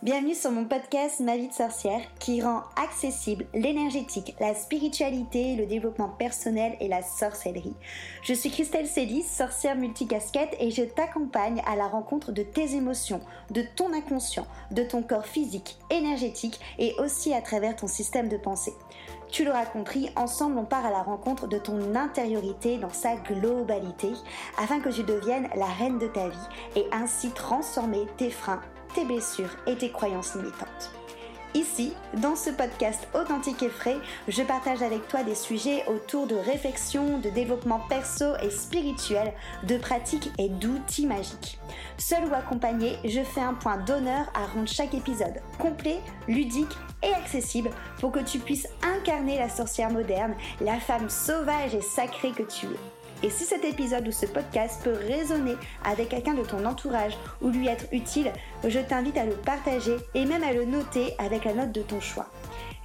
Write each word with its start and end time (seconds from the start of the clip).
Bienvenue 0.00 0.36
sur 0.36 0.52
mon 0.52 0.64
podcast 0.64 1.18
Ma 1.18 1.36
vie 1.36 1.48
de 1.48 1.52
sorcière 1.52 2.00
qui 2.20 2.40
rend 2.40 2.62
accessible 2.80 3.46
l'énergétique, 3.52 4.36
la 4.38 4.54
spiritualité, 4.54 5.56
le 5.56 5.66
développement 5.66 6.08
personnel 6.08 6.76
et 6.78 6.86
la 6.86 7.02
sorcellerie. 7.02 7.74
Je 8.22 8.32
suis 8.32 8.48
Christelle 8.48 8.86
Célis, 8.86 9.24
sorcière 9.24 9.74
multicasquette 9.74 10.54
et 10.60 10.70
je 10.70 10.84
t'accompagne 10.84 11.64
à 11.66 11.74
la 11.74 11.88
rencontre 11.88 12.30
de 12.30 12.44
tes 12.44 12.76
émotions, 12.76 13.20
de 13.50 13.64
ton 13.74 13.92
inconscient, 13.92 14.46
de 14.70 14.84
ton 14.84 15.02
corps 15.02 15.26
physique, 15.26 15.76
énergétique 15.90 16.60
et 16.78 16.94
aussi 17.00 17.34
à 17.34 17.42
travers 17.42 17.74
ton 17.74 17.88
système 17.88 18.28
de 18.28 18.36
pensée. 18.36 18.74
Tu 19.32 19.44
l'auras 19.44 19.66
compris, 19.66 20.10
ensemble 20.14 20.58
on 20.58 20.64
part 20.64 20.86
à 20.86 20.92
la 20.92 21.02
rencontre 21.02 21.48
de 21.48 21.58
ton 21.58 21.96
intériorité 21.96 22.78
dans 22.78 22.92
sa 22.92 23.16
globalité 23.16 24.12
afin 24.58 24.78
que 24.78 24.90
tu 24.90 25.02
deviennes 25.02 25.48
la 25.56 25.66
reine 25.66 25.98
de 25.98 26.06
ta 26.06 26.28
vie 26.28 26.36
et 26.76 26.86
ainsi 26.92 27.30
transformer 27.30 28.06
tes 28.16 28.30
freins 28.30 28.62
tes 28.94 29.04
blessures 29.04 29.56
et 29.66 29.76
tes 29.76 29.90
croyances 29.90 30.34
limitantes. 30.34 30.92
Ici, 31.54 31.94
dans 32.14 32.36
ce 32.36 32.50
podcast 32.50 33.08
authentique 33.14 33.62
et 33.62 33.70
frais, 33.70 33.96
je 34.28 34.42
partage 34.42 34.82
avec 34.82 35.08
toi 35.08 35.22
des 35.22 35.34
sujets 35.34 35.82
autour 35.86 36.26
de 36.26 36.34
réflexion, 36.34 37.18
de 37.18 37.30
développement 37.30 37.80
perso 37.88 38.36
et 38.42 38.50
spirituel, 38.50 39.32
de 39.64 39.78
pratiques 39.78 40.30
et 40.38 40.50
d'outils 40.50 41.06
magiques. 41.06 41.58
Seul 41.96 42.26
ou 42.26 42.34
accompagné, 42.34 42.96
je 43.04 43.22
fais 43.22 43.40
un 43.40 43.54
point 43.54 43.78
d'honneur 43.78 44.30
à 44.34 44.46
rendre 44.46 44.68
chaque 44.68 44.94
épisode 44.94 45.40
complet, 45.58 46.00
ludique 46.28 46.76
et 47.02 47.14
accessible 47.14 47.70
pour 47.98 48.12
que 48.12 48.20
tu 48.20 48.38
puisses 48.40 48.68
incarner 48.82 49.38
la 49.38 49.48
sorcière 49.48 49.90
moderne, 49.90 50.34
la 50.60 50.78
femme 50.78 51.08
sauvage 51.08 51.74
et 51.74 51.80
sacrée 51.80 52.32
que 52.32 52.42
tu 52.42 52.66
es. 52.66 52.97
Et 53.22 53.30
si 53.30 53.44
cet 53.44 53.64
épisode 53.64 54.06
ou 54.06 54.12
ce 54.12 54.26
podcast 54.26 54.80
peut 54.84 54.92
résonner 54.92 55.56
avec 55.84 56.10
quelqu'un 56.10 56.34
de 56.34 56.42
ton 56.42 56.64
entourage 56.64 57.16
ou 57.42 57.48
lui 57.48 57.66
être 57.66 57.86
utile, 57.92 58.32
je 58.66 58.78
t'invite 58.78 59.16
à 59.16 59.24
le 59.24 59.34
partager 59.34 59.96
et 60.14 60.24
même 60.24 60.44
à 60.44 60.52
le 60.52 60.64
noter 60.64 61.14
avec 61.18 61.44
la 61.44 61.54
note 61.54 61.72
de 61.72 61.82
ton 61.82 62.00
choix. 62.00 62.26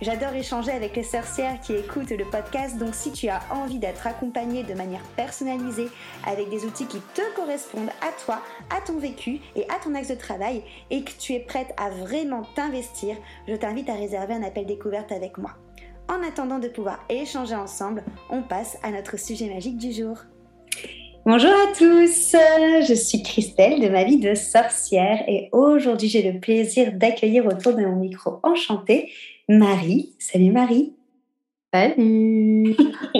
J'adore 0.01 0.33
échanger 0.33 0.71
avec 0.71 0.95
les 0.95 1.03
sorcières 1.03 1.61
qui 1.61 1.73
écoutent 1.73 2.09
le 2.09 2.25
podcast, 2.25 2.77
donc 2.77 2.93
si 2.93 3.11
tu 3.11 3.29
as 3.29 3.41
envie 3.51 3.79
d'être 3.79 4.05
accompagnée 4.05 4.63
de 4.63 4.73
manière 4.73 5.03
personnalisée 5.15 5.87
avec 6.25 6.49
des 6.49 6.65
outils 6.65 6.87
qui 6.87 6.99
te 7.13 7.21
correspondent 7.35 7.91
à 8.01 8.11
toi, 8.25 8.41
à 8.69 8.81
ton 8.81 8.97
vécu 8.97 9.39
et 9.55 9.63
à 9.69 9.75
ton 9.81 9.95
axe 9.95 10.09
de 10.09 10.15
travail, 10.15 10.63
et 10.89 11.03
que 11.03 11.11
tu 11.17 11.33
es 11.33 11.39
prête 11.39 11.73
à 11.77 11.89
vraiment 11.89 12.43
t'investir, 12.55 13.15
je 13.47 13.55
t'invite 13.55 13.89
à 13.89 13.93
réserver 13.93 14.33
un 14.33 14.43
appel 14.43 14.65
découverte 14.65 15.11
avec 15.11 15.37
moi. 15.37 15.51
En 16.09 16.21
attendant 16.27 16.59
de 16.59 16.67
pouvoir 16.67 16.99
échanger 17.09 17.55
ensemble, 17.55 18.03
on 18.29 18.41
passe 18.41 18.77
à 18.83 18.91
notre 18.91 19.17
sujet 19.17 19.49
magique 19.49 19.77
du 19.77 19.91
jour. 19.91 20.17
Bonjour 21.25 21.51
à 21.51 21.73
tous, 21.77 22.35
je 22.85 22.93
suis 22.93 23.23
Christelle 23.23 23.79
de 23.79 23.87
ma 23.87 24.03
vie 24.03 24.19
de 24.19 24.35
sorcière 24.35 25.23
et 25.29 25.47
aujourd'hui 25.53 26.09
j'ai 26.09 26.29
le 26.29 26.39
plaisir 26.39 26.91
d'accueillir 26.91 27.45
autour 27.45 27.73
de 27.75 27.85
mon 27.85 27.95
micro 27.95 28.39
enchanté 28.43 29.11
Marie. 29.47 30.13
Salut 30.19 30.51
Marie. 30.51 30.93
Salut 31.73 32.75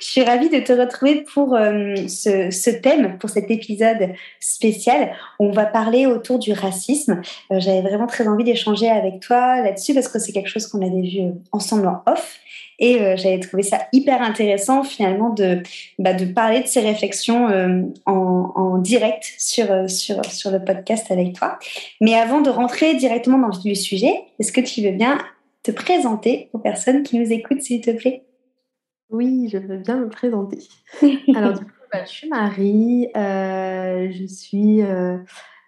Je 0.00 0.06
suis 0.06 0.22
ravie 0.22 0.50
de 0.50 0.58
te 0.58 0.72
retrouver 0.72 1.24
pour 1.32 1.54
euh, 1.54 1.94
ce, 2.08 2.70
thème, 2.70 3.16
pour 3.18 3.30
cet 3.30 3.50
épisode 3.50 4.10
spécial. 4.38 5.12
On 5.38 5.50
va 5.50 5.64
parler 5.64 6.06
autour 6.06 6.38
du 6.38 6.52
racisme. 6.52 7.22
Euh, 7.50 7.58
j'avais 7.58 7.80
vraiment 7.80 8.06
très 8.06 8.28
envie 8.28 8.44
d'échanger 8.44 8.88
avec 8.88 9.20
toi 9.20 9.62
là-dessus 9.62 9.94
parce 9.94 10.08
que 10.08 10.18
c'est 10.18 10.32
quelque 10.32 10.48
chose 10.48 10.66
qu'on 10.66 10.80
avait 10.80 11.08
vu 11.08 11.32
ensemble 11.52 11.86
en 11.86 12.02
off. 12.10 12.40
Et 12.78 13.00
euh, 13.00 13.16
j'avais 13.16 13.40
trouvé 13.40 13.62
ça 13.62 13.78
hyper 13.92 14.20
intéressant 14.20 14.82
finalement 14.82 15.30
de, 15.30 15.62
bah, 15.98 16.12
parler 16.34 16.60
de 16.60 16.66
ces 16.66 16.80
réflexions 16.80 17.48
en, 18.04 18.78
direct 18.78 19.34
sur 19.38 19.66
le 19.66 20.58
podcast 20.64 21.10
avec 21.10 21.34
toi. 21.34 21.58
Mais 22.00 22.14
avant 22.14 22.40
de 22.40 22.50
rentrer 22.50 22.94
directement 22.94 23.38
dans 23.38 23.58
le 23.64 23.74
sujet, 23.74 24.14
est-ce 24.38 24.52
que 24.52 24.60
tu 24.60 24.82
veux 24.82 24.92
bien 24.92 25.18
te 25.62 25.70
présenter 25.70 26.50
aux 26.52 26.58
personnes 26.58 27.02
qui 27.02 27.18
nous 27.18 27.32
écoutent, 27.32 27.62
s'il 27.62 27.80
te 27.80 27.90
plaît 27.90 28.24
Oui, 29.10 29.48
je 29.52 29.58
veux 29.58 29.78
bien 29.78 29.96
me 29.96 30.08
présenter. 30.08 30.58
Alors, 31.34 31.58
du 31.58 31.64
coup, 31.64 31.70
bah, 31.92 32.04
je 32.04 32.10
suis 32.10 32.28
Marie, 32.28 33.08
euh, 33.16 34.10
je 34.12 34.24
suis 34.24 34.82
euh, 34.82 35.18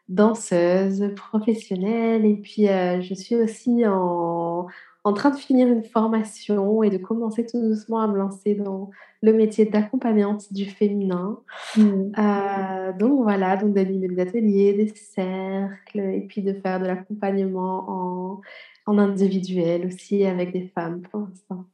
danseuse 0.09 1.13
professionnelle 1.17 2.25
et 2.25 2.37
puis 2.37 2.69
euh, 2.69 3.01
je 3.01 3.13
suis 3.13 3.35
aussi 3.35 3.85
en, 3.87 4.69
en 5.03 5.13
train 5.15 5.31
de 5.31 5.37
finir 5.37 5.67
une 5.67 5.83
formation 5.83 6.85
et 6.85 6.91
de 6.91 6.99
commencer 6.99 7.45
tout 7.45 7.61
doucement 7.61 8.01
à 8.01 8.07
me 8.07 8.17
lancer 8.17 8.55
dans 8.55 8.91
le 9.21 9.33
métier 9.33 9.65
d'accompagnante 9.65 10.53
du 10.53 10.65
féminin. 10.65 11.41
Mmh. 11.77 12.93
donc 12.99 13.23
voilà, 13.23 13.57
donc 13.57 13.75
d'animer 13.75 14.09
des 14.09 14.21
ateliers, 14.21 14.75
des 14.75 14.93
cercles 14.95 15.99
et 15.99 16.25
puis 16.29 16.43
de 16.43 16.53
faire 16.53 16.79
de 16.79 16.87
l'accompagnement 16.87 17.85
en 17.89 18.41
en 18.87 18.99
individuel 18.99 19.87
aussi 19.87 20.25
avec 20.25 20.53
des 20.53 20.71
femmes 20.75 21.03
pour 21.11 21.21
l'instant. 21.21 21.65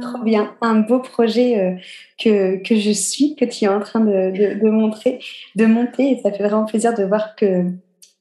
Trop 0.00 0.22
bien, 0.24 0.54
un 0.62 0.80
beau 0.80 0.98
projet 0.98 1.58
euh, 1.58 1.76
que, 2.18 2.62
que 2.62 2.76
je 2.76 2.90
suis, 2.90 3.36
que 3.36 3.44
tu 3.44 3.64
es 3.64 3.68
en 3.68 3.80
train 3.80 4.00
de, 4.00 4.58
de, 4.58 4.70
montrer, 4.70 5.20
de 5.54 5.66
monter, 5.66 6.10
et 6.10 6.20
ça 6.20 6.32
fait 6.32 6.42
vraiment 6.42 6.64
plaisir 6.64 6.94
de 6.94 7.04
voir 7.04 7.36
que, 7.36 7.66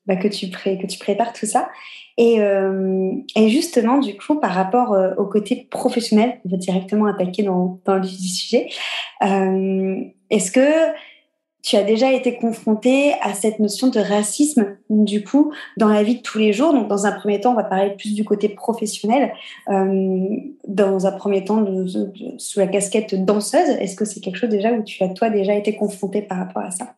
bah, 0.05 0.15
que, 0.15 0.27
tu, 0.27 0.49
pré, 0.49 0.77
que 0.77 0.85
tu 0.85 0.99
prépares 0.99 1.33
tout 1.33 1.45
ça. 1.45 1.69
Et, 2.17 2.41
euh, 2.41 3.11
et, 3.35 3.49
justement, 3.49 3.99
du 3.99 4.15
coup, 4.17 4.39
par 4.39 4.51
rapport 4.51 4.93
euh, 4.93 5.15
au 5.17 5.25
côté 5.25 5.67
professionnel, 5.71 6.39
on 6.45 6.49
va 6.49 6.57
directement 6.57 7.05
attaquer 7.05 7.43
dans, 7.43 7.79
dans 7.85 7.95
le 7.95 8.03
sujet. 8.03 8.67
Est-ce 9.21 10.51
que 10.51 10.93
tu 11.61 11.75
as 11.75 11.83
déjà 11.83 12.11
été 12.13 12.37
confronté 12.37 13.13
à 13.21 13.33
cette 13.33 13.59
notion 13.59 13.87
de 13.87 13.99
racisme, 13.99 14.77
du 14.89 15.23
coup, 15.23 15.51
dans 15.77 15.89
la 15.89 16.03
vie 16.03 16.17
de 16.17 16.21
tous 16.21 16.37
les 16.37 16.53
jours. 16.53 16.73
Donc, 16.73 16.87
dans 16.87 17.05
un 17.05 17.11
premier 17.11 17.41
temps, 17.41 17.51
on 17.51 17.55
va 17.55 17.65
parler 17.65 17.95
plus 17.97 18.13
du 18.13 18.23
côté 18.23 18.47
professionnel. 18.47 19.33
Euh, 19.67 20.27
dans 20.67 21.05
un 21.05 21.11
premier 21.11 21.43
temps, 21.43 21.65
sous 22.37 22.59
la 22.59 22.67
casquette 22.67 23.13
danseuse, 23.25 23.69
est-ce 23.79 23.95
que 23.95 24.05
c'est 24.05 24.21
quelque 24.21 24.37
chose 24.37 24.49
déjà 24.49 24.71
où 24.71 24.83
tu 24.83 25.03
as, 25.03 25.09
toi, 25.09 25.29
déjà 25.29 25.53
été 25.53 25.75
confronté 25.75 26.21
par 26.21 26.37
rapport 26.37 26.63
à 26.63 26.71
ça? 26.71 26.95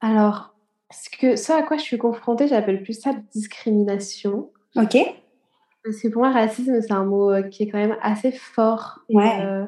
Alors, 0.00 0.54
ce, 0.90 1.10
que, 1.10 1.36
ce 1.36 1.52
à 1.52 1.62
quoi 1.62 1.76
je 1.76 1.82
suis 1.82 1.98
confrontée, 1.98 2.48
j'appelle 2.48 2.82
plus 2.82 2.94
ça 2.94 3.12
discrimination. 3.34 4.50
Ok. 4.76 4.96
Parce 5.84 6.00
que 6.00 6.08
pour 6.08 6.22
moi, 6.22 6.32
racisme, 6.32 6.80
c'est 6.80 6.92
un 6.92 7.04
mot 7.04 7.30
euh, 7.30 7.42
qui 7.42 7.64
est 7.64 7.68
quand 7.68 7.78
même 7.78 7.96
assez 8.02 8.32
fort. 8.32 9.00
ouais. 9.10 9.40
Euh, 9.42 9.66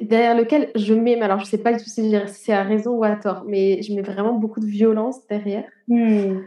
derrière 0.00 0.36
lequel 0.36 0.70
je 0.74 0.94
mets, 0.94 1.16
mais 1.16 1.22
alors 1.22 1.40
je 1.40 1.46
sais 1.46 1.58
pas 1.58 1.72
du 1.72 1.78
tout 1.78 1.90
si 1.90 2.14
c'est 2.28 2.52
à 2.52 2.62
raison 2.62 2.96
ou 2.96 3.04
à 3.04 3.16
tort, 3.16 3.44
mais 3.46 3.82
je 3.82 3.92
mets 3.94 4.02
vraiment 4.02 4.34
beaucoup 4.34 4.60
de 4.60 4.66
violence 4.66 5.26
derrière. 5.28 5.64
Hmm. 5.88 6.40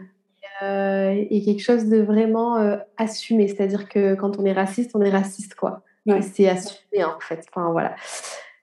Euh, 0.62 1.24
et 1.30 1.42
quelque 1.44 1.62
chose 1.62 1.88
de 1.88 1.98
vraiment 1.98 2.56
euh, 2.56 2.76
assumé, 2.96 3.46
c'est-à-dire 3.46 3.88
que 3.88 4.14
quand 4.14 4.38
on 4.38 4.44
est 4.44 4.52
raciste, 4.52 4.90
on 4.94 5.02
est 5.02 5.10
raciste, 5.10 5.54
quoi. 5.54 5.82
C'est 6.22 6.48
assumé, 6.48 7.04
en 7.04 7.20
fait. 7.20 7.44
Enfin, 7.50 7.70
voilà. 7.70 7.94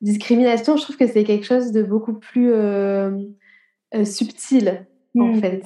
Discrimination, 0.01 0.77
je 0.77 0.83
trouve 0.83 0.97
que 0.97 1.05
c'est 1.05 1.23
quelque 1.23 1.45
chose 1.45 1.71
de 1.71 1.83
beaucoup 1.83 2.13
plus 2.13 2.51
euh, 2.51 3.11
subtil, 4.03 4.87
en 5.17 5.27
hmm. 5.27 5.39
fait. 5.39 5.61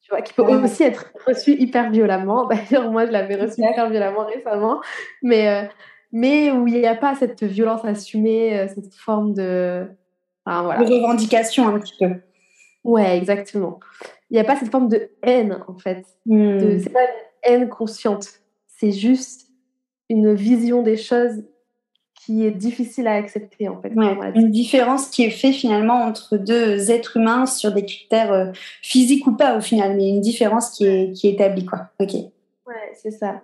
Tu 0.00 0.10
vois, 0.10 0.22
qui 0.22 0.32
peut 0.32 0.42
aussi 0.42 0.82
être 0.82 1.12
reçu 1.26 1.52
hyper 1.52 1.90
violemment. 1.90 2.46
D'ailleurs, 2.48 2.90
moi, 2.90 3.06
je 3.06 3.12
l'avais 3.12 3.36
reçu 3.36 3.60
hyper 3.60 3.90
violemment 3.90 4.26
récemment. 4.26 4.80
Mais 5.22 5.68
mais 6.14 6.52
où 6.52 6.68
il 6.68 6.74
n'y 6.74 6.86
a 6.86 6.94
pas 6.94 7.16
cette 7.16 7.42
violence 7.42 7.84
assumée, 7.84 8.56
euh, 8.56 8.68
cette 8.72 8.94
forme 8.94 9.34
de. 9.34 9.84
Enfin, 10.46 10.62
voilà. 10.62 10.84
De 10.84 10.94
revendication 10.94 11.66
un 11.66 11.80
petit 11.80 11.94
peu. 11.98 12.08
Ouais, 12.84 13.18
exactement. 13.18 13.80
Il 14.30 14.34
n'y 14.34 14.40
a 14.40 14.44
pas 14.44 14.54
cette 14.56 14.70
forme 14.70 14.88
de 14.88 15.10
haine, 15.24 15.58
en 15.66 15.76
fait. 15.76 16.06
Hmm. 16.24 16.78
C'est 16.78 16.92
pas 16.92 17.00
une 17.02 17.52
haine 17.62 17.68
consciente. 17.68 18.28
C'est 18.68 18.92
juste 18.92 19.48
une 20.08 20.34
vision 20.34 20.82
des 20.82 20.96
choses 20.96 21.42
qui 22.14 22.46
est 22.46 22.52
difficile 22.52 23.08
à 23.08 23.14
accepter, 23.14 23.68
en 23.68 23.82
fait. 23.82 23.92
une 24.36 24.50
différence 24.50 25.08
qui 25.08 25.24
est 25.24 25.30
faite 25.30 25.54
finalement 25.54 26.04
entre 26.04 26.36
deux 26.36 26.92
êtres 26.92 27.16
humains 27.16 27.46
sur 27.46 27.72
des 27.72 27.84
critères 27.84 28.32
euh, 28.32 28.52
physiques 28.82 29.26
ou 29.26 29.32
pas, 29.32 29.58
au 29.58 29.60
final, 29.60 29.96
mais 29.96 30.10
une 30.10 30.20
différence 30.20 30.70
qui 30.70 30.86
est, 30.86 31.12
qui 31.12 31.26
est 31.26 31.32
établie, 31.32 31.64
quoi. 31.64 31.88
Ok. 31.98 32.14
Ouais, 32.14 32.92
c'est 32.94 33.10
ça. 33.10 33.42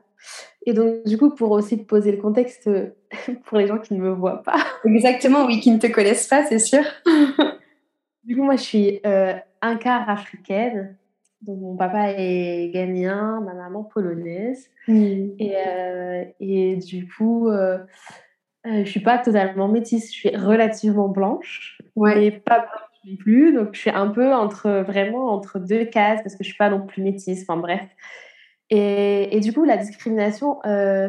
Et 0.66 0.74
donc, 0.74 1.04
du 1.06 1.16
coup, 1.16 1.30
pour 1.30 1.50
aussi 1.52 1.78
te 1.78 1.84
poser 1.84 2.12
le 2.12 2.18
contexte 2.18 2.68
pour 3.44 3.58
les 3.58 3.66
gens 3.66 3.78
qui 3.78 3.94
ne 3.94 4.00
me 4.00 4.10
voient 4.10 4.42
pas. 4.42 4.58
Exactement, 4.84 5.46
oui, 5.46 5.60
qui 5.60 5.70
ne 5.70 5.78
te 5.78 5.86
connaissent 5.86 6.28
pas, 6.28 6.44
c'est 6.44 6.58
sûr. 6.58 6.84
du 8.24 8.36
coup, 8.36 8.42
moi, 8.42 8.56
je 8.56 8.62
suis 8.62 9.00
euh, 9.06 9.34
un 9.62 9.76
quart 9.76 10.08
africaine. 10.08 10.96
Donc, 11.42 11.58
mon 11.60 11.76
papa 11.76 12.12
est 12.12 12.70
ghanéen, 12.72 13.40
ma 13.40 13.54
maman 13.54 13.82
polonaise. 13.84 14.68
Hmm. 14.86 15.30
Et, 15.38 15.54
euh, 15.56 16.24
et, 16.38 16.76
du 16.76 17.08
coup, 17.08 17.48
euh, 17.48 17.78
je 18.66 18.84
suis 18.84 19.00
pas 19.00 19.16
totalement 19.16 19.66
métisse. 19.66 20.12
Je 20.12 20.18
suis 20.18 20.36
relativement 20.36 21.08
blanche, 21.08 21.80
ouais. 21.96 22.16
mais 22.16 22.30
pas 22.32 22.58
blanche 22.58 22.90
non 23.06 23.16
plus. 23.16 23.54
Donc, 23.54 23.70
je 23.72 23.80
suis 23.80 23.90
un 23.90 24.08
peu 24.08 24.34
entre, 24.34 24.84
vraiment 24.86 25.32
entre 25.32 25.58
deux 25.58 25.86
cases 25.86 26.20
parce 26.22 26.36
que 26.36 26.44
je 26.44 26.48
suis 26.50 26.58
pas 26.58 26.68
non 26.68 26.86
plus 26.86 27.02
métisse. 27.02 27.46
Enfin, 27.48 27.56
bref. 27.56 27.88
Et, 28.70 29.40
du 29.40 29.52
coup, 29.52 29.64
la 29.64 29.76
discrimination, 29.76 30.64
euh, 30.64 31.08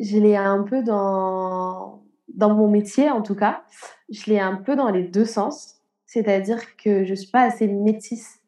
je 0.00 0.18
l'ai 0.18 0.36
un 0.36 0.62
peu 0.62 0.82
dans, 0.82 2.02
dans 2.34 2.52
mon 2.52 2.68
métier, 2.68 3.10
en 3.10 3.22
tout 3.22 3.36
cas, 3.36 3.62
je 4.10 4.28
l'ai 4.30 4.40
un 4.40 4.56
peu 4.56 4.74
dans 4.74 4.90
les 4.90 5.04
deux 5.04 5.24
sens. 5.24 5.76
C'est-à-dire 6.06 6.76
que 6.76 7.04
je 7.04 7.10
ne 7.10 7.14
suis 7.14 7.30
pas 7.30 7.42
assez 7.42 7.68
métisse 7.68 8.40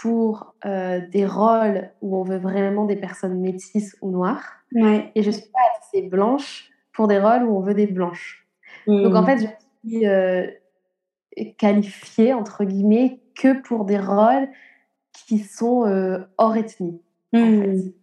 pour 0.00 0.54
des 0.62 1.24
rôles 1.24 1.90
où 2.00 2.16
on 2.16 2.24
veut 2.24 2.38
vraiment 2.38 2.84
des 2.84 2.96
personnes 2.96 3.40
métisses 3.40 3.96
ou 4.02 4.10
noires. 4.10 4.64
Ouais. 4.72 5.12
Et 5.14 5.22
je 5.22 5.30
suis 5.30 5.50
pas 5.50 5.60
assez 5.78 6.02
blanche 6.02 6.70
pour 6.92 7.08
des 7.08 7.18
rôles 7.18 7.44
où 7.44 7.56
on 7.56 7.60
veut 7.60 7.74
des 7.74 7.86
blanches. 7.86 8.46
Donc 8.86 9.14
en 9.14 9.24
fait, 9.24 9.38
je 9.38 9.88
suis 9.88 10.06
euh, 10.06 10.46
qualifiée, 11.58 12.32
entre 12.34 12.64
guillemets, 12.64 13.20
que 13.34 13.60
pour 13.62 13.84
des 13.84 13.98
rôles 13.98 14.48
qui 15.12 15.38
sont 15.38 15.86
euh, 15.86 16.18
hors 16.38 16.56
ethnie. 16.56 17.00
En 17.34 17.38
Mmh. 17.38 17.62
fait. 17.62 17.94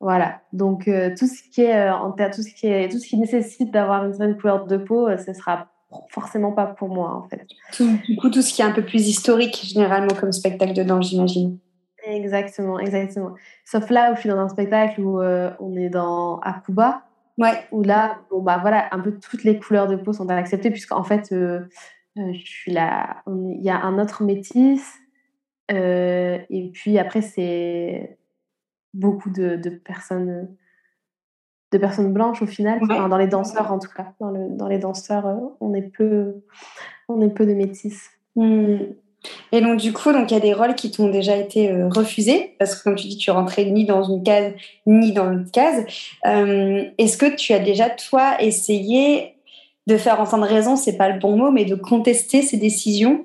Voilà. 0.00 0.40
Donc 0.52 0.86
euh, 0.88 1.14
tout 1.18 1.26
ce 1.26 1.42
qui 1.50 1.62
est 1.62 1.76
euh, 1.88 1.94
en 1.94 2.12
tout 2.12 2.42
ce 2.42 2.52
qui 2.54 2.66
est 2.66 2.88
tout 2.90 2.98
ce 2.98 3.06
qui 3.06 3.16
nécessite 3.16 3.70
d'avoir 3.70 4.04
une 4.04 4.12
certaine 4.12 4.36
couleur 4.36 4.66
de 4.66 4.76
peau, 4.76 5.08
euh, 5.08 5.16
ce 5.16 5.32
sera 5.32 5.68
forcément 6.10 6.52
pas 6.52 6.66
pour 6.66 6.88
moi 6.88 7.14
en 7.14 7.28
fait. 7.28 7.46
Tout, 7.72 7.88
du 8.06 8.16
coup, 8.16 8.28
tout 8.28 8.42
ce 8.42 8.52
qui 8.52 8.60
est 8.62 8.64
un 8.64 8.72
peu 8.72 8.84
plus 8.84 9.06
historique, 9.08 9.60
généralement, 9.64 10.14
comme 10.18 10.32
spectacle 10.32 10.74
dedans, 10.74 11.00
j'imagine. 11.00 11.58
Exactement, 12.06 12.78
exactement. 12.80 13.30
Sauf 13.64 13.88
là 13.90 14.10
où 14.12 14.16
je 14.16 14.20
suis 14.20 14.28
dans 14.28 14.38
un 14.38 14.48
spectacle 14.48 15.00
où 15.00 15.20
on 15.22 15.76
est 15.76 15.88
dans 15.88 16.38
à 16.40 16.60
Cuba, 16.64 17.04
Ouais. 17.38 17.64
où 17.72 17.82
là, 17.82 18.18
bon 18.30 18.42
bah 18.42 18.58
voilà, 18.60 18.88
un 18.92 19.00
peu 19.00 19.18
toutes 19.18 19.42
les 19.44 19.58
couleurs 19.58 19.88
de 19.88 19.96
peau 19.96 20.12
sont 20.12 20.28
acceptées 20.28 20.70
puisqu'en 20.70 21.02
fait, 21.04 21.28
je 21.30 21.64
suis 22.44 22.72
là, 22.72 23.22
il 23.26 23.62
y 23.62 23.70
a 23.70 23.80
un 23.80 23.98
autre 23.98 24.22
métis, 24.24 24.82
et 25.70 26.70
puis 26.74 26.98
après 26.98 27.22
c'est 27.22 28.18
beaucoup 28.94 29.28
de, 29.30 29.56
de 29.56 29.70
personnes, 29.70 30.48
de 31.72 31.78
personnes 31.78 32.12
blanches 32.12 32.40
au 32.40 32.46
final. 32.46 32.78
Ouais. 32.78 32.88
Enfin, 32.90 33.08
dans 33.08 33.18
les 33.18 33.28
danseurs 33.28 33.70
en 33.70 33.78
tout 33.78 33.90
cas, 33.94 34.14
dans, 34.20 34.30
le, 34.30 34.56
dans 34.56 34.68
les 34.68 34.78
danseurs, 34.78 35.26
euh, 35.26 35.36
on 35.60 35.74
est 35.74 35.82
peu, 35.82 36.42
on 37.08 37.20
est 37.20 37.28
peu 37.28 37.44
de 37.44 37.52
métis. 37.52 38.08
Mmh. 38.36 38.76
Et 39.52 39.62
donc, 39.62 39.80
du 39.80 39.92
coup, 39.92 40.12
donc 40.12 40.30
il 40.30 40.34
y 40.34 40.36
a 40.36 40.40
des 40.40 40.52
rôles 40.52 40.74
qui 40.74 40.90
t'ont 40.90 41.08
déjà 41.08 41.36
été 41.36 41.70
euh, 41.70 41.88
refusés, 41.88 42.56
parce 42.58 42.76
que 42.76 42.84
comme 42.84 42.94
tu 42.94 43.08
dis, 43.08 43.16
tu 43.16 43.30
rentrais 43.30 43.64
ni 43.64 43.86
dans 43.86 44.02
une 44.02 44.22
case, 44.22 44.52
ni 44.86 45.12
dans 45.12 45.24
l'autre 45.24 45.50
case. 45.50 45.86
Euh, 46.26 46.84
Est-ce 46.98 47.16
que 47.16 47.34
tu 47.34 47.52
as 47.54 47.58
déjà, 47.58 47.88
toi, 47.88 48.40
essayé 48.40 49.36
de 49.86 49.96
faire 49.96 50.20
entendre 50.20 50.44
raison, 50.44 50.76
c'est 50.76 50.96
pas 50.98 51.08
le 51.08 51.18
bon 51.18 51.36
mot, 51.36 51.50
mais 51.50 51.64
de 51.64 51.74
contester 51.74 52.42
ces 52.42 52.58
décisions? 52.58 53.24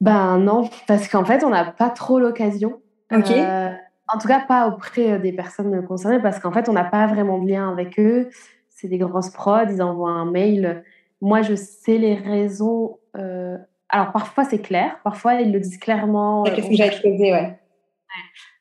Ben 0.00 0.38
non, 0.38 0.68
parce 0.88 1.08
qu'en 1.08 1.24
fait, 1.24 1.44
on 1.44 1.50
n'a 1.50 1.64
pas 1.64 1.90
trop 1.90 2.18
l'occasion. 2.18 2.80
Ok. 3.12 3.30
Euh, 3.30 3.70
en 4.08 4.18
tout 4.18 4.28
cas, 4.28 4.40
pas 4.40 4.68
auprès 4.68 5.12
euh, 5.12 5.18
des 5.18 5.32
personnes 5.32 5.84
concernées, 5.86 6.20
parce 6.20 6.38
qu'en 6.38 6.52
fait, 6.52 6.68
on 6.68 6.72
n'a 6.72 6.84
pas 6.84 7.06
vraiment 7.06 7.38
de 7.38 7.48
lien 7.48 7.70
avec 7.70 7.98
eux. 7.98 8.28
C'est 8.68 8.88
des 8.88 8.98
grosses 8.98 9.30
prods, 9.30 9.68
ils 9.70 9.82
envoient 9.82 10.10
un 10.10 10.30
mail. 10.30 10.84
Moi, 11.20 11.42
je 11.42 11.54
sais 11.54 11.98
les 11.98 12.14
raisons. 12.14 12.98
euh, 13.16 13.56
Alors, 13.88 14.12
parfois, 14.12 14.44
c'est 14.44 14.60
clair. 14.60 14.98
Parfois, 15.04 15.34
ils 15.34 15.52
le 15.52 15.60
disent 15.60 15.78
clairement. 15.78 16.42
On 16.42 16.44
que 16.44 16.96
te 16.96 17.02
poser, 17.02 17.32
ouais. 17.32 17.58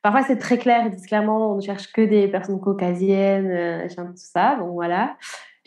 Parfois, 0.02 0.22
c'est 0.24 0.38
très 0.38 0.58
clair. 0.58 0.84
Ils 0.86 0.92
disent 0.92 1.08
clairement, 1.08 1.52
on 1.54 1.56
ne 1.56 1.62
cherche 1.62 1.92
que 1.92 2.02
des 2.02 2.28
personnes 2.28 2.60
caucasiennes, 2.60 3.88
tout 3.96 4.12
ça. 4.16 4.56
Donc, 4.56 4.74
voilà. 4.74 5.18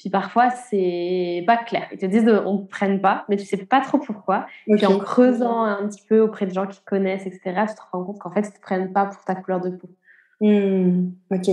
Puis 0.07 0.11
parfois, 0.13 0.51
c'est 0.51 1.43
pas 1.49 1.57
clair. 1.57 1.89
Ils 1.91 1.99
te 1.99 2.07
disent, 2.07 2.29
euh, 2.29 2.41
on 2.47 2.61
ne 2.61 2.65
prenne 2.65 3.01
pas, 3.01 3.25
mais 3.29 3.37
tu 3.37 3.45
sais 3.45 3.57
pas 3.57 3.81
trop 3.81 3.99
pourquoi. 3.99 4.47
Ok. 4.69 4.77
Puis 4.77 4.87
en 4.87 5.01
creusant 5.01 5.65
un 5.65 5.89
petit 5.89 6.01
peu 6.09 6.21
auprès 6.21 6.47
de 6.47 6.55
gens 6.55 6.69
qui 6.69 6.79
connaissent, 6.85 7.27
etc., 7.27 7.41
tu 7.69 7.75
te 7.75 7.81
rends 7.91 8.05
compte 8.05 8.21
qu'en 8.21 8.31
fait, 8.31 8.43
ils 8.43 8.53
ne 8.53 8.57
te 8.57 8.61
prennent 8.61 8.93
pas 8.93 9.07
pour 9.07 9.25
ta 9.25 9.35
couleur 9.35 9.61
de 9.61 9.71
peau. 9.71 9.89
Hmm, 10.41 11.09
ok. 11.33 11.49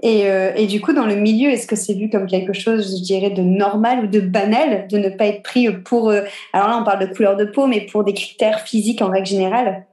Et, 0.00 0.28
euh, 0.28 0.50
et 0.56 0.66
du 0.66 0.80
coup, 0.80 0.92
dans 0.92 1.06
le 1.06 1.14
milieu, 1.14 1.50
est-ce 1.50 1.68
que 1.68 1.76
c'est 1.76 1.94
vu 1.94 2.10
comme 2.10 2.26
quelque 2.26 2.52
chose, 2.52 2.98
je 2.98 3.04
dirais, 3.04 3.30
de 3.30 3.42
normal 3.42 4.06
ou 4.06 4.08
de 4.08 4.18
banal 4.18 4.88
de 4.88 4.98
ne 4.98 5.10
pas 5.10 5.26
être 5.26 5.44
pris 5.44 5.70
pour. 5.70 6.10
euh, 6.10 6.22
alors 6.52 6.66
là, 6.66 6.78
on 6.80 6.84
parle 6.84 7.08
de 7.08 7.14
couleur 7.14 7.36
de 7.36 7.44
peau, 7.44 7.68
mais 7.68 7.82
pour 7.82 8.02
des 8.02 8.12
critères 8.12 8.58
physiques 8.58 9.02
en 9.02 9.10
règle 9.10 9.26
générale? 9.26 9.86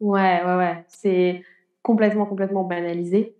Ouais, 0.00 0.40
ouais, 0.46 0.56
ouais. 0.56 0.84
C'est 0.88 1.42
complètement, 1.82 2.24
complètement 2.24 2.64
banalisé. 2.64 3.34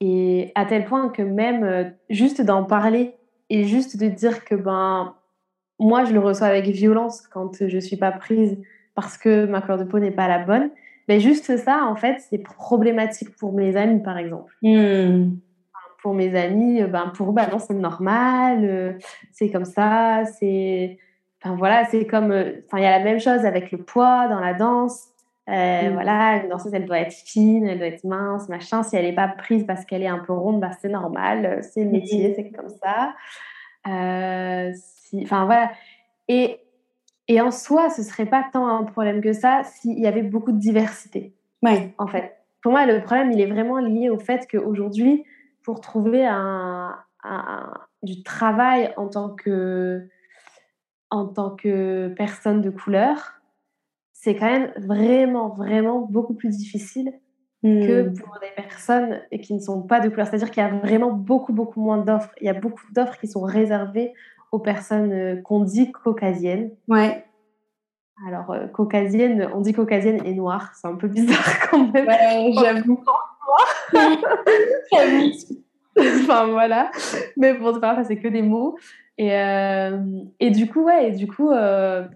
Et 0.00 0.52
à 0.54 0.66
tel 0.66 0.84
point 0.84 1.08
que 1.08 1.22
même 1.22 1.64
euh, 1.64 1.84
juste 2.10 2.42
d'en 2.42 2.64
parler 2.64 3.14
et 3.48 3.64
juste 3.64 3.98
de 3.98 4.08
dire 4.08 4.44
que 4.44 4.54
ben 4.54 5.14
moi 5.78 6.04
je 6.04 6.12
le 6.12 6.20
reçois 6.20 6.48
avec 6.48 6.66
violence 6.66 7.22
quand 7.28 7.66
je 7.66 7.78
suis 7.78 7.96
pas 7.96 8.12
prise 8.12 8.58
parce 8.94 9.16
que 9.16 9.46
ma 9.46 9.60
couleur 9.60 9.78
de 9.78 9.84
peau 9.84 9.98
n'est 9.98 10.10
pas 10.10 10.28
la 10.28 10.38
bonne, 10.38 10.70
mais 11.08 11.20
juste 11.20 11.56
ça 11.56 11.84
en 11.86 11.96
fait 11.96 12.16
c'est 12.28 12.38
problématique 12.38 13.34
pour 13.36 13.52
mes 13.52 13.76
amis 13.76 14.02
par 14.02 14.18
exemple. 14.18 14.52
Hmm, 14.62 15.36
Pour 16.02 16.14
mes 16.14 16.36
amis, 16.38 16.82
euh, 16.82 16.86
ben 16.88 17.12
pour 17.16 17.30
eux, 17.30 17.32
ben 17.32 17.48
non 17.50 17.58
c'est 17.58 17.74
normal, 17.74 18.64
euh, 18.64 18.92
c'est 19.32 19.50
comme 19.50 19.64
ça, 19.64 20.24
c'est 20.38 20.98
enfin 21.42 21.56
voilà 21.56 21.84
c'est 21.86 22.06
comme 22.06 22.32
enfin 22.32 22.78
il 22.78 22.82
y 22.82 22.86
a 22.86 22.98
la 22.98 23.04
même 23.04 23.20
chose 23.20 23.44
avec 23.46 23.72
le 23.72 23.78
poids 23.78 24.28
dans 24.28 24.40
la 24.40 24.52
danse. 24.52 25.08
Euh, 25.48 25.90
Mm. 25.90 25.92
Voilà, 25.92 26.36
une 26.42 26.48
danseuse, 26.48 26.74
elle 26.74 26.86
doit 26.86 26.98
être 26.98 27.12
fine, 27.14 27.66
elle 27.68 27.78
doit 27.78 27.86
être 27.86 28.02
mince, 28.04 28.48
machin. 28.48 28.82
Si 28.82 28.96
elle 28.96 29.04
n'est 29.04 29.14
pas 29.14 29.28
prise 29.28 29.64
parce 29.64 29.84
qu'elle 29.84 30.02
est 30.02 30.08
un 30.08 30.18
peu 30.18 30.32
ronde, 30.32 30.60
bah, 30.60 30.70
c'est 30.80 30.88
normal, 30.88 31.46
euh, 31.46 31.62
c'est 31.62 31.84
le 31.84 31.90
métier, 31.90 32.28
Mhm. 32.30 32.34
c'est 32.34 32.50
comme 32.50 32.68
ça. 32.68 33.14
Euh, 33.86 34.72
si, 34.74 35.20
enfin 35.22 35.44
voilà. 35.44 35.70
Et, 36.28 36.58
et 37.28 37.40
en 37.40 37.50
soi, 37.52 37.90
ce 37.90 38.02
serait 38.02 38.26
pas 38.26 38.44
tant 38.52 38.66
un 38.66 38.82
problème 38.84 39.20
que 39.20 39.32
ça 39.32 39.62
s'il 39.64 39.98
y 40.00 40.06
avait 40.08 40.22
beaucoup 40.22 40.50
de 40.52 40.58
diversité, 40.58 41.32
ouais. 41.62 41.94
en 41.98 42.06
fait. 42.08 42.36
Pour 42.62 42.72
moi, 42.72 42.84
le 42.86 43.00
problème, 43.02 43.30
il 43.30 43.40
est 43.40 43.46
vraiment 43.46 43.78
lié 43.78 44.10
au 44.10 44.18
fait 44.18 44.48
qu'aujourd'hui, 44.50 45.24
pour 45.62 45.80
trouver 45.80 46.26
un, 46.26 46.96
un- 47.22 47.72
du 48.02 48.22
travail 48.24 48.92
en 48.96 49.06
tant 49.08 49.30
que, 49.30 50.08
en 51.10 51.26
tant 51.26 51.50
que 51.54 52.08
personne 52.16 52.60
de 52.62 52.70
couleur, 52.70 53.35
c'est 54.18 54.34
quand 54.34 54.50
même 54.50 54.72
vraiment, 54.78 55.50
vraiment 55.50 56.00
beaucoup 56.00 56.34
plus 56.34 56.56
difficile 56.56 57.12
que 57.62 58.02
Hmm, 58.02 58.14
pour 58.14 58.38
des 58.40 58.50
personnes 58.54 59.20
qui 59.42 59.54
ne 59.54 59.60
sont 59.60 59.82
pas 59.82 60.00
de 60.00 60.08
couleur. 60.08 60.26
C'est-à-dire 60.28 60.50
qu'il 60.50 60.62
y 60.62 60.66
a 60.66 60.68
vraiment 60.68 61.10
beaucoup, 61.10 61.52
beaucoup 61.52 61.80
moins 61.80 61.98
d'offres. 61.98 62.30
Il 62.40 62.46
y 62.46 62.50
a 62.50 62.54
beaucoup 62.54 62.84
d'offres 62.92 63.18
qui 63.18 63.26
sont 63.26 63.42
réservées 63.42 64.12
aux 64.52 64.58
personnes 64.58 65.12
euh, 65.12 65.40
qu'on 65.42 65.60
dit 65.60 65.90
caucasiennes. 65.92 66.70
ouais. 66.88 67.24
Alors, 68.26 68.50
euh, 68.50 68.66
caucasienne, 68.68 69.50
on 69.54 69.60
dit 69.60 69.74
caucasienne 69.74 70.24
et 70.24 70.32
noire. 70.32 70.72
C'est 70.74 70.88
un 70.88 70.94
peu 70.94 71.08
bizarre 71.08 71.60
quand 71.70 71.92
même. 71.92 72.06
Ouais, 72.06 72.52
j'avoue. 72.54 73.02
enfin, 75.98 76.46
voilà. 76.46 76.90
Mais 77.36 77.52
bon, 77.52 77.74
c'est 77.74 77.80
pas 77.80 77.92
grave, 77.92 78.06
c'est 78.08 78.16
que 78.16 78.28
des 78.28 78.42
mots. 78.42 78.78
Et, 79.18 79.34
euh, 79.34 79.98
et 80.40 80.50
du 80.50 80.66
coup, 80.66 80.84
ouais, 80.84 81.08
et 81.08 81.12
du 81.12 81.26
coup... 81.26 81.50
euh, 81.50 82.06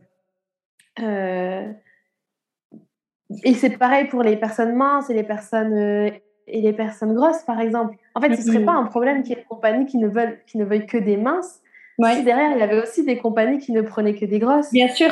et 3.44 3.54
c'est 3.54 3.76
pareil 3.78 4.06
pour 4.08 4.22
les 4.22 4.36
personnes 4.36 4.74
minces 4.74 5.08
et 5.10 5.14
les 5.14 5.22
personnes, 5.22 5.72
euh, 5.74 6.10
et 6.46 6.60
les 6.60 6.72
personnes 6.72 7.14
grosses, 7.14 7.42
par 7.44 7.60
exemple. 7.60 7.96
En 8.14 8.20
fait, 8.20 8.34
ce 8.34 8.42
serait 8.42 8.64
pas 8.64 8.72
un 8.72 8.84
problème 8.86 9.22
qu'il 9.22 9.30
y 9.30 9.32
ait 9.34 9.42
des 9.42 9.46
compagnies 9.48 9.86
qui 9.86 9.98
ne, 9.98 10.08
veulent, 10.08 10.38
qui 10.46 10.58
ne 10.58 10.64
veuillent 10.64 10.86
que 10.86 10.98
des 10.98 11.16
minces. 11.16 11.60
Si 11.96 12.02
Ouais. 12.02 12.22
derrière, 12.22 12.52
il 12.52 12.58
y 12.58 12.62
avait 12.62 12.82
aussi 12.82 13.04
des 13.04 13.18
compagnies 13.18 13.58
qui 13.58 13.72
ne 13.72 13.82
prenaient 13.82 14.14
que 14.14 14.24
des 14.24 14.38
grosses. 14.38 14.70
Bien 14.72 14.88
sûr. 14.88 15.10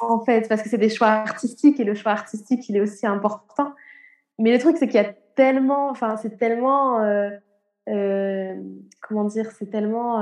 En 0.00 0.20
fait, 0.24 0.48
parce 0.48 0.62
que 0.62 0.68
c'est 0.68 0.78
des 0.78 0.88
choix 0.88 1.08
artistiques 1.08 1.78
et 1.80 1.84
le 1.84 1.94
choix 1.94 2.12
artistique, 2.12 2.68
il 2.68 2.76
est 2.76 2.80
aussi 2.80 3.06
important. 3.06 3.72
Mais 4.38 4.50
le 4.52 4.58
truc, 4.58 4.76
c'est 4.78 4.86
qu'il 4.86 5.00
y 5.00 5.04
a 5.04 5.12
tellement, 5.34 5.88
enfin, 5.90 6.16
c'est 6.16 6.36
tellement, 6.38 7.00
euh, 7.02 7.30
euh, 7.88 8.54
comment 9.02 9.24
dire, 9.24 9.50
c'est 9.52 9.70
tellement 9.70 10.20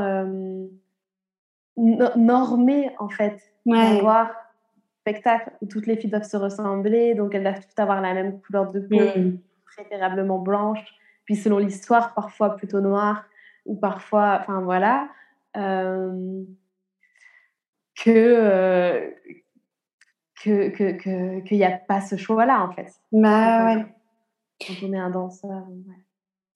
no- 1.77 2.17
normé, 2.17 2.91
en 2.99 3.09
fait, 3.09 3.39
Ouais. 3.67 3.79
d'avoir 3.97 4.31
spectacle 5.09 5.51
où 5.61 5.67
toutes 5.67 5.87
les 5.87 5.97
filles 5.97 6.09
doivent 6.11 6.23
se 6.29 6.37
ressembler, 6.39 7.15
donc 7.15 7.35
elles 7.35 7.43
doivent 7.43 7.61
toutes 7.61 7.79
avoir 7.79 8.01
la 8.01 8.15
même 8.15 8.41
couleur 8.41 8.71
de 8.73 8.81
peau, 8.81 8.97
Hmm, 8.99 9.37
préférablement 9.77 10.39
blanche, 10.39 10.81
puis 11.27 11.37
selon 11.37 11.59
l'histoire, 11.59 12.15
parfois 12.15 12.57
plutôt 12.57 12.81
noire, 12.81 13.25
ou 13.67 13.77
parfois, 13.77 14.39
enfin 14.41 14.63
voilà, 14.63 15.09
euh, 15.59 16.43
que 18.03 18.11
euh, 18.11 19.11
que 20.43 20.69
que 20.71 20.93
que- 20.93 21.41
qu'il 21.41 21.59
n'y 21.59 21.65
a 21.65 21.77
pas 21.77 22.01
ce 22.01 22.17
choix-là 22.17 22.63
en 22.63 22.73
fait. 22.73 22.91
Bah 23.13 23.67
ouais. 23.67 23.87
Quand 24.67 24.75
on 24.87 24.93
est 24.95 24.99
un 24.99 25.11
danseur. 25.11 25.51
ouais. 25.69 25.95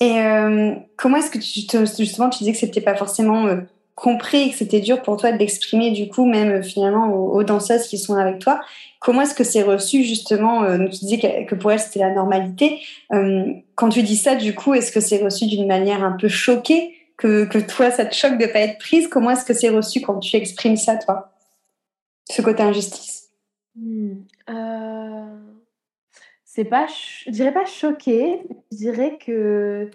Et 0.00 0.21
euh, 0.23 0.75
comment 0.97 1.17
est-ce 1.19 1.31
que 1.31 1.38
tu 1.38 1.67
te, 1.67 1.78
justement 2.00 2.31
tu 2.31 2.38
disais 2.38 2.52
que 2.52 2.59
c'était 2.59 2.81
pas 2.81 2.95
forcément 2.95 3.47
euh, 3.47 3.61
compris 3.99 4.50
que 4.50 4.57
c'était 4.57 4.81
dur 4.81 5.02
pour 5.02 5.17
toi 5.17 5.33
de 5.33 5.38
l'exprimer 5.38 5.90
du 5.90 6.09
coup 6.09 6.25
même 6.25 6.50
euh, 6.50 6.62
finalement 6.62 7.12
aux, 7.12 7.43
danseuses 7.43 7.88
qui 7.88 7.99
sont 7.99 8.14
avec 8.14 8.38
toi. 8.38 8.61
Comment 9.00 9.23
est-ce 9.23 9.35
que 9.35 9.45
c'est 9.45 9.62
reçu 9.62 10.05
justement 10.05 10.62
euh, 10.62 10.87
Tu 10.87 11.05
disais 11.05 11.47
que, 11.47 11.55
pour 11.55 11.73
elles 11.73 11.81
c'était 11.81 11.99
la 11.99 12.14
normalité. 12.14 12.81
Euh, 13.12 13.52
quand 13.75 13.88
tu 13.88 14.02
dis 14.02 14.17
ça 14.17 14.37
du 14.37 14.55
coup, 14.55 14.75
est-ce 14.75 14.93
que 14.93 15.00
c'est 15.00 15.23
reçu 15.23 15.47
d'une 15.47 15.67
manière 15.67 16.05
un 16.05 16.12
peu 16.12 16.28
choquée 16.28 16.95
que, 17.17 17.45
que 17.45 17.59
toi 17.59 17.90
ça 17.90 18.05
te 18.05 18.14
choque 18.14 18.38
de 18.38 18.47
pas 18.47 18.61
être 18.61 18.78
prise? 18.78 19.09
Comment 19.09 19.31
est-ce 19.31 19.45
que 19.45 19.55
c'est 19.55 19.69
reçu 19.69 20.00
quand 20.00 20.21
tu 20.21 20.37
exprimes 20.37 20.76
ça 20.76 20.97
toi? 20.97 21.33
Ce 22.31 22.40
côté 22.40 22.62
injustice. 22.62 23.31
Hmm, 23.75 24.14
euh, 24.49 25.38
C'est 26.45 26.64
pas, 26.64 26.87
je 27.26 27.31
dirais 27.31 27.52
pas 27.52 27.67
choqué, 27.67 28.43
je 28.71 28.76
dirais 28.76 29.19
que 29.19 29.90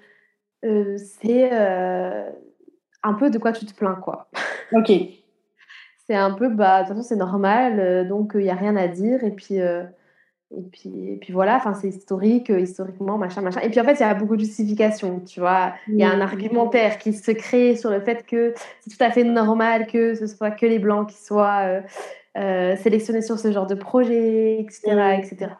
c'est 0.61 1.49
un 3.03 3.13
peu 3.13 3.29
de 3.29 3.37
quoi 3.37 3.51
tu 3.51 3.65
te 3.65 3.73
plains 3.73 3.95
quoi. 3.95 4.29
Ok. 4.71 4.91
C'est 6.07 6.15
un 6.15 6.31
peu, 6.31 6.49
bah, 6.49 6.81
de 6.81 6.87
toute 6.87 6.97
façon, 6.97 7.07
c'est 7.07 7.15
normal, 7.15 8.07
donc 8.09 8.31
il 8.35 8.41
n'y 8.41 8.49
a 8.49 8.55
rien 8.55 8.75
à 8.75 8.89
dire. 8.89 9.23
Et 9.23 9.31
puis, 9.31 9.57
et 10.55 10.61
puis, 10.61 10.89
et 11.13 11.17
puis 11.17 11.33
voilà, 11.33 11.55
enfin, 11.55 11.73
c'est 11.73 11.87
historique, 11.87 12.49
euh, 12.49 12.59
historiquement, 12.59 13.17
machin, 13.17 13.41
machin. 13.41 13.61
Et 13.61 13.69
puis 13.69 13.79
en 13.79 13.83
fait, 13.83 13.93
il 13.93 14.01
y 14.01 14.03
a 14.03 14.13
beaucoup 14.13 14.35
de 14.35 14.41
justifications, 14.41 15.19
tu 15.21 15.39
vois. 15.39 15.73
Il 15.87 15.95
y 15.95 16.03
a 16.03 16.11
un 16.11 16.21
argumentaire 16.21 16.99
qui 16.99 17.13
se 17.13 17.31
crée 17.31 17.75
sur 17.75 17.89
le 17.89 17.99
fait 18.01 18.25
que 18.25 18.53
c'est 18.81 18.95
tout 18.95 19.03
à 19.03 19.09
fait 19.09 19.23
normal 19.23 19.87
que 19.87 20.13
ce 20.13 20.27
soit 20.27 20.51
que 20.51 20.65
les 20.65 20.79
blancs 20.79 21.09
qui 21.09 21.17
soient 21.17 21.61
euh, 21.65 21.81
euh, 22.37 22.75
sélectionnés 22.75 23.23
sur 23.23 23.39
ce 23.39 23.51
genre 23.51 23.65
de 23.65 23.75
projet, 23.75 24.59
etc., 24.59 25.17
etc. 25.17 25.51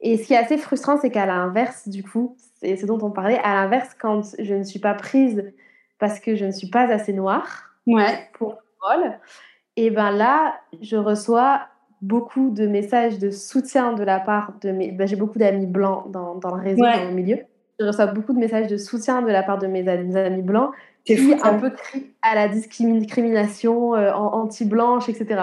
Et 0.00 0.16
ce 0.16 0.26
qui 0.26 0.34
est 0.34 0.38
assez 0.38 0.56
frustrant, 0.56 0.96
c'est 0.98 1.10
qu'à 1.10 1.26
l'inverse, 1.26 1.88
du 1.88 2.02
coup, 2.02 2.36
c'est 2.60 2.76
ce 2.76 2.86
dont 2.86 2.98
on 3.02 3.10
parlait, 3.10 3.38
à 3.42 3.54
l'inverse, 3.54 3.94
quand 4.00 4.22
je 4.38 4.54
ne 4.54 4.62
suis 4.62 4.78
pas 4.78 4.94
prise 4.94 5.52
parce 5.98 6.20
que 6.20 6.36
je 6.36 6.44
ne 6.44 6.50
suis 6.50 6.68
pas 6.68 6.92
assez 6.92 7.12
noire 7.12 7.70
ouais. 7.86 8.28
pour 8.34 8.50
le 8.50 8.56
rôle, 8.80 9.12
et 9.76 9.90
ben 9.90 10.10
là, 10.10 10.56
je 10.80 10.96
reçois 10.96 11.62
beaucoup 12.02 12.50
de 12.50 12.66
messages 12.66 13.18
de 13.18 13.30
soutien 13.30 13.92
de 13.92 14.04
la 14.04 14.20
part 14.20 14.54
de 14.62 14.70
mes... 14.70 14.92
Ben, 14.92 15.06
j'ai 15.06 15.16
beaucoup 15.16 15.38
d'amis 15.38 15.66
blancs 15.66 16.10
dans, 16.10 16.34
dans, 16.34 16.54
le 16.54 16.62
réseau, 16.62 16.82
dans 16.82 17.08
le 17.08 17.14
milieu. 17.14 17.38
Je 17.78 17.86
reçois 17.86 18.06
beaucoup 18.06 18.32
de 18.32 18.38
messages 18.38 18.68
de 18.68 18.76
soutien 18.76 19.22
de 19.22 19.30
la 19.30 19.42
part 19.42 19.58
de 19.58 19.66
mes 19.66 19.86
amis, 19.86 20.16
amis 20.16 20.42
blancs 20.42 20.72
qui 21.04 21.16
fou, 21.16 21.34
un 21.42 21.54
peu 21.54 21.70
crient 21.70 22.10
à 22.22 22.34
la 22.34 22.48
discrimination 22.48 23.94
euh, 23.94 24.12
anti-blanche, 24.12 25.08
etc. 25.08 25.42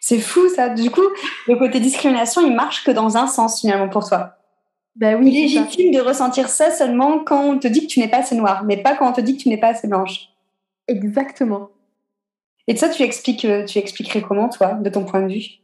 C'est 0.00 0.18
fou 0.18 0.48
ça. 0.48 0.68
Du 0.68 0.90
coup, 0.90 1.02
le 1.48 1.56
côté 1.56 1.80
discrimination, 1.80 2.40
il 2.42 2.54
marche 2.54 2.84
que 2.84 2.90
dans 2.90 3.16
un 3.16 3.26
sens 3.26 3.60
finalement 3.60 3.88
pour 3.88 4.08
toi. 4.08 4.36
Bah 4.96 5.16
oui. 5.16 5.30
légitime 5.30 5.90
de 5.90 6.00
ressentir 6.00 6.48
ça 6.48 6.70
seulement 6.70 7.20
quand 7.20 7.42
on 7.42 7.58
te 7.58 7.66
dit 7.66 7.82
que 7.82 7.86
tu 7.86 8.00
n'es 8.00 8.08
pas 8.08 8.18
assez 8.18 8.36
noire, 8.36 8.64
mais 8.64 8.76
pas 8.76 8.94
quand 8.94 9.08
on 9.08 9.12
te 9.12 9.20
dit 9.20 9.36
que 9.36 9.42
tu 9.42 9.48
n'es 9.48 9.56
pas 9.56 9.68
assez 9.68 9.88
blanche. 9.88 10.28
Exactement. 10.86 11.70
Et 12.68 12.76
ça, 12.76 12.88
tu 12.88 13.02
expliques, 13.02 13.44
euh, 13.44 13.64
tu 13.64 13.78
expliquerais 13.78 14.22
comment, 14.22 14.48
toi, 14.48 14.74
de 14.74 14.90
ton 14.90 15.04
point 15.04 15.22
de 15.22 15.32
vue? 15.32 15.62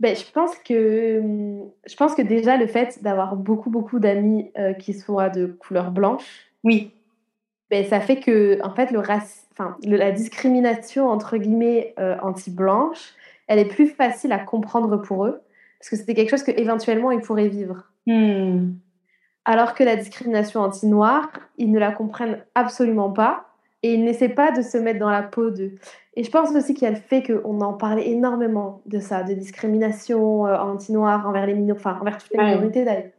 Ben, 0.00 0.16
je 0.16 0.24
pense 0.32 0.56
que 0.58 1.20
hum, 1.20 1.70
je 1.86 1.96
pense 1.96 2.14
que 2.14 2.22
déjà 2.22 2.56
le 2.56 2.66
fait 2.66 3.02
d'avoir 3.02 3.36
beaucoup 3.36 3.70
beaucoup 3.70 4.00
d'amis 4.00 4.50
euh, 4.58 4.72
qui 4.72 4.92
soient 4.92 5.30
de 5.30 5.46
couleur 5.46 5.92
blanche, 5.92 6.24
oui, 6.64 6.90
ben, 7.70 7.84
ça 7.84 8.00
fait 8.00 8.18
que 8.18 8.58
en 8.62 8.74
fait 8.74 8.90
le 8.90 8.98
enfin 8.98 9.76
la 9.84 10.10
discrimination 10.10 11.08
entre 11.08 11.36
guillemets 11.36 11.94
euh, 11.98 12.16
anti-blanche, 12.22 13.14
elle 13.46 13.60
est 13.60 13.68
plus 13.68 13.88
facile 13.88 14.32
à 14.32 14.38
comprendre 14.38 14.96
pour 14.96 15.26
eux 15.26 15.40
parce 15.78 15.90
que 15.90 15.96
c'était 15.96 16.14
quelque 16.14 16.30
chose 16.30 16.42
que 16.42 16.50
éventuellement 16.50 17.10
ils 17.12 17.20
pourraient 17.20 17.48
vivre. 17.48 17.84
Hmm. 18.06 18.74
Alors 19.44 19.74
que 19.74 19.84
la 19.84 19.96
discrimination 19.96 20.60
anti-noire, 20.60 21.28
ils 21.58 21.70
ne 21.70 21.78
la 21.78 21.92
comprennent 21.92 22.44
absolument 22.54 23.10
pas 23.10 23.46
et 23.82 23.92
ils 23.94 24.04
n'essaient 24.04 24.30
pas 24.30 24.50
de 24.52 24.62
se 24.62 24.78
mettre 24.78 24.98
dans 24.98 25.10
la 25.10 25.22
peau 25.22 25.50
d'eux. 25.50 25.74
Et 26.16 26.24
je 26.24 26.30
pense 26.30 26.54
aussi 26.54 26.72
qu'il 26.72 26.84
y 26.84 26.86
a 26.86 26.90
le 26.90 26.96
fait 26.96 27.22
qu'on 27.22 27.60
en 27.60 27.74
parlait 27.74 28.08
énormément 28.08 28.80
de 28.86 28.98
ça, 28.98 29.22
de 29.22 29.34
discrimination 29.34 30.46
euh, 30.46 30.56
anti-noire 30.56 31.28
envers 31.28 31.46
les 31.46 31.52
minorités, 31.52 31.86
enfin 31.86 31.98
envers 32.00 32.16
toutes 32.16 32.32
les 32.32 32.42
minorités 32.42 32.84
d'ailleurs. 32.84 33.10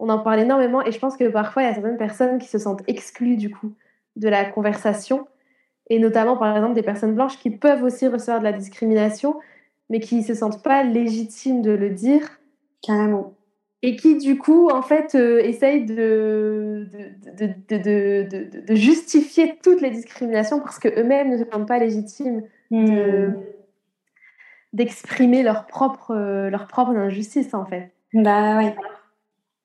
On 0.00 0.08
en 0.08 0.18
parle 0.18 0.40
énormément 0.40 0.84
et 0.84 0.90
je 0.90 0.98
pense 0.98 1.16
que 1.16 1.28
parfois 1.28 1.62
il 1.62 1.66
y 1.66 1.68
a 1.68 1.74
certaines 1.74 1.96
personnes 1.96 2.38
qui 2.38 2.48
se 2.48 2.58
sentent 2.58 2.82
exclues 2.88 3.36
du 3.36 3.50
coup 3.50 3.72
de 4.16 4.28
la 4.28 4.44
conversation 4.44 5.26
et 5.88 5.98
notamment 5.98 6.36
par 6.36 6.56
exemple 6.56 6.74
des 6.74 6.82
personnes 6.82 7.14
blanches 7.14 7.38
qui 7.38 7.50
peuvent 7.50 7.82
aussi 7.82 8.06
recevoir 8.08 8.40
de 8.40 8.44
la 8.44 8.52
discrimination 8.52 9.38
mais 9.90 10.00
qui 10.00 10.16
ne 10.16 10.22
se 10.22 10.34
sentent 10.34 10.62
pas 10.62 10.82
légitimes 10.82 11.62
de 11.62 11.70
le 11.70 11.90
dire. 11.90 12.22
Carrément 12.82 13.34
et 13.82 13.96
qui 13.96 14.18
du 14.18 14.38
coup 14.38 14.68
en 14.70 14.82
fait 14.82 15.14
euh, 15.14 15.40
essayent 15.40 15.84
de 15.84 16.88
de, 17.38 18.66
de, 18.66 18.74
justifier 18.74 19.58
toutes 19.62 19.80
les 19.80 19.90
discriminations 19.90 20.58
parce 20.60 20.78
que 20.78 20.88
eux-mêmes 21.00 21.30
ne 21.30 21.36
se 21.38 21.44
sentent 21.50 21.68
pas 21.68 21.78
légitimes 21.78 22.42
hmm. 22.70 23.34
d'exprimer 24.72 25.42
leur 25.42 25.66
propre 25.66 26.10
euh, 26.10 26.50
leur 26.50 26.66
propre 26.66 26.90
injustice 26.90 27.54
en 27.54 27.64
fait. 27.64 27.92
Bah 28.14 28.56
ouais. 28.58 28.74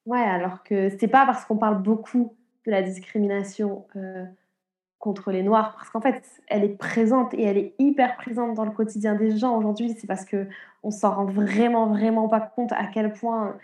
Ouais, 0.05 0.19
alors 0.19 0.63
que 0.63 0.89
c'est 0.99 1.07
pas 1.07 1.25
parce 1.25 1.45
qu'on 1.45 1.57
parle 1.57 1.81
beaucoup 1.81 2.35
de 2.65 2.71
la 2.71 2.81
discrimination 2.81 3.85
euh, 3.95 4.25
contre 4.99 5.31
les 5.31 5.43
Noirs, 5.43 5.75
parce 5.75 5.89
qu'en 5.89 6.01
fait, 6.01 6.23
elle 6.47 6.63
est 6.63 6.77
présente 6.77 7.33
et 7.33 7.43
elle 7.43 7.57
est 7.57 7.73
hyper 7.79 8.15
présente 8.17 8.53
dans 8.53 8.65
le 8.65 8.71
quotidien 8.71 9.15
des 9.15 9.37
gens 9.37 9.57
aujourd'hui. 9.57 9.95
C'est 9.97 10.07
parce 10.07 10.25
que 10.25 10.47
on 10.81 10.91
s'en 10.91 11.15
rend 11.15 11.25
vraiment, 11.25 11.87
vraiment 11.87 12.27
pas 12.27 12.41
compte 12.41 12.71
à 12.73 12.85
quel 12.85 13.13
point 13.13 13.55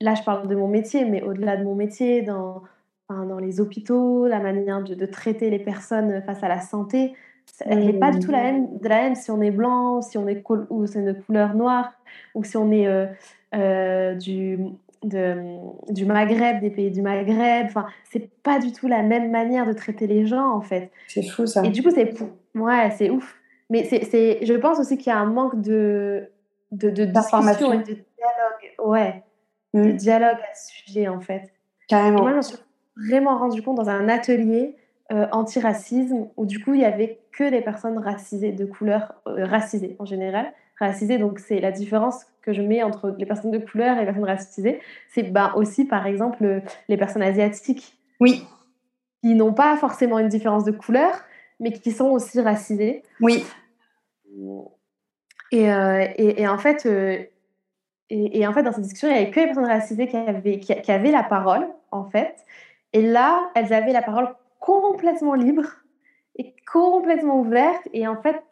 là, 0.00 0.14
je 0.14 0.22
parle 0.22 0.48
de 0.48 0.54
mon 0.54 0.68
métier, 0.68 1.04
mais 1.04 1.22
au-delà 1.22 1.56
de 1.56 1.64
mon 1.64 1.74
métier, 1.74 2.22
dans, 2.22 2.62
dans 3.08 3.38
les 3.38 3.60
hôpitaux, 3.60 4.26
la 4.26 4.40
manière 4.40 4.82
de, 4.82 5.06
traiter 5.06 5.50
les 5.50 5.58
personnes 5.58 6.22
face 6.22 6.42
à 6.42 6.48
la 6.48 6.60
santé, 6.60 7.14
elle 7.60 7.84
n'est 7.84 7.92
pas 7.92 8.10
du 8.10 8.20
tout 8.20 8.32
la 8.32 8.42
même, 8.42 8.78
de 8.78 8.88
la 8.88 9.02
même 9.02 9.14
si 9.14 9.30
on 9.30 9.40
est 9.40 9.50
blanc, 9.50 10.00
si 10.00 10.18
on 10.18 10.26
est 10.26 10.42
ou 10.70 10.86
c'est 10.86 11.02
de 11.02 11.12
couleur 11.12 11.54
noire, 11.54 11.92
ou 12.34 12.42
si 12.42 12.56
on 12.56 12.70
est 12.72 12.86
euh, 12.86 13.06
euh, 13.54 14.14
du, 14.14 14.58
du 15.02 16.06
Maghreb, 16.06 16.60
des 16.60 16.70
pays 16.70 16.90
du 16.90 17.02
Maghreb. 17.02 17.66
Enfin, 17.66 17.86
c'est 18.10 18.30
pas 18.42 18.58
du 18.58 18.72
tout 18.72 18.88
la 18.88 19.02
même 19.02 19.30
manière 19.30 19.66
de 19.66 19.72
traiter 19.72 20.06
les 20.06 20.26
gens, 20.26 20.50
en 20.50 20.62
fait. 20.62 20.90
C'est 21.06 21.22
fou, 21.22 21.46
ça. 21.46 21.62
Et 21.64 21.68
du 21.68 21.82
coup, 21.82 21.90
c'est 21.90 22.14
ouais, 22.54 22.90
c'est 22.92 23.10
ouf. 23.10 23.38
Mais 23.70 23.84
c'est, 23.84 24.44
je 24.44 24.54
pense 24.54 24.78
aussi 24.78 24.96
qu'il 24.98 25.08
y 25.08 25.14
a 25.14 25.18
un 25.18 25.26
manque 25.26 25.60
de, 25.60 26.28
de, 26.72 26.90
de 26.90 27.04
discussion 27.04 27.72
et 27.72 27.78
de 27.78 27.84
dialogue. 27.84 28.74
Ouais 28.82 29.22
de 29.74 29.90
mm. 29.90 29.96
dialogue 29.96 30.38
à 30.38 30.54
ce 30.54 30.72
sujet, 30.72 31.08
en 31.08 31.20
fait. 31.20 31.52
Carrément. 31.88 32.22
moi, 32.22 32.30
je 32.30 32.36
me 32.36 32.42
suis 32.42 32.56
vraiment 32.96 33.36
rendu 33.38 33.62
compte 33.62 33.76
dans 33.76 33.90
un 33.90 34.08
atelier 34.08 34.76
euh, 35.12 35.26
anti-racisme 35.32 36.28
où, 36.36 36.46
du 36.46 36.62
coup, 36.62 36.74
il 36.74 36.80
y 36.80 36.84
avait 36.84 37.20
que 37.32 37.44
les 37.44 37.60
personnes 37.60 37.98
racisées, 37.98 38.52
de 38.52 38.64
couleur 38.64 39.14
euh, 39.26 39.44
racisées 39.44 39.96
en 39.98 40.06
général. 40.06 40.52
Racisées, 40.78 41.18
donc 41.18 41.38
c'est 41.38 41.60
la 41.60 41.70
différence 41.70 42.24
que 42.42 42.52
je 42.52 42.62
mets 42.62 42.82
entre 42.82 43.14
les 43.18 43.26
personnes 43.26 43.50
de 43.50 43.58
couleur 43.58 43.96
et 43.96 44.00
les 44.00 44.06
personnes 44.06 44.24
racisées. 44.24 44.80
C'est 45.08 45.22
ben, 45.24 45.52
aussi, 45.56 45.84
par 45.84 46.06
exemple, 46.06 46.62
les 46.88 46.96
personnes 46.96 47.22
asiatiques. 47.22 47.96
Oui. 48.18 48.44
Qui 49.22 49.34
n'ont 49.34 49.52
pas 49.52 49.76
forcément 49.76 50.18
une 50.18 50.28
différence 50.28 50.64
de 50.64 50.72
couleur, 50.72 51.12
mais 51.60 51.72
qui 51.72 51.92
sont 51.92 52.10
aussi 52.10 52.40
racisées. 52.40 53.02
Oui. 53.20 53.44
Et, 55.52 55.72
euh, 55.72 56.06
et, 56.16 56.42
et, 56.42 56.48
en 56.48 56.58
fait, 56.58 56.88
et, 58.10 58.46
en 58.46 58.52
fait, 58.52 58.62
dans 58.62 58.72
cette 58.72 58.82
discussion, 58.82 59.08
il 59.08 59.12
n'y 59.12 59.18
avait 59.18 59.30
que 59.30 59.40
les 59.40 59.46
personnes 59.46 59.64
racisées 59.64 60.06
qui 60.06 60.16
avaient, 60.16 60.60
qui, 60.60 60.92
avaient 60.92 61.10
la 61.10 61.22
parole, 61.22 61.66
en 61.90 62.04
fait. 62.04 62.36
Et 62.92 63.02
là, 63.02 63.50
elles 63.54 63.72
avaient 63.72 63.92
la 63.92 64.02
parole 64.02 64.28
complètement 64.60 65.34
libre 65.34 65.64
et 66.36 66.54
complètement 66.70 67.40
ouverte. 67.40 67.88
Et 67.92 68.06
en 68.06 68.20
fait, 68.20 68.42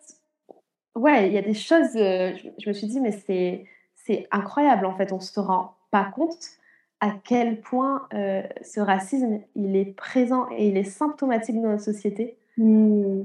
ouais, 0.95 1.27
il 1.29 1.35
y 1.35 1.39
a 1.39 1.43
des 1.43 1.55
choses, 1.55 1.95
euh, 1.97 2.33
je, 2.59 2.69
me 2.69 2.73
suis 2.73 2.87
dit, 2.87 3.01
mais 3.01 3.13
c'est, 3.13 3.67
c'est 3.95 4.27
incroyable, 4.31 4.87
en 4.87 4.97
fait. 4.97 5.13
On 5.13 5.17
ne 5.17 5.21
se 5.21 5.39
rend 5.39 5.77
pas 5.91 6.05
compte 6.05 6.59
à 7.01 7.11
quel 7.23 7.61
point 7.61 8.09
euh, 8.15 8.43
ce 8.63 8.81
racisme, 8.81 9.41
il 9.55 9.77
est 9.77 9.95
présent 9.95 10.47
et 10.57 10.69
il 10.69 10.77
est 10.77 10.85
symptomatique 10.85 11.61
dans 11.61 11.69
notre 11.69 11.83
société. 11.83 12.39
Hmm. 12.57 13.25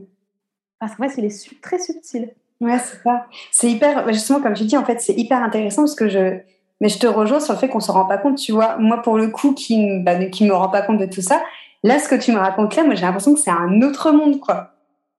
Parce 0.79 0.96
qu'en 0.96 1.07
fait, 1.07 1.22
il 1.22 1.25
est 1.25 1.62
très 1.62 1.79
subtil. 1.79 2.34
Ouais, 2.59 2.79
c'est 2.79 3.01
ça. 3.03 3.27
C'est 3.51 3.69
hyper, 3.69 4.05
bah, 4.05 4.11
justement, 4.11 4.41
comme 4.41 4.53
tu 4.53 4.63
dis, 4.63 4.77
en 4.77 4.85
fait, 4.85 4.99
c'est 4.99 5.13
hyper 5.13 5.41
intéressant 5.43 5.83
parce 5.83 5.95
que 5.95 6.09
je, 6.09 6.39
mais 6.81 6.89
je 6.89 6.99
te 6.99 7.07
rejoins 7.07 7.39
sur 7.39 7.53
le 7.53 7.59
fait 7.59 7.69
qu'on 7.69 7.79
se 7.79 7.91
rend 7.91 8.05
pas 8.05 8.17
compte, 8.17 8.37
tu 8.37 8.51
vois. 8.51 8.77
Moi, 8.77 9.01
pour 9.01 9.17
le 9.17 9.29
coup, 9.29 9.53
qui, 9.53 9.99
bah, 10.03 10.25
qui 10.25 10.45
me 10.45 10.53
rend 10.53 10.69
pas 10.69 10.81
compte 10.81 10.97
de 10.97 11.05
tout 11.05 11.21
ça, 11.21 11.43
là, 11.83 11.99
ce 11.99 12.09
que 12.09 12.15
tu 12.15 12.31
me 12.31 12.37
racontes 12.37 12.75
là, 12.75 12.83
moi, 12.83 12.95
j'ai 12.95 13.05
l'impression 13.05 13.33
que 13.33 13.39
c'est 13.39 13.51
un 13.51 13.81
autre 13.81 14.11
monde, 14.11 14.39
quoi. 14.39 14.73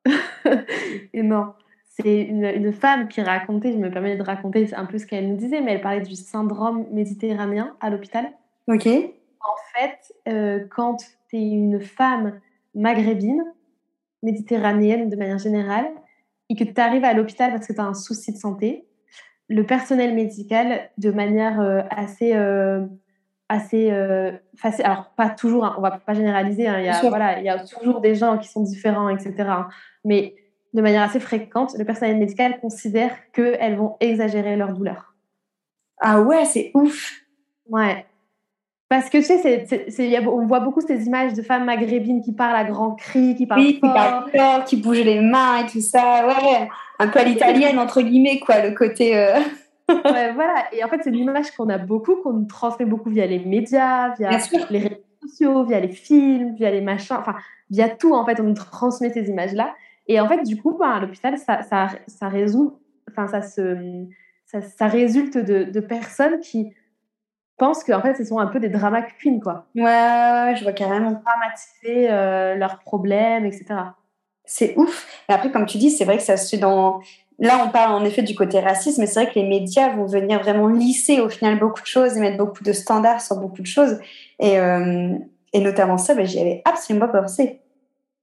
Et 1.13 1.23
non. 1.23 1.53
C'est 1.85 2.23
une, 2.23 2.45
une, 2.45 2.73
femme 2.73 3.09
qui 3.09 3.21
racontait, 3.21 3.73
je 3.73 3.77
me 3.77 3.91
permets 3.91 4.17
de 4.17 4.23
raconter 4.23 4.73
un 4.75 4.85
peu 4.87 4.99
ce 4.99 5.07
qu'elle 5.07 5.29
nous 5.29 5.37
disait, 5.37 5.61
mais 5.61 5.73
elle 5.73 5.81
parlait 5.81 6.01
du 6.01 6.15
syndrome 6.15 6.87
méditerranéen 6.93 7.75
à 7.81 7.91
l'hôpital. 7.91 8.31
Ok. 8.69 8.87
En 8.87 9.57
fait, 9.75 10.15
euh, 10.29 10.65
quand 10.71 10.99
tu 11.29 11.37
es 11.37 11.41
une 11.41 11.81
femme 11.81 12.41
maghrébine, 12.75 13.43
méditerranéenne 14.23 15.09
de 15.09 15.17
manière 15.17 15.39
générale, 15.39 15.89
et 16.49 16.57
que 16.57 16.65
tu 16.65 16.81
arrives 16.81 17.05
à 17.05 17.13
l'hôpital 17.13 17.53
parce 17.53 17.67
que 17.67 17.73
tu 17.73 17.81
as 17.81 17.85
un 17.85 17.95
souci 17.95 18.33
de 18.33 18.39
santé, 18.39 18.87
le 19.49 19.65
personnel 19.65 20.15
médical, 20.15 20.91
de 20.99 21.11
manière 21.11 21.61
euh, 21.61 21.81
assez, 21.91 22.35
euh, 22.35 22.87
assez 23.49 23.91
euh, 23.91 24.33
facile, 24.57 24.85
alors 24.85 25.11
pas 25.17 25.31
toujours, 25.31 25.65
hein, 25.65 25.75
on 25.79 25.81
va 25.81 25.93
pas 25.93 26.15
généraliser, 26.15 26.69
hein, 26.69 26.79
il, 26.79 26.87
y 26.87 26.89
a, 26.89 27.01
voilà, 27.09 27.39
il 27.39 27.45
y 27.45 27.49
a 27.49 27.59
toujours 27.59 28.01
des 28.01 28.15
gens 28.15 28.39
qui 28.39 28.49
sont 28.49 28.63
différents, 28.63 29.09
etc. 29.09 29.35
Hein, 29.39 29.69
mais 30.05 30.35
de 30.75 30.83
manière 30.83 31.03
assez 31.03 31.21
fréquente, 31.21 31.75
le 31.79 31.85
personnel 31.85 32.19
médical 32.19 32.61
considère 32.61 33.17
qu'elles 33.33 33.77
vont 33.77 33.97
exagérer 34.01 34.57
leur 34.57 34.75
douleur. 34.75 35.15
Ah 36.01 36.21
ouais, 36.21 36.45
c'est 36.45 36.71
ouf. 36.75 37.23
Ouais. 37.69 38.07
Parce 38.89 39.11
que 39.11 39.19
tu 39.19 39.91
sais, 39.91 40.27
on 40.27 40.47
voit 40.47 40.61
beaucoup 40.61 40.81
ces 40.81 41.07
images 41.07 41.35
de 41.35 41.43
femmes 41.43 41.67
maghrébines 41.67 42.23
qui 42.23 42.33
parlent 42.33 42.57
à 42.57 42.65
grands 42.65 42.95
cris, 42.95 43.35
qui 43.35 43.47
parlent 43.47 43.61
oui, 43.61 43.79
fort. 43.81 43.93
qui 43.93 43.99
parlent 43.99 44.31
fort, 44.31 44.65
qui 44.65 44.77
bougent 44.77 45.05
les 45.05 45.21
mains 45.21 45.59
et 45.59 45.67
tout 45.67 45.81
ça. 45.81 46.27
Ouais, 46.27 46.69
un 46.99 47.09
peu 47.09 47.19
à 47.19 47.25
l'italienne, 47.25 47.79
entre 47.79 48.01
guillemets, 48.01 48.41
quoi, 48.41 48.63
le 48.63 48.75
côté. 48.75 49.17
Euh. 49.17 49.39
ouais, 49.91 50.33
voilà. 50.33 50.65
Et 50.73 50.83
en 50.83 50.89
fait, 50.89 51.01
c'est 51.03 51.11
une 51.11 51.17
image 51.17 51.51
qu'on 51.51 51.69
a 51.69 51.77
beaucoup, 51.77 52.17
qu'on 52.17 52.47
transmet 52.47 52.87
beaucoup 52.87 53.11
via 53.11 53.27
les 53.27 53.41
médias, 53.41 54.15
via 54.15 54.31
les 54.71 54.79
réseaux 54.79 55.03
sociaux, 55.23 55.65
via 55.65 55.81
les 55.81 55.89
films, 55.89 56.55
via 56.55 56.71
les 56.71 56.81
machins, 56.81 57.17
enfin, 57.19 57.35
via 57.71 57.91
tout, 57.91 58.15
en 58.15 58.25
fait, 58.25 58.41
on 58.41 58.45
nous 58.45 58.55
transmet 58.55 59.13
ces 59.13 59.29
images-là. 59.29 59.75
Et 60.07 60.19
en 60.21 60.29
fait, 60.29 60.43
du 60.43 60.57
coup, 60.57 60.77
ben, 60.79 60.91
à 60.91 61.01
l'hôpital, 61.01 61.37
ça, 61.37 61.63
ça, 61.63 61.89
ça 62.07 62.29
résout, 62.29 62.79
enfin, 63.11 63.29
ça 63.29 63.43
se, 63.43 64.07
ça, 64.47 64.63
ça 64.63 64.87
résulte 64.87 65.37
de, 65.37 65.65
de, 65.65 65.81
personnes 65.81 66.41
qui 66.41 66.73
pensent 67.59 67.85
qu'en 67.85 68.01
fait, 68.01 68.15
ce 68.15 68.25
sont 68.25 68.39
un 68.39 68.47
peu 68.47 68.61
des 68.61 68.69
drama 68.69 69.03
queens, 69.03 69.41
quoi. 69.41 69.67
Ouais, 69.75 70.55
je 70.57 70.63
vois 70.63 70.73
carrément. 70.73 71.21
Dramatiser 71.25 72.11
euh, 72.11 72.55
leurs 72.55 72.79
problèmes, 72.79 73.45
etc. 73.45 73.67
C'est 74.45 74.75
ouf. 74.77 75.07
Et 75.29 75.33
après, 75.33 75.51
comme 75.51 75.67
tu 75.67 75.79
dis, 75.79 75.91
c'est 75.91 76.05
vrai 76.05 76.17
que 76.17 76.23
ça 76.23 76.37
se 76.37 76.49
fait 76.49 76.57
dans. 76.57 77.01
Là, 77.39 77.63
on 77.65 77.71
parle 77.71 77.93
en 77.93 78.05
effet 78.05 78.23
du 78.23 78.35
côté 78.35 78.59
racisme, 78.59 79.01
mais 79.01 79.07
c'est 79.07 79.23
vrai 79.23 79.33
que 79.33 79.39
les 79.39 79.47
médias 79.47 79.91
vont 79.91 80.07
venir 80.07 80.41
vraiment 80.41 80.67
lisser 80.67 81.21
au 81.21 81.29
final 81.29 81.59
beaucoup 81.59 81.83
de 81.83 81.87
choses 81.87 82.17
et 82.17 82.21
mettre 82.21 82.37
beaucoup 82.37 82.65
de 82.65 82.73
standards 82.73 83.21
sur 83.21 83.37
beaucoup 83.37 83.63
de 83.63 83.67
choses. 83.67 84.01
Et, 84.41 84.59
euh, 84.59 85.15
et 85.53 85.61
notamment 85.61 85.99
ça, 85.99 86.15
ben, 86.15 86.27
j'y 86.27 86.41
avais 86.41 86.63
absolument 86.65 87.07
pas 87.07 87.23
pensé. 87.23 87.61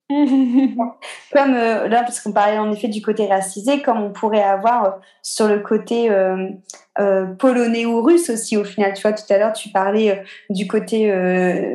comme 0.09 1.53
euh, 1.55 1.87
là, 1.87 2.03
parce 2.03 2.21
qu'on 2.21 2.31
parlait 2.31 2.59
en 2.59 2.71
effet 2.71 2.87
du 2.87 3.01
côté 3.01 3.25
racisé, 3.25 3.81
comme 3.81 4.01
on 4.01 4.11
pourrait 4.11 4.43
avoir 4.43 4.85
euh, 4.85 4.91
sur 5.23 5.47
le 5.47 5.59
côté 5.59 6.09
euh, 6.99 7.05
euh, 7.05 7.25
polonais 7.25 7.85
ou 7.85 8.01
russe 8.01 8.29
aussi 8.29 8.57
au 8.57 8.63
final. 8.63 8.93
Tu 8.93 9.01
vois, 9.01 9.13
tout 9.13 9.23
à 9.29 9.37
l'heure 9.37 9.53
tu 9.53 9.69
parlais 9.69 10.11
euh, 10.11 10.15
du 10.49 10.67
côté 10.67 11.11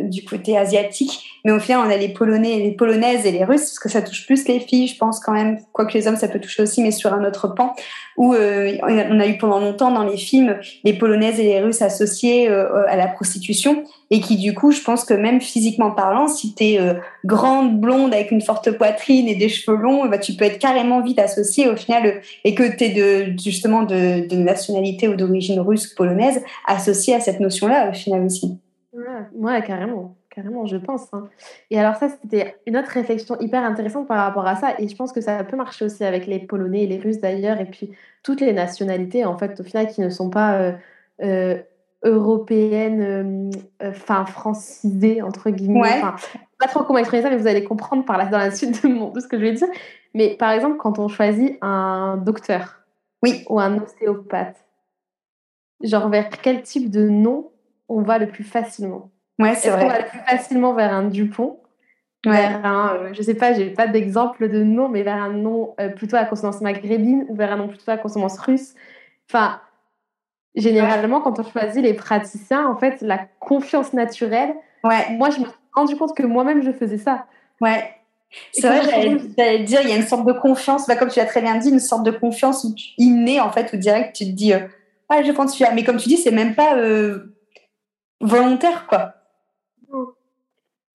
du 0.04 0.24
côté 0.24 0.56
asiatique, 0.56 1.40
mais 1.44 1.52
au 1.52 1.58
final 1.58 1.86
on 1.86 1.90
a 1.90 1.96
les 1.96 2.08
polonais, 2.08 2.58
les 2.58 2.72
polonaises 2.72 3.26
et 3.26 3.32
les 3.32 3.44
russes 3.44 3.62
parce 3.62 3.78
que 3.78 3.88
ça 3.88 4.02
touche 4.02 4.26
plus 4.26 4.46
les 4.48 4.60
filles, 4.60 4.88
je 4.88 4.96
pense 4.96 5.20
quand 5.20 5.32
même. 5.32 5.58
Quoique 5.72 5.94
les 5.94 6.08
hommes 6.08 6.16
ça 6.16 6.28
peut 6.28 6.40
toucher 6.40 6.62
aussi, 6.62 6.82
mais 6.82 6.90
sur 6.90 7.12
un 7.12 7.24
autre 7.24 7.48
pan 7.48 7.74
où 8.16 8.34
on 8.34 9.20
a 9.20 9.26
eu 9.26 9.38
pendant 9.38 9.60
longtemps 9.60 9.90
dans 9.90 10.04
les 10.04 10.16
films 10.16 10.58
les 10.84 10.92
polonaises 10.92 11.40
et 11.40 11.44
les 11.44 11.60
russes 11.60 11.80
associés 11.80 12.48
à 12.48 12.96
la 12.96 13.06
prostitution 13.06 13.84
et 14.10 14.20
qui 14.20 14.36
du 14.36 14.54
coup, 14.54 14.72
je 14.72 14.82
pense 14.82 15.04
que 15.04 15.14
même 15.14 15.40
physiquement 15.40 15.92
parlant, 15.92 16.28
si 16.28 16.54
tu 16.54 16.64
es 16.64 16.80
grande, 17.24 17.80
blonde, 17.80 18.12
avec 18.12 18.30
une 18.30 18.42
forte 18.42 18.70
poitrine 18.72 19.28
et 19.28 19.36
des 19.36 19.48
cheveux 19.48 19.76
longs, 19.76 20.06
bah, 20.06 20.18
tu 20.18 20.34
peux 20.34 20.44
être 20.44 20.58
carrément 20.58 21.00
vite 21.00 21.18
associé 21.18 21.68
au 21.68 21.76
final 21.76 22.20
et 22.44 22.54
que 22.54 22.76
tu 22.76 22.84
es 22.84 22.88
de, 22.90 23.40
justement 23.42 23.84
de, 23.84 24.26
de 24.26 24.36
nationalité 24.36 25.08
ou 25.10 25.16
d'origine 25.16 25.60
russe, 25.60 25.86
polonaise, 25.94 26.42
associé 26.66 27.14
à 27.14 27.20
cette 27.20 27.40
notion-là 27.40 27.90
au 27.90 27.92
final 27.92 28.24
aussi. 28.24 28.58
Ouais, 29.34 29.62
carrément, 29.62 30.16
carrément, 30.30 30.66
je 30.66 30.76
pense. 30.76 31.12
Hein. 31.12 31.28
Et 31.70 31.78
alors 31.78 31.94
ça, 31.96 32.08
c'était 32.08 32.56
une 32.66 32.76
autre 32.76 32.90
réflexion 32.90 33.38
hyper 33.40 33.64
intéressante 33.64 34.08
par 34.08 34.18
rapport 34.18 34.46
à 34.46 34.56
ça, 34.56 34.74
et 34.78 34.88
je 34.88 34.96
pense 34.96 35.12
que 35.12 35.20
ça 35.20 35.44
peut 35.44 35.56
marcher 35.56 35.84
aussi 35.84 36.04
avec 36.04 36.26
les 36.26 36.40
Polonais 36.40 36.82
et 36.82 36.86
les 36.86 36.98
Russes 36.98 37.20
d'ailleurs, 37.20 37.60
et 37.60 37.66
puis 37.66 37.90
toutes 38.22 38.40
les 38.40 38.52
nationalités 38.52 39.24
en 39.24 39.38
fait, 39.38 39.60
au 39.60 39.64
final, 39.64 39.88
qui 39.88 40.00
ne 40.00 40.10
sont 40.10 40.30
pas 40.30 40.54
euh, 40.54 40.72
euh, 41.22 41.58
européennes, 42.02 43.50
euh, 43.82 43.90
enfin 43.90 44.24
francisées 44.24 45.22
entre 45.22 45.50
guillemets. 45.50 45.80
Ouais. 45.80 46.00
Pas 46.58 46.66
trop 46.66 46.82
comment 46.82 46.98
exprimer 46.98 47.22
ça, 47.22 47.30
mais 47.30 47.36
vous 47.36 47.46
allez 47.46 47.64
comprendre 47.64 48.04
par 48.04 48.18
là 48.18 48.26
dans 48.26 48.38
la 48.38 48.50
suite 48.50 48.82
de, 48.82 48.88
mon, 48.88 49.10
de 49.10 49.20
ce 49.20 49.28
que 49.28 49.38
je 49.38 49.42
vais 49.42 49.52
dire. 49.52 49.68
Mais 50.14 50.36
par 50.36 50.50
exemple, 50.50 50.76
quand 50.78 50.98
on 50.98 51.08
choisit 51.08 51.56
un 51.62 52.16
docteur, 52.16 52.80
oui, 53.22 53.44
ou 53.48 53.60
un 53.60 53.80
ostéopathe 53.80 54.56
genre 55.82 56.08
vers 56.08 56.28
quel 56.28 56.62
type 56.62 56.90
de 56.90 57.08
nom 57.08 57.50
on 57.88 58.02
va 58.02 58.18
le 58.18 58.28
plus 58.28 58.44
facilement? 58.44 59.10
Ouais, 59.38 59.54
c'est 59.54 59.70
vrai. 59.70 59.84
On 59.84 59.88
va 59.88 59.98
le 59.98 60.06
plus 60.06 60.20
facilement 60.20 60.74
vers 60.74 60.92
un 60.92 61.04
Dupont, 61.04 61.58
ouais. 62.26 62.32
vers 62.32 62.64
un, 62.64 62.94
euh, 62.94 63.08
je 63.12 63.22
sais 63.22 63.34
pas, 63.34 63.52
j'ai 63.54 63.70
pas 63.70 63.86
d'exemple 63.86 64.48
de 64.48 64.62
nom, 64.62 64.88
mais 64.88 65.02
vers 65.02 65.22
un 65.22 65.32
nom 65.32 65.74
euh, 65.80 65.88
plutôt 65.88 66.16
à 66.16 66.24
consonance 66.24 66.60
maghrébine 66.60 67.24
ou 67.28 67.34
vers 67.34 67.52
un 67.52 67.56
nom 67.56 67.68
plutôt 67.68 67.90
à 67.90 67.96
consonance 67.96 68.38
russe? 68.38 68.74
Enfin, 69.28 69.60
généralement, 70.54 71.20
quand 71.20 71.38
on 71.38 71.42
choisit 71.42 71.82
les 71.82 71.94
praticiens, 71.94 72.66
en 72.66 72.76
fait, 72.76 73.00
la 73.00 73.18
confiance 73.38 73.92
naturelle. 73.92 74.54
Ouais. 74.84 75.10
Moi, 75.12 75.30
je 75.30 75.40
me 75.40 75.44
suis 75.44 75.54
rendu 75.72 75.96
compte 75.96 76.16
que 76.16 76.22
moi-même, 76.22 76.62
je 76.62 76.72
faisais 76.72 76.98
ça. 76.98 77.26
Ouais. 77.60 77.94
C'est 78.52 78.68
vrai, 78.68 78.82
j'allais 79.36 79.58
dire, 79.64 79.80
il 79.82 79.88
y 79.88 79.92
a 79.92 79.96
une 79.96 80.06
sorte 80.06 80.26
de 80.26 80.32
confiance, 80.32 80.86
bah, 80.86 80.96
comme 80.96 81.08
tu 81.08 81.18
l'as 81.18 81.26
très 81.26 81.42
bien 81.42 81.56
dit, 81.56 81.70
une 81.70 81.80
sorte 81.80 82.04
de 82.04 82.12
confiance 82.12 82.64
innée, 82.96 83.40
en 83.40 83.50
fait, 83.50 83.72
où 83.72 83.76
direct, 83.76 84.14
tu 84.14 84.24
te 84.24 84.30
dis, 84.30 84.52
euh, 84.52 84.60
ah, 85.10 85.22
je 85.22 85.32
pense 85.32 85.52
celui-là. 85.52 85.72
Mais 85.74 85.82
comme 85.84 85.96
tu 85.96 86.08
dis, 86.08 86.16
c'est 86.16 86.30
même 86.30 86.54
pas 86.54 86.76
euh, 86.76 87.36
volontaire, 88.20 88.86
quoi. 88.86 89.14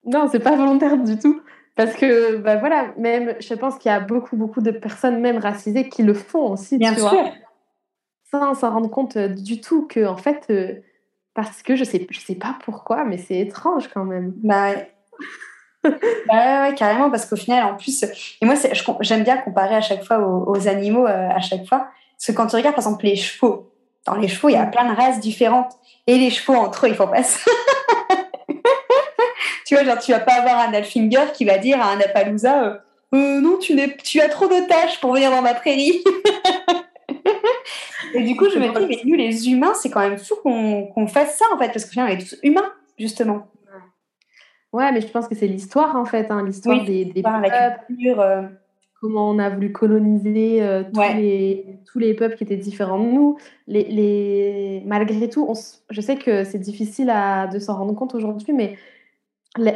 Non, 0.04 0.28
c'est 0.30 0.40
pas 0.40 0.56
volontaire 0.56 0.96
du 0.96 1.18
tout. 1.18 1.42
Parce 1.74 1.94
que, 1.94 2.36
bah 2.38 2.56
voilà, 2.56 2.94
même, 2.96 3.34
je 3.38 3.52
pense 3.52 3.76
qu'il 3.76 3.90
y 3.90 3.94
a 3.94 4.00
beaucoup, 4.00 4.36
beaucoup 4.36 4.62
de 4.62 4.70
personnes, 4.70 5.20
même 5.20 5.36
racisées, 5.36 5.90
qui 5.90 6.02
le 6.02 6.14
font 6.14 6.52
aussi, 6.52 6.78
Bien 6.78 6.94
tu 6.94 7.00
sûr. 7.00 7.10
vois. 7.10 7.30
Sans 8.30 8.54
s'en 8.54 8.70
rendre 8.72 8.90
compte 8.90 9.16
euh, 9.16 9.28
du 9.28 9.60
tout 9.60 9.86
que, 9.86 10.06
en 10.06 10.16
fait, 10.16 10.46
euh, 10.48 10.80
parce 11.34 11.62
que 11.62 11.76
je 11.76 11.84
sais, 11.84 12.06
je 12.10 12.18
sais 12.18 12.34
pas 12.34 12.56
pourquoi, 12.64 13.04
mais 13.04 13.18
c'est 13.18 13.38
étrange 13.38 13.88
quand 13.92 14.04
même. 14.04 14.32
Bah 14.42 14.70
ouais. 14.70 14.90
bah 16.28 16.62
ouais, 16.62 16.74
carrément, 16.74 17.10
parce 17.10 17.26
qu'au 17.26 17.36
final, 17.36 17.64
en 17.64 17.76
plus, 17.76 18.02
et 18.40 18.46
moi, 18.46 18.54
j'aime 19.00 19.24
bien 19.24 19.36
comparer 19.36 19.74
à 19.74 19.82
chaque 19.82 20.02
fois 20.04 20.20
aux, 20.20 20.50
aux 20.50 20.68
animaux, 20.68 21.04
à 21.04 21.40
chaque 21.40 21.66
fois. 21.66 21.88
Parce 22.16 22.28
que 22.28 22.32
quand 22.32 22.46
tu 22.46 22.56
regardes, 22.56 22.74
par 22.74 22.84
exemple, 22.86 23.04
les 23.04 23.16
chevaux, 23.16 23.70
dans 24.06 24.14
les 24.14 24.28
chevaux, 24.28 24.48
il 24.48 24.52
y 24.52 24.56
a 24.56 24.66
plein 24.66 24.90
de 24.90 24.96
races 24.96 25.20
différentes. 25.20 25.72
Et 26.06 26.16
les 26.16 26.30
chevaux 26.30 26.54
entre 26.54 26.86
eux, 26.86 26.90
ils 26.90 26.94
font 26.94 27.08
pas 27.08 27.22
ça. 27.22 27.50
tu 29.66 29.74
vois, 29.74 29.84
genre, 29.84 29.98
tu 29.98 30.12
vas 30.12 30.20
pas 30.20 30.34
avoir 30.34 30.60
un 30.60 30.72
Alfinger 30.72 31.24
qui 31.34 31.44
va 31.44 31.58
dire 31.58 31.80
à 31.80 31.92
un 31.92 32.00
Appaloosa 32.00 32.64
euh, 32.64 32.78
euh, 33.14 33.40
Non, 33.40 33.58
tu, 33.58 33.76
tu 34.02 34.20
as 34.20 34.28
trop 34.28 34.46
de 34.46 34.66
tâches 34.68 35.00
pour 35.00 35.12
venir 35.12 35.30
dans 35.30 35.42
ma 35.42 35.54
prairie. 35.54 36.02
Et 38.14 38.22
du 38.22 38.36
coup, 38.36 38.48
je 38.48 38.58
me 38.58 38.68
dis, 38.68 38.86
mais 38.86 39.00
nous, 39.04 39.16
les 39.16 39.50
humains, 39.50 39.74
c'est 39.74 39.90
quand 39.90 40.00
même 40.00 40.18
fou 40.18 40.36
qu'on 40.42 41.06
fasse 41.08 41.36
ça, 41.36 41.44
en 41.52 41.58
fait, 41.58 41.72
parce 41.72 41.84
que 41.84 41.90
finalement, 41.90 42.14
on 42.14 42.16
est 42.16 42.20
tous 42.20 42.38
humains, 42.42 42.72
justement. 42.98 43.48
Ouais, 44.72 44.92
mais 44.92 45.00
je 45.00 45.08
pense 45.08 45.26
que 45.26 45.34
c'est 45.34 45.48
l'histoire, 45.48 45.96
en 45.96 46.04
fait, 46.04 46.30
hein, 46.30 46.44
l'histoire 46.44 46.84
des, 46.84 47.04
des 47.04 47.22
peuples. 47.22 47.48
La 47.48 47.70
culture, 47.70 48.20
euh 48.20 48.42
comment 49.00 49.30
on 49.30 49.38
a 49.38 49.50
voulu 49.50 49.72
coloniser 49.72 50.62
euh, 50.62 50.82
tous, 50.92 51.00
les, 51.14 51.78
tous 51.84 51.98
les 51.98 52.14
peuples 52.14 52.36
qui 52.36 52.44
étaient 52.44 52.56
différents 52.56 52.98
de 52.98 53.08
nous. 53.08 53.36
Les, 53.66 53.84
les... 53.84 54.82
Malgré 54.86 55.28
tout, 55.28 55.46
on 55.48 55.54
je 55.90 56.00
sais 56.00 56.16
que 56.16 56.44
c'est 56.44 56.58
difficile 56.58 57.10
à, 57.10 57.46
de 57.46 57.58
s'en 57.58 57.76
rendre 57.76 57.94
compte 57.94 58.14
aujourd'hui, 58.14 58.52
mais 58.52 58.76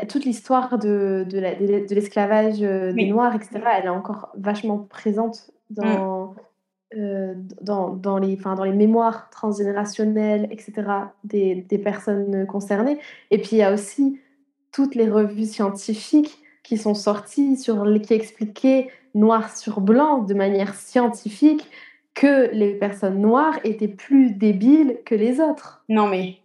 toute 0.08 0.24
l'histoire 0.24 0.78
de, 0.78 1.26
de 1.28 1.94
l'esclavage 1.94 2.62
euh, 2.62 2.92
des 2.92 3.06
Noirs, 3.06 3.34
etc., 3.34 3.60
elle 3.78 3.86
est 3.86 3.88
encore 3.88 4.30
vachement 4.36 4.78
présente 4.78 5.50
dans, 5.70 6.26
mm. 6.26 6.98
euh, 6.98 7.34
dans, 7.62 7.90
dans, 7.90 8.18
les, 8.18 8.36
dans 8.36 8.64
les 8.64 8.72
mémoires 8.72 9.30
transgénérationnelles, 9.30 10.48
etc., 10.50 10.72
des, 11.24 11.66
des 11.68 11.78
personnes 11.78 12.46
concernées. 12.46 12.98
Et 13.30 13.38
puis, 13.38 13.50
il 13.52 13.58
y 13.58 13.62
a 13.62 13.72
aussi 13.72 14.20
toutes 14.72 14.94
les 14.94 15.08
revues 15.08 15.46
scientifiques 15.46 16.38
qui 16.62 16.76
sont 16.76 16.94
sorties, 16.94 17.56
sur, 17.56 17.84
qui 18.02 18.14
expliquaient 18.14 18.88
noir 19.14 19.56
sur 19.56 19.80
blanc, 19.80 20.18
de 20.18 20.34
manière 20.34 20.74
scientifique, 20.74 21.70
que 22.14 22.50
les 22.52 22.74
personnes 22.74 23.20
noires 23.20 23.58
étaient 23.64 23.88
plus 23.88 24.32
débiles 24.32 24.98
que 25.04 25.14
les 25.14 25.40
autres. 25.40 25.84
Non 25.88 26.06
mais... 26.06 26.36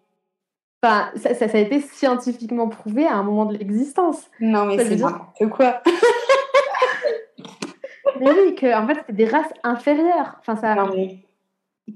Enfin, 0.83 1.09
ça, 1.15 1.33
ça, 1.33 1.45
a 1.45 1.57
été 1.57 1.81
scientifiquement 1.81 2.69
prouvé 2.69 3.07
à 3.07 3.15
un 3.15 3.23
moment 3.23 3.45
de 3.45 3.57
l'existence. 3.57 4.29
Non 4.39 4.65
mais 4.65 4.77
c'est 4.77 4.97
n'importe 4.97 5.49
quoi. 5.49 5.81
mais 8.19 8.29
oui, 8.29 8.55
que 8.55 8.75
en 8.75 8.85
fait 8.85 8.99
c'était 8.99 9.13
des 9.13 9.25
races 9.25 9.51
inférieures. 9.63 10.35
Enfin 10.39 10.55
ça. 10.55 10.75
Non, 10.75 10.91
mais... 10.93 11.19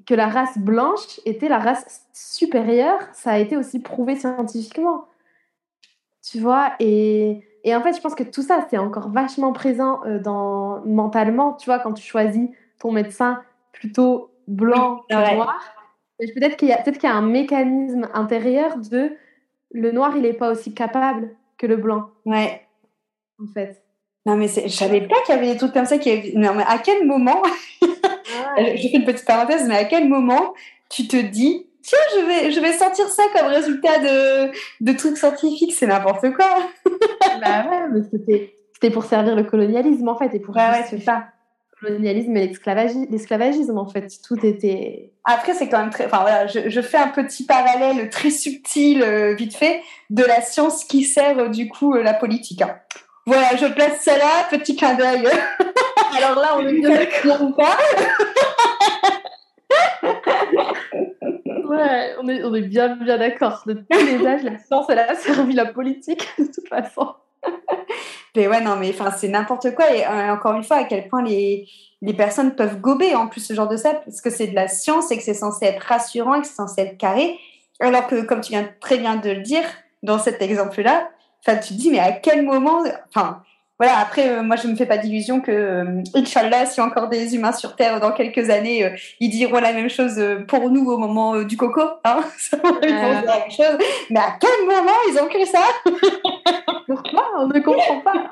Que 0.05 0.13
la 0.13 0.27
race 0.27 0.57
blanche 0.57 1.19
était 1.25 1.49
la 1.49 1.57
race 1.57 2.03
supérieure, 2.13 2.99
ça 3.13 3.31
a 3.31 3.39
été 3.39 3.57
aussi 3.57 3.79
prouvé 3.79 4.15
scientifiquement. 4.15 5.05
Tu 6.21 6.39
vois, 6.39 6.73
et 6.79 7.41
et 7.63 7.75
en 7.75 7.81
fait, 7.81 7.93
je 7.93 8.01
pense 8.01 8.15
que 8.15 8.23
tout 8.23 8.41
ça, 8.41 8.65
c'est 8.69 8.77
encore 8.77 9.09
vachement 9.09 9.51
présent 9.53 9.99
euh, 10.05 10.19
dans, 10.19 10.81
mentalement. 10.85 11.53
Tu 11.53 11.65
vois, 11.65 11.79
quand 11.79 11.93
tu 11.93 12.03
choisis 12.03 12.49
ton 12.79 12.91
médecin 12.91 13.41
plutôt 13.71 14.31
blanc 14.47 15.03
que 15.09 15.35
noir, 15.35 15.59
peut-être 16.19 16.57
qu'il 16.57 16.69
y, 16.69 16.73
a, 16.73 16.77
peut 16.77 16.91
qu'il 16.91 17.03
y 17.03 17.11
a 17.11 17.15
un 17.15 17.21
mécanisme 17.21 18.09
intérieur 18.13 18.77
de 18.77 19.11
le 19.71 19.91
noir, 19.91 20.13
il 20.15 20.23
n'est 20.23 20.33
pas 20.33 20.51
aussi 20.51 20.73
capable 20.73 21.35
que 21.57 21.67
le 21.67 21.77
blanc. 21.77 22.09
Ouais. 22.25 22.65
En 23.41 23.47
fait. 23.53 23.83
Non, 24.25 24.35
mais 24.35 24.47
je 24.47 24.67
savais 24.67 25.01
pas 25.01 25.15
qu'il 25.25 25.35
y 25.35 25.37
avait 25.37 25.51
des 25.51 25.57
trucs 25.57 25.73
comme 25.73 25.85
ça. 25.85 25.97
Qui 25.97 26.37
Non, 26.37 26.53
mais 26.53 26.63
à 26.67 26.77
quel 26.77 27.05
moment 27.05 27.41
Je 27.81 28.87
fais 28.89 28.97
une 28.97 29.05
petite 29.05 29.25
parenthèse, 29.25 29.67
mais 29.67 29.77
à 29.77 29.85
quel 29.85 30.07
moment 30.09 30.53
tu 30.89 31.07
te 31.07 31.17
dis 31.17 31.68
tiens, 31.81 31.97
je 32.15 32.25
vais, 32.25 32.51
je 32.51 32.59
vais 32.59 32.73
sortir 32.73 33.07
ça 33.07 33.23
comme 33.33 33.47
résultat 33.47 33.99
de, 33.99 34.51
de 34.81 34.97
trucs 34.97 35.17
scientifiques, 35.17 35.73
c'est 35.73 35.87
n'importe 35.87 36.31
quoi. 36.33 36.49
bah 37.41 37.65
ouais, 37.69 37.87
mais 37.93 38.01
c'était, 38.11 38.55
c'était 38.73 38.91
pour 38.91 39.03
servir 39.03 39.35
le 39.35 39.43
colonialisme 39.43 40.07
en 40.07 40.17
fait, 40.17 40.33
et 40.33 40.39
pour 40.39 40.55
ouais, 40.55 40.69
ouais, 40.69 40.85
c'est 40.89 40.99
ça. 40.99 41.25
Le 41.81 41.87
colonialisme 41.89 42.35
et 42.35 42.51
l'esclavagisme 43.09 43.77
en 43.77 43.87
fait, 43.87 44.07
tout 44.25 44.45
était. 44.45 45.13
Après, 45.23 45.53
c'est 45.53 45.69
quand 45.69 45.79
même 45.79 45.91
très. 45.91 46.05
Enfin 46.05 46.21
voilà, 46.21 46.47
je, 46.47 46.69
je, 46.69 46.81
fais 46.81 46.97
un 46.97 47.07
petit 47.07 47.45
parallèle 47.45 48.09
très 48.09 48.29
subtil, 48.29 49.01
euh, 49.01 49.33
vite 49.33 49.55
fait, 49.55 49.81
de 50.09 50.23
la 50.23 50.41
science 50.41 50.83
qui 50.83 51.03
sert 51.03 51.39
euh, 51.39 51.47
du 51.47 51.69
coup 51.69 51.95
euh, 51.95 52.03
la 52.03 52.13
politique. 52.13 52.61
Hein. 52.61 52.75
Voilà, 53.25 53.55
je 53.55 53.67
place 53.67 54.01
ça 54.01 54.17
là, 54.17 54.47
petit 54.49 54.75
clin 54.75 54.95
d'œil. 54.95 55.27
Alors 56.17 56.39
là, 56.39 56.57
on 56.57 56.67
est 56.67 56.73
bien 57.23 57.41
ou 57.41 57.51
pas? 57.51 57.77
Ouais, 61.69 62.15
on 62.19 62.27
est, 62.27 62.43
on 62.43 62.53
est 62.55 62.61
bien, 62.61 62.95
bien 62.95 63.17
d'accord. 63.17 63.63
De 63.65 63.73
tous 63.73 64.05
les 64.05 64.25
âges, 64.25 64.43
la 64.43 64.57
science, 64.57 64.87
elle 64.89 64.99
a 64.99 65.13
servi 65.15 65.53
la 65.53 65.67
politique, 65.67 66.27
de 66.39 66.45
toute 66.45 66.67
façon. 66.67 67.13
Mais 68.35 68.47
ouais, 68.47 68.61
non, 68.61 68.75
mais 68.75 68.93
c'est 69.17 69.27
n'importe 69.27 69.75
quoi. 69.75 69.93
Et 69.93 70.05
euh, 70.05 70.33
encore 70.33 70.55
une 70.55 70.63
fois, 70.63 70.77
à 70.77 70.83
quel 70.85 71.07
point 71.07 71.23
les, 71.23 71.67
les 72.01 72.13
personnes 72.13 72.55
peuvent 72.55 72.79
gober 72.79 73.15
en 73.15 73.27
plus 73.27 73.41
ce 73.41 73.53
genre 73.53 73.67
de 73.67 73.77
ça, 73.77 73.93
parce 73.93 74.21
que 74.21 74.29
c'est 74.29 74.47
de 74.47 74.55
la 74.55 74.67
science 74.67 75.11
et 75.11 75.17
que 75.17 75.23
c'est 75.23 75.33
censé 75.33 75.65
être 75.65 75.83
rassurant 75.83 76.35
et 76.35 76.41
que 76.41 76.47
c'est 76.47 76.55
censé 76.55 76.81
être 76.81 76.97
carré. 76.97 77.37
Alors 77.79 78.07
que, 78.07 78.21
comme 78.21 78.41
tu 78.41 78.51
viens 78.51 78.67
très 78.81 78.97
bien 78.97 79.15
de 79.15 79.29
le 79.29 79.41
dire, 79.41 79.63
dans 80.03 80.19
cet 80.19 80.41
exemple-là, 80.41 81.09
tu 81.45 81.53
te 81.53 81.73
dis, 81.73 81.91
mais 81.91 81.99
à 81.99 82.11
quel 82.11 82.43
moment, 82.43 82.83
enfin, 83.13 83.43
voilà, 83.79 83.99
après, 83.99 84.29
euh, 84.29 84.43
moi, 84.43 84.57
je 84.57 84.67
ne 84.67 84.73
me 84.73 84.77
fais 84.77 84.85
pas 84.85 84.97
d'illusion 84.97 85.39
que, 85.39 85.51
euh, 85.51 86.03
Inch'Allah, 86.13 86.65
si 86.65 86.81
encore 86.81 87.07
des 87.07 87.33
humains 87.33 87.53
sur 87.53 87.77
Terre 87.77 88.01
dans 88.01 88.11
quelques 88.11 88.49
années, 88.49 88.83
euh, 88.83 88.89
ils 89.21 89.29
diront 89.29 89.59
la 89.59 89.71
même 89.71 89.89
chose 89.89 90.21
pour 90.49 90.69
nous 90.69 90.91
au 90.91 90.97
moment 90.97 91.43
du 91.43 91.55
coco. 91.55 91.81
Hein 92.03 92.19
ça 92.37 92.57
la 92.61 93.21
même 93.21 93.49
chose. 93.49 93.77
Mais 94.09 94.19
à 94.19 94.37
quel 94.37 94.65
moment 94.65 94.97
ils 95.09 95.17
ont 95.21 95.27
cru 95.27 95.45
ça? 95.45 95.61
Pourquoi? 96.87 97.23
On 97.37 97.47
ne 97.47 97.59
comprend 97.61 98.01
pas. 98.01 98.29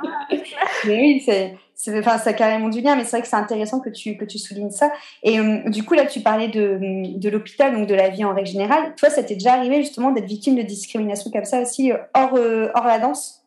mais 0.85 0.97
oui, 0.97 1.23
c'est. 1.25 1.55
Enfin, 1.97 2.17
ça 2.17 2.31
a 2.31 2.33
carrément 2.33 2.67
du 2.67 2.81
lien, 2.81 2.95
mais 2.95 3.03
c'est 3.05 3.11
vrai 3.11 3.21
que 3.21 3.27
c'est 3.27 3.35
intéressant 3.35 3.79
que 3.79 3.89
tu, 3.89 4.17
que 4.17 4.25
tu 4.25 4.39
soulignes 4.39 4.71
ça. 4.71 4.91
Et 5.21 5.37
du 5.67 5.83
coup, 5.83 5.93
là, 5.93 6.07
tu 6.07 6.21
parlais 6.21 6.47
de, 6.47 6.79
de 7.17 7.29
l'hôpital, 7.29 7.73
donc 7.73 7.87
de 7.87 7.93
la 7.93 8.09
vie 8.09 8.25
en 8.25 8.33
règle 8.33 8.47
générale. 8.47 8.95
Toi, 8.97 9.11
ça 9.11 9.21
t'est 9.21 9.35
déjà 9.35 9.53
arrivé 9.53 9.77
justement 9.83 10.11
d'être 10.11 10.25
victime 10.25 10.55
de 10.55 10.63
discrimination 10.63 11.29
comme 11.29 11.45
ça 11.45 11.61
aussi, 11.61 11.91
hors, 12.15 12.33
hors 12.33 12.87
la 12.87 12.97
danse? 12.97 13.43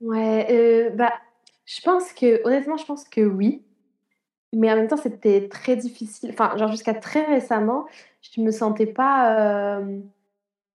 Ouais, 0.00 0.90
bah, 0.96 1.12
je 1.68 1.82
pense 1.82 2.12
que, 2.14 2.40
honnêtement, 2.46 2.78
je 2.78 2.86
pense 2.86 3.04
que 3.04 3.20
oui. 3.20 3.62
Mais 4.54 4.72
en 4.72 4.76
même 4.76 4.88
temps, 4.88 4.96
c'était 4.96 5.48
très 5.48 5.76
difficile. 5.76 6.30
Enfin, 6.32 6.56
genre 6.56 6.70
jusqu'à 6.70 6.94
très 6.94 7.24
récemment, 7.24 7.84
je 8.22 8.40
me 8.40 8.50
sentais 8.50 8.86
pas, 8.86 9.78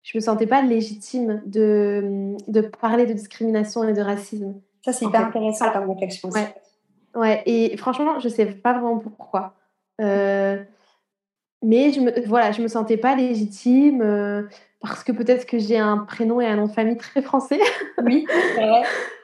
je 0.04 0.18
me 0.18 0.22
sentais 0.22 0.46
pas 0.46 0.62
légitime 0.62 1.42
de, 1.48 2.36
de 2.48 2.62
parler 2.62 3.08
de 3.08 3.14
discrimination 3.14 3.84
et 3.84 3.94
de 3.94 4.02
racisme. 4.02 4.54
Ça, 4.86 4.94
c'est 4.94 5.06
hyper 5.06 5.28
intéressant 5.28 5.72
comme 5.72 5.90
réflexion. 5.90 6.30
Ouais. 6.30 6.54
ouais. 7.16 7.42
Et 7.48 7.76
franchement, 7.78 8.20
je 8.20 8.30
sais 8.30 8.46
pas 8.46 8.74
vraiment 8.74 9.00
pourquoi. 9.00 9.56
Euh, 10.00 10.62
mais 11.64 11.92
je 11.92 12.02
me, 12.02 12.28
voilà, 12.28 12.52
je 12.52 12.62
me 12.62 12.68
sentais 12.68 12.98
pas 12.98 13.16
légitime 13.16 14.02
euh, 14.02 14.44
parce 14.82 15.04
que 15.04 15.12
peut-être 15.12 15.48
que 15.48 15.58
j'ai 15.58 15.80
un 15.80 15.98
prénom 15.98 16.42
et 16.42 16.46
un 16.46 16.58
nom 16.58 16.68
de 16.68 16.72
famille 16.72 16.98
très 16.98 17.22
français. 17.22 17.60
Oui, 18.04 18.28
c'est 18.30 18.68
vrai. 18.68 18.84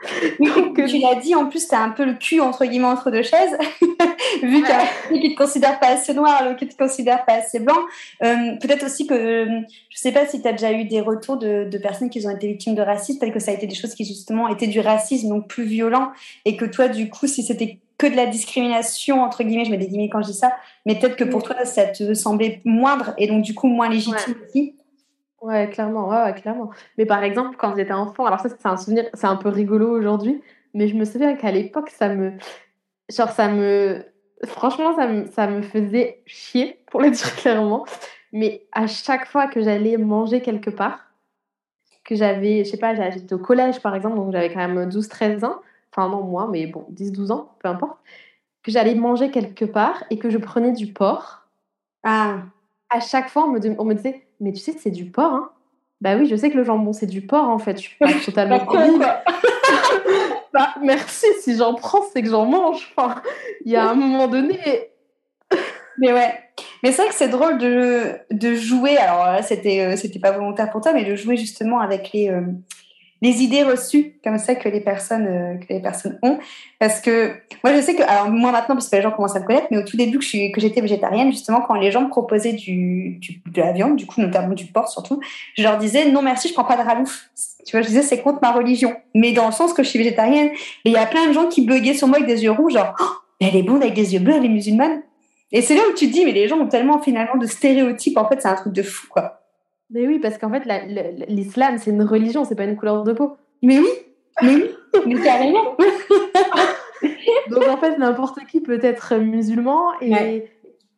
tu 0.86 0.98
l'as 0.98 1.16
dit, 1.16 1.34
en 1.34 1.46
plus, 1.46 1.66
tu 1.66 1.74
as 1.74 1.82
un 1.82 1.90
peu 1.90 2.04
le 2.04 2.14
cul 2.14 2.40
entre 2.40 2.64
guillemets 2.64 2.86
entre 2.86 3.10
deux 3.10 3.22
chaises, 3.22 3.56
vu 4.42 4.62
qu'il 4.62 4.68
y 4.68 5.16
a 5.16 5.20
qui 5.20 5.34
te 5.34 5.36
considèrent 5.36 5.80
pas 5.80 5.88
assez 5.88 6.14
noir, 6.14 6.44
l'autre 6.44 6.58
qui 6.58 6.68
te 6.68 6.76
considère 6.76 7.24
pas 7.24 7.34
assez 7.34 7.58
blanc. 7.58 7.78
Euh, 8.22 8.56
peut-être 8.60 8.86
aussi 8.86 9.06
que, 9.06 9.14
euh, 9.14 9.60
je 9.90 9.98
sais 9.98 10.12
pas 10.12 10.26
si 10.26 10.40
tu 10.40 10.46
as 10.46 10.52
déjà 10.52 10.72
eu 10.72 10.84
des 10.84 11.00
retours 11.00 11.36
de, 11.36 11.68
personnes 11.78 12.10
qui 12.10 12.24
ont 12.26 12.30
été 12.30 12.46
victimes 12.46 12.74
de 12.74 12.82
racisme, 12.82 13.18
peut-être 13.18 13.34
que 13.34 13.40
ça 13.40 13.50
a 13.50 13.54
été 13.54 13.66
des 13.66 13.74
choses 13.74 13.94
qui 13.94 14.04
justement 14.04 14.48
étaient 14.48 14.66
du 14.66 14.80
racisme, 14.80 15.28
donc 15.28 15.48
plus 15.48 15.64
violent, 15.64 16.12
et 16.44 16.56
que 16.56 16.64
toi, 16.64 16.88
du 16.88 17.08
coup, 17.08 17.26
si 17.26 17.42
c'était 17.42 17.78
que 17.98 18.06
de 18.06 18.14
la 18.14 18.26
discrimination, 18.26 19.22
entre 19.22 19.42
guillemets, 19.42 19.64
je 19.64 19.70
mets 19.70 19.78
des 19.78 19.88
guillemets 19.88 20.08
quand 20.08 20.22
je 20.22 20.28
dis 20.28 20.38
ça, 20.38 20.52
mais 20.86 20.96
peut-être 20.96 21.16
que 21.16 21.24
pour 21.24 21.42
toi, 21.42 21.64
ça 21.64 21.86
te 21.86 22.14
semblait 22.14 22.60
moindre 22.64 23.12
et 23.18 23.26
donc 23.26 23.42
du 23.42 23.54
coup 23.54 23.66
moins 23.66 23.88
légitime 23.88 24.36
aussi. 24.46 24.74
Ouais, 25.40 25.70
clairement, 25.70 26.08
ouais, 26.08 26.34
clairement. 26.34 26.70
Mais 26.96 27.06
par 27.06 27.22
exemple, 27.22 27.56
quand 27.56 27.76
j'étais 27.76 27.92
enfant, 27.92 28.26
alors 28.26 28.40
ça, 28.40 28.48
c'est 28.48 28.66
un 28.66 28.76
souvenir, 28.76 29.04
c'est 29.14 29.26
un 29.26 29.36
peu 29.36 29.48
rigolo 29.48 29.88
aujourd'hui, 29.96 30.42
mais 30.74 30.88
je 30.88 30.96
me 30.96 31.04
souviens 31.04 31.36
qu'à 31.36 31.52
l'époque, 31.52 31.90
ça 31.90 32.08
me. 32.08 32.32
Genre, 33.10 33.30
ça 33.30 33.48
me. 33.48 34.04
Franchement, 34.46 34.94
ça 34.96 35.06
me, 35.08 35.26
ça 35.28 35.46
me 35.48 35.62
faisait 35.62 36.22
chier, 36.26 36.80
pour 36.90 37.00
le 37.02 37.10
dire 37.12 37.36
clairement. 37.36 37.86
Mais 38.32 38.66
à 38.72 38.86
chaque 38.88 39.26
fois 39.28 39.48
que 39.48 39.62
j'allais 39.62 39.96
manger 39.96 40.42
quelque 40.42 40.70
part, 40.70 41.00
que 42.04 42.14
j'avais, 42.14 42.64
je 42.64 42.70
sais 42.70 42.76
pas, 42.78 42.94
j'étais 43.10 43.34
au 43.34 43.38
collège 43.38 43.80
par 43.82 43.94
exemple, 43.94 44.16
donc 44.16 44.32
j'avais 44.32 44.52
quand 44.52 44.66
même 44.66 44.88
12-13 44.88 45.44
ans, 45.44 45.60
enfin 45.92 46.08
non, 46.08 46.22
moi, 46.24 46.48
mais 46.50 46.66
bon, 46.66 46.86
10-12 46.90 47.32
ans, 47.32 47.56
peu 47.60 47.68
importe, 47.68 47.98
que 48.64 48.72
j'allais 48.72 48.94
manger 48.96 49.30
quelque 49.30 49.64
part 49.66 50.04
et 50.10 50.18
que 50.18 50.30
je 50.30 50.38
prenais 50.38 50.72
du 50.72 50.92
porc. 50.92 51.48
Ah. 52.04 52.42
À 52.90 53.00
chaque 53.00 53.30
fois, 53.30 53.44
on 53.46 53.52
me, 53.52 53.60
on 53.80 53.84
me 53.86 53.94
disait 53.94 54.27
mais 54.40 54.52
tu 54.52 54.60
sais, 54.60 54.74
c'est 54.78 54.90
du 54.90 55.10
porc, 55.10 55.32
hein 55.32 55.50
Bah 56.00 56.16
oui, 56.16 56.26
je 56.26 56.36
sais 56.36 56.50
que 56.50 56.56
le 56.56 56.64
jambon, 56.64 56.92
c'est 56.92 57.06
du 57.06 57.22
porc, 57.22 57.48
en 57.48 57.58
fait. 57.58 57.76
Je 57.76 57.82
suis 57.82 57.96
pas 57.98 58.12
totalement 58.24 58.60
con, 58.60 58.98
bah, 60.52 60.74
merci, 60.82 61.26
si 61.40 61.56
j'en 61.56 61.74
prends, 61.74 62.02
c'est 62.12 62.22
que 62.22 62.28
j'en 62.28 62.46
mange. 62.46 62.92
Enfin, 62.96 63.20
il 63.64 63.72
y 63.72 63.76
a 63.76 63.88
un 63.88 63.94
moment 63.94 64.28
donné... 64.28 64.58
mais 65.98 66.12
ouais. 66.12 66.34
Mais 66.82 66.92
c'est 66.92 67.02
vrai 67.02 67.08
que 67.08 67.14
c'est 67.14 67.28
drôle 67.28 67.58
de, 67.58 68.18
de 68.30 68.54
jouer. 68.54 68.96
Alors 68.96 69.26
là, 69.26 69.42
c'était, 69.42 69.80
euh, 69.80 69.96
c'était 69.96 70.18
pas 70.18 70.32
volontaire 70.32 70.70
pour 70.70 70.80
toi, 70.80 70.92
mais 70.92 71.04
de 71.04 71.14
jouer 71.16 71.36
justement 71.36 71.80
avec 71.80 72.12
les, 72.12 72.30
euh, 72.30 72.42
les 73.20 73.42
idées 73.42 73.62
reçues 73.62 74.14
comme 74.22 74.38
ça 74.38 74.54
que 74.54 74.68
les 74.68 74.80
personnes 74.80 75.26
euh, 75.26 75.54
que 75.56 75.72
les 75.72 75.80
personnes 75.80 76.18
ont. 76.22 76.38
Parce 76.78 77.00
que 77.00 77.32
moi 77.64 77.74
je 77.74 77.80
sais 77.80 77.94
que 77.94 78.02
alors 78.02 78.30
moi 78.30 78.52
maintenant 78.52 78.74
parce 78.74 78.88
que 78.88 78.96
les 78.96 79.02
gens 79.02 79.10
commencent 79.10 79.36
à 79.36 79.40
me 79.40 79.46
connaître 79.46 79.66
mais 79.70 79.78
au 79.78 79.82
tout 79.82 79.96
début 79.96 80.18
que 80.18 80.60
j'étais 80.60 80.80
végétarienne 80.80 81.30
justement 81.32 81.60
quand 81.60 81.74
les 81.74 81.90
gens 81.90 82.02
me 82.02 82.08
proposaient 82.08 82.52
du, 82.52 83.20
de 83.46 83.60
la 83.60 83.72
viande 83.72 83.96
du 83.96 84.06
coup 84.06 84.20
notamment 84.20 84.54
du 84.54 84.66
porc 84.66 84.88
surtout 84.88 85.20
je 85.56 85.62
leur 85.62 85.78
disais 85.78 86.10
non 86.10 86.22
merci 86.22 86.48
je 86.48 86.54
prends 86.54 86.64
pas 86.64 86.76
de 86.76 86.82
ralouf 86.82 87.30
tu 87.66 87.72
vois 87.72 87.82
je 87.82 87.88
disais 87.88 88.02
c'est 88.02 88.22
contre 88.22 88.38
ma 88.42 88.52
religion. 88.52 88.94
Mais 89.14 89.32
dans 89.32 89.46
le 89.46 89.52
sens 89.52 89.72
que 89.72 89.82
je 89.82 89.88
suis 89.88 89.98
végétarienne. 89.98 90.50
Et 90.84 90.90
il 90.90 90.92
y 90.92 90.96
a 90.96 91.06
plein 91.06 91.26
de 91.26 91.32
gens 91.32 91.48
qui 91.48 91.66
buguaient 91.66 91.94
sur 91.94 92.08
moi 92.08 92.18
avec 92.18 92.28
des 92.28 92.44
yeux 92.44 92.52
rouges 92.52 92.74
genre 92.74 92.94
oh, 93.00 93.04
elle 93.40 93.56
est 93.56 93.62
bonne 93.62 93.82
avec 93.82 93.94
des 93.94 94.14
yeux 94.14 94.20
bleus 94.20 94.34
elle 94.36 94.44
est 94.44 94.48
musulmane. 94.48 95.02
Et 95.50 95.62
c'est 95.62 95.74
là 95.74 95.82
où 95.90 95.94
tu 95.94 96.08
te 96.08 96.12
dis 96.12 96.24
mais 96.24 96.32
les 96.32 96.46
gens 96.46 96.58
ont 96.58 96.68
tellement 96.68 97.00
finalement 97.00 97.36
de 97.36 97.46
stéréotypes 97.46 98.16
en 98.16 98.28
fait 98.28 98.40
c'est 98.40 98.48
un 98.48 98.54
truc 98.54 98.72
de 98.72 98.82
fou 98.82 99.06
quoi 99.08 99.40
mais 99.90 100.06
oui, 100.06 100.18
parce 100.18 100.38
qu'en 100.38 100.50
fait, 100.50 100.64
l'islam, 101.28 101.78
c'est 101.78 101.90
une 101.90 102.02
religion, 102.02 102.44
c'est 102.44 102.54
pas 102.54 102.64
une 102.64 102.76
couleur 102.76 103.04
de 103.04 103.12
peau. 103.12 103.36
Mais 103.62 103.78
oui, 103.78 103.88
mais 104.42 104.54
oui, 104.54 104.70
mais 105.06 105.20
carrément. 105.22 105.76
Donc 107.50 107.68
en 107.68 107.76
fait, 107.78 107.96
n'importe 107.98 108.44
qui 108.46 108.60
peut 108.60 108.80
être 108.82 109.16
musulman 109.16 109.92
et, 110.00 110.50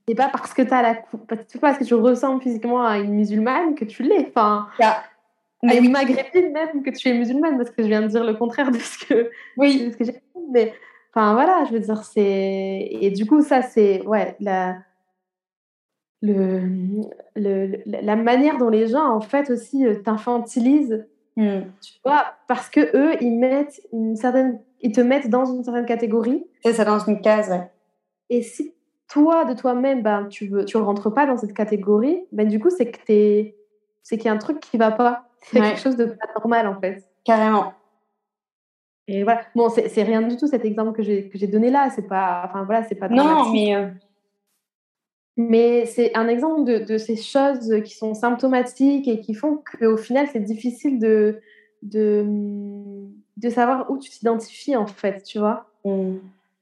et 0.07 0.14
pas 0.14 0.29
parce 0.29 0.53
que 0.55 0.62
as 0.62 0.83
la 0.83 0.94
pas 0.94 1.37
parce 1.61 1.79
que 1.79 1.85
tu 1.85 1.94
ressembles 1.94 2.42
physiquement 2.42 2.85
à 2.85 2.98
une 2.98 3.14
musulmane 3.14 3.74
que 3.74 3.85
tu 3.85 4.03
l'es. 4.03 4.26
Enfin, 4.29 4.68
à 4.83 5.74
une 5.74 5.90
maghrébine 5.90 6.53
même 6.53 6.83
que 6.83 6.90
tu 6.90 7.09
es 7.09 7.14
musulmane 7.14 7.57
parce 7.59 7.70
que 7.70 7.83
je 7.83 7.88
viens 7.88 8.03
de 8.03 8.09
dire 8.09 8.24
le 8.24 8.35
contraire 8.35 8.70
de 8.70 8.79
ce 8.79 9.05
que 9.07 9.31
oui. 9.57 9.87
de 9.87 9.92
ce 9.92 9.96
que 9.96 10.05
j'ai 10.05 10.22
mais 10.50 10.72
enfin 11.14 11.35
voilà, 11.35 11.64
je 11.66 11.72
veux 11.72 11.81
dire 11.81 12.03
c'est 12.03 12.88
et 12.90 13.11
du 13.11 13.26
coup 13.26 13.42
ça 13.42 13.62
c'est 13.62 14.03
ouais 14.07 14.37
la 14.40 14.79
le, 16.23 16.63
le, 17.37 17.83
la 17.87 18.17
manière 18.17 18.59
dont 18.59 18.69
les 18.69 18.87
gens, 18.89 19.09
en 19.09 19.21
fait, 19.21 19.51
aussi 19.51 19.87
euh, 19.87 19.97
t'infantilisent, 19.97 21.07
mmh. 21.37 21.61
tu 21.83 21.93
vois, 22.05 22.35
parce 22.47 22.69
que 22.69 22.81
eux, 22.97 23.17
ils 23.21 23.39
mettent 23.39 23.81
une 23.93 24.17
certaine, 24.17 24.61
ils 24.81 24.93
te 24.93 25.01
mettent 25.01 25.31
dans 25.31 25.45
une 25.45 25.65
certaine 25.65 25.87
catégorie. 25.87 26.45
C'est 26.65 26.75
ça, 26.75 26.85
dans 26.85 26.99
une 26.99 27.21
case, 27.21 27.51
ouais. 27.51 27.71
Et 28.29 28.43
si 28.43 28.75
toi, 29.09 29.45
de 29.45 29.55
toi-même, 29.55 30.03
ben, 30.03 30.27
tu 30.27 30.47
veux, 30.47 30.65
tu 30.65 30.77
rentres 30.77 31.13
pas 31.13 31.27
dans 31.27 31.37
cette 31.37 31.55
catégorie, 31.55 32.21
ben, 32.33 32.47
du 32.47 32.61
coup, 32.61 32.71
c'est 32.71 32.91
que 32.91 32.99
t'es, 33.05 33.57
c'est 34.03 34.17
qu'il 34.17 34.27
y 34.27 34.29
a 34.29 34.33
un 34.33 34.39
truc 34.39 34.61
qui 34.61 34.77
va 34.77 34.93
pas. 34.93 35.27
C'est 35.41 35.61
quelque 35.61 35.81
chose 35.81 35.97
de 35.97 36.05
pas 36.05 36.27
normal, 36.37 36.67
en 36.69 36.79
fait. 36.79 37.03
Carrément. 37.25 37.73
Et 39.09 39.25
voilà. 39.25 39.41
Bon, 39.57 39.69
c'est 39.69 40.03
rien 40.03 40.23
du 40.23 40.37
tout 40.37 40.47
cet 40.47 40.65
exemple 40.65 40.93
que 40.93 41.03
j'ai 41.03 41.47
donné 41.49 41.71
là. 41.71 41.91
C'est 41.91 42.07
pas, 42.07 42.43
enfin 42.45 42.63
voilà, 42.65 42.85
c'est 42.85 42.95
pas. 42.95 43.09
Non, 43.09 43.51
mais 43.51 43.75
euh, 43.75 43.89
mais 45.48 45.87
c'est 45.87 46.14
un 46.14 46.29
exemple 46.29 46.85
de, 46.85 46.98
ces 46.98 47.16
choses 47.16 47.83
qui 47.85 47.94
sont 47.94 48.12
symptomatiques 48.12 49.09
et 49.09 49.20
qui 49.20 49.33
font 49.33 49.62
qu'au 49.79 49.96
final, 49.96 50.29
c'est 50.31 50.40
difficile 50.40 50.98
de, 50.98 51.40
de, 51.83 52.26
de, 53.38 53.48
savoir 53.48 53.90
où 53.90 53.98
tu 53.98 54.11
t'identifies, 54.11 54.76
en 54.76 54.87
fait, 54.87 55.22
tu 55.22 55.38
vois. 55.38 55.66
Mm. 55.87 56.16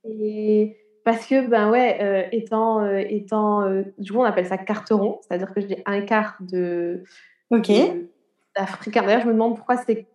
Et 0.05 0.77
parce 1.05 1.27
que, 1.27 1.49
ben 1.49 1.71
ouais, 1.71 1.99
euh, 2.01 2.23
étant, 2.31 2.85
euh, 2.85 3.03
étant 3.09 3.63
euh, 3.63 3.83
du 3.99 4.13
coup, 4.13 4.19
on 4.19 4.25
appelle 4.25 4.47
ça 4.47 4.59
carteron, 4.59 5.19
c'est-à-dire 5.23 5.53
que 5.53 5.61
j'ai 5.61 5.83
un 5.85 6.03
quart 6.03 6.37
de. 6.41 7.03
Ok. 7.51 7.73
D'Africain. 8.57 9.03
D'ailleurs, 9.03 9.23
je 9.23 9.27
me 9.27 9.33
demande 9.33 9.57
pourquoi 9.57 9.77
c'est 9.77 10.07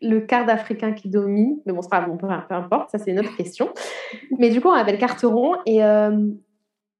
le 0.00 0.20
quart 0.20 0.46
d'Africain 0.46 0.92
qui 0.92 1.08
domine. 1.08 1.58
Mais 1.66 1.72
bon, 1.72 1.82
c'est 1.82 1.90
pas 1.90 2.02
bon, 2.02 2.16
peu, 2.16 2.28
peu, 2.28 2.54
importe, 2.54 2.90
ça 2.90 2.98
c'est 2.98 3.10
une 3.10 3.18
autre 3.18 3.36
question. 3.36 3.70
Mais 4.38 4.50
du 4.50 4.60
coup, 4.60 4.68
on 4.68 4.74
appelle 4.74 4.98
carteron. 4.98 5.56
Et, 5.66 5.80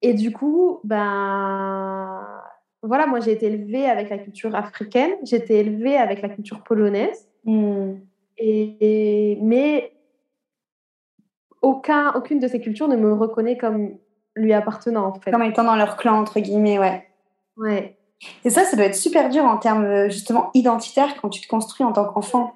et 0.02 0.14
du 0.14 0.32
coup, 0.32 0.80
ben, 0.84 2.20
voilà, 2.82 3.06
moi 3.06 3.20
j'ai 3.20 3.32
été 3.32 3.46
élevée 3.46 3.86
avec 3.86 4.10
la 4.10 4.18
culture 4.18 4.54
africaine, 4.54 5.12
j'ai 5.24 5.36
été 5.36 5.58
élevée 5.58 5.96
avec 5.96 6.22
la 6.22 6.28
culture 6.28 6.62
polonaise. 6.62 7.28
Hmm. 7.44 7.94
Et, 8.38 9.38
mais 9.40 9.92
aucun, 11.62 12.12
aucune 12.14 12.38
de 12.38 12.48
ces 12.48 12.60
cultures 12.60 12.88
ne 12.88 12.96
me 12.96 13.12
reconnaît 13.14 13.56
comme 13.56 13.96
lui 14.34 14.52
appartenant, 14.52 15.06
en 15.06 15.14
fait. 15.14 15.30
Comme 15.30 15.42
étant 15.42 15.64
dans 15.64 15.76
leur 15.76 15.96
clan, 15.96 16.18
entre 16.18 16.40
guillemets, 16.40 16.78
ouais. 16.78 17.08
Ouais. 17.56 17.96
Et 18.44 18.50
ça, 18.50 18.64
ça 18.64 18.76
doit 18.76 18.86
être 18.86 18.94
super 18.94 19.30
dur 19.30 19.44
en 19.44 19.56
termes 19.56 20.10
justement 20.10 20.50
identitaires 20.54 21.20
quand 21.20 21.30
tu 21.30 21.40
te 21.40 21.48
construis 21.48 21.84
en 21.84 21.92
tant 21.92 22.04
qu'enfant. 22.04 22.54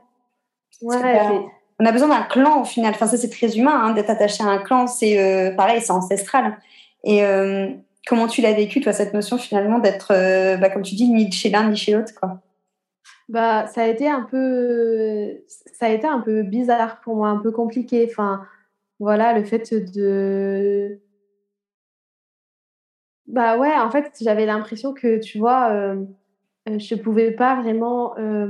Ouais, 0.82 1.46
on 1.78 1.86
a 1.86 1.92
besoin 1.92 2.08
d'un 2.08 2.22
clan 2.22 2.60
au 2.60 2.64
final. 2.64 2.92
Enfin, 2.94 3.06
ça, 3.06 3.16
c'est 3.16 3.30
très 3.30 3.58
humain 3.58 3.78
hein, 3.82 3.92
d'être 3.92 4.10
attaché 4.10 4.42
à 4.44 4.46
un 4.46 4.58
clan. 4.58 4.86
C'est 4.86 5.18
euh, 5.18 5.54
pareil, 5.54 5.80
c'est 5.80 5.92
ancestral. 5.92 6.58
Et 7.04 7.24
euh, 7.24 7.68
comment 8.06 8.26
tu 8.26 8.42
l'as 8.42 8.52
vécu, 8.52 8.80
toi, 8.80 8.92
cette 8.92 9.14
notion 9.14 9.38
finalement 9.38 9.78
d'être, 9.78 10.12
euh, 10.12 10.56
bah, 10.56 10.70
comme 10.70 10.82
tu 10.82 10.94
dis, 10.94 11.08
ni 11.08 11.30
chez 11.32 11.50
l'un 11.50 11.68
ni 11.70 11.76
chez 11.76 11.92
l'autre, 11.92 12.12
quoi? 12.18 12.40
Bah, 13.28 13.66
ça 13.68 13.82
a 13.82 13.86
été 13.86 14.08
un 14.08 14.22
peu, 14.22 15.42
ça 15.46 15.86
a 15.86 15.90
été 15.90 16.06
un 16.06 16.20
peu 16.20 16.42
bizarre 16.42 17.00
pour 17.00 17.16
moi, 17.16 17.28
un 17.28 17.38
peu 17.38 17.52
compliqué. 17.52 18.06
Enfin, 18.10 18.44
voilà, 18.98 19.32
le 19.38 19.44
fait 19.44 19.72
de, 19.72 21.00
bah 23.30 23.56
ouais, 23.58 23.72
en 23.72 23.90
fait, 23.90 24.12
j'avais 24.20 24.46
l'impression 24.46 24.92
que, 24.92 25.20
tu 25.20 25.38
vois, 25.38 25.70
euh, 25.70 26.04
je 26.66 26.96
pouvais 26.96 27.30
pas 27.30 27.60
vraiment 27.60 28.18
euh, 28.18 28.48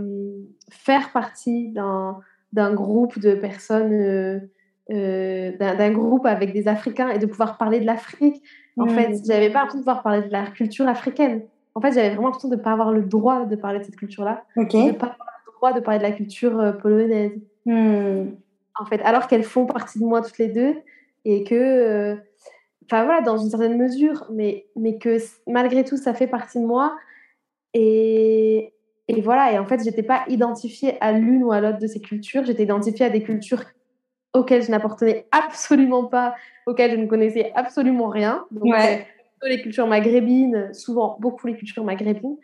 faire 0.71 1.13
partie 1.13 1.69
d'un 1.73 2.75
groupe 2.75 3.19
de 3.19 3.35
personnes, 3.35 4.49
d'un 4.91 5.91
groupe 5.93 6.27
avec 6.27 6.53
des 6.53 6.67
Africains 6.67 7.11
et 7.11 7.19
de 7.19 7.27
pouvoir 7.27 7.57
parler 7.59 7.81
de 7.81 7.87
l'Afrique. 7.87 8.43
En 8.77 8.87
fait, 8.87 9.09
mmh. 9.09 9.23
j'avais 9.27 9.51
pas 9.51 9.61
l'impression 9.61 9.79
de 9.79 9.85
pouvoir 9.85 10.03
parler 10.03 10.23
de 10.23 10.33
la 10.33 10.47
culture 10.47 10.89
africaine. 10.89 11.43
En 11.75 11.81
fait, 11.81 11.93
j'avais 11.93 12.11
vraiment 12.11 12.29
l'impression 12.29 12.49
de 12.49 12.57
ne 12.57 12.61
pas 12.61 12.73
avoir 12.73 12.93
le 12.93 13.03
droit 13.03 13.45
de 13.45 13.57
parler 13.57 13.79
de 13.79 13.85
cette 13.85 13.97
culture-là. 13.97 14.45
Ok. 14.57 14.73
De 14.73 14.79
ne 14.79 14.93
pas 14.93 15.07
avoir 15.07 15.29
le 15.47 15.53
droit 15.57 15.73
de 15.73 15.81
parler 15.81 15.99
de 15.99 16.05
la 16.05 16.13
culture 16.13 16.59
euh, 16.59 16.73
polonaise. 16.73 17.33
Hmm. 17.67 18.31
En 18.79 18.85
fait, 18.87 19.01
alors 19.03 19.29
qu'elles 19.29 19.45
font 19.45 19.67
partie 19.67 19.99
de 19.99 20.05
moi 20.05 20.23
toutes 20.23 20.39
les 20.39 20.49
deux 20.49 20.75
et 21.25 21.45
que, 21.45 21.55
euh, 21.55 22.17
enfin 22.87 23.05
voilà, 23.05 23.21
dans 23.21 23.37
une 23.37 23.51
certaine 23.51 23.77
mesure, 23.77 24.27
mais, 24.33 24.67
mais 24.75 24.99
que 24.99 25.19
malgré 25.47 25.85
tout, 25.85 25.97
ça 25.97 26.15
fait 26.15 26.27
partie 26.27 26.59
de 26.59 26.67
moi. 26.67 26.97
Et, 27.75 28.73
et 29.09 29.21
voilà, 29.21 29.53
et 29.53 29.59
en 29.59 29.67
fait, 29.67 29.85
j'étais 29.85 30.03
pas 30.03 30.25
identifiée 30.29 30.97
à 31.01 31.13
l'une 31.13 31.45
ou 31.45 31.53
à 31.53 31.61
l'autre 31.61 31.79
de 31.79 31.87
ces 31.87 32.01
cultures. 32.01 32.45
J'étais 32.45 32.63
identifiée 32.63 33.07
à 33.07 33.11
des 33.11 33.23
cultures 33.23 33.65
auxquelles 34.33 34.63
je 34.63 34.71
n'appartenais 34.71 35.27
absolument 35.33 36.05
pas, 36.05 36.35
auxquelles 36.67 36.93
je 36.93 36.97
ne 36.97 37.07
connaissais 37.07 37.53
absolument 37.55 38.09
rien. 38.09 38.45
Donc, 38.51 38.65
ouais. 38.65 39.07
Euh, 39.43 39.49
les 39.49 39.63
cultures 39.63 39.87
maghrébines, 39.87 40.73
souvent 40.75 41.17
beaucoup 41.21 41.47
les 41.47 41.57
cultures 41.57 41.85
maghrébines. 41.85 42.37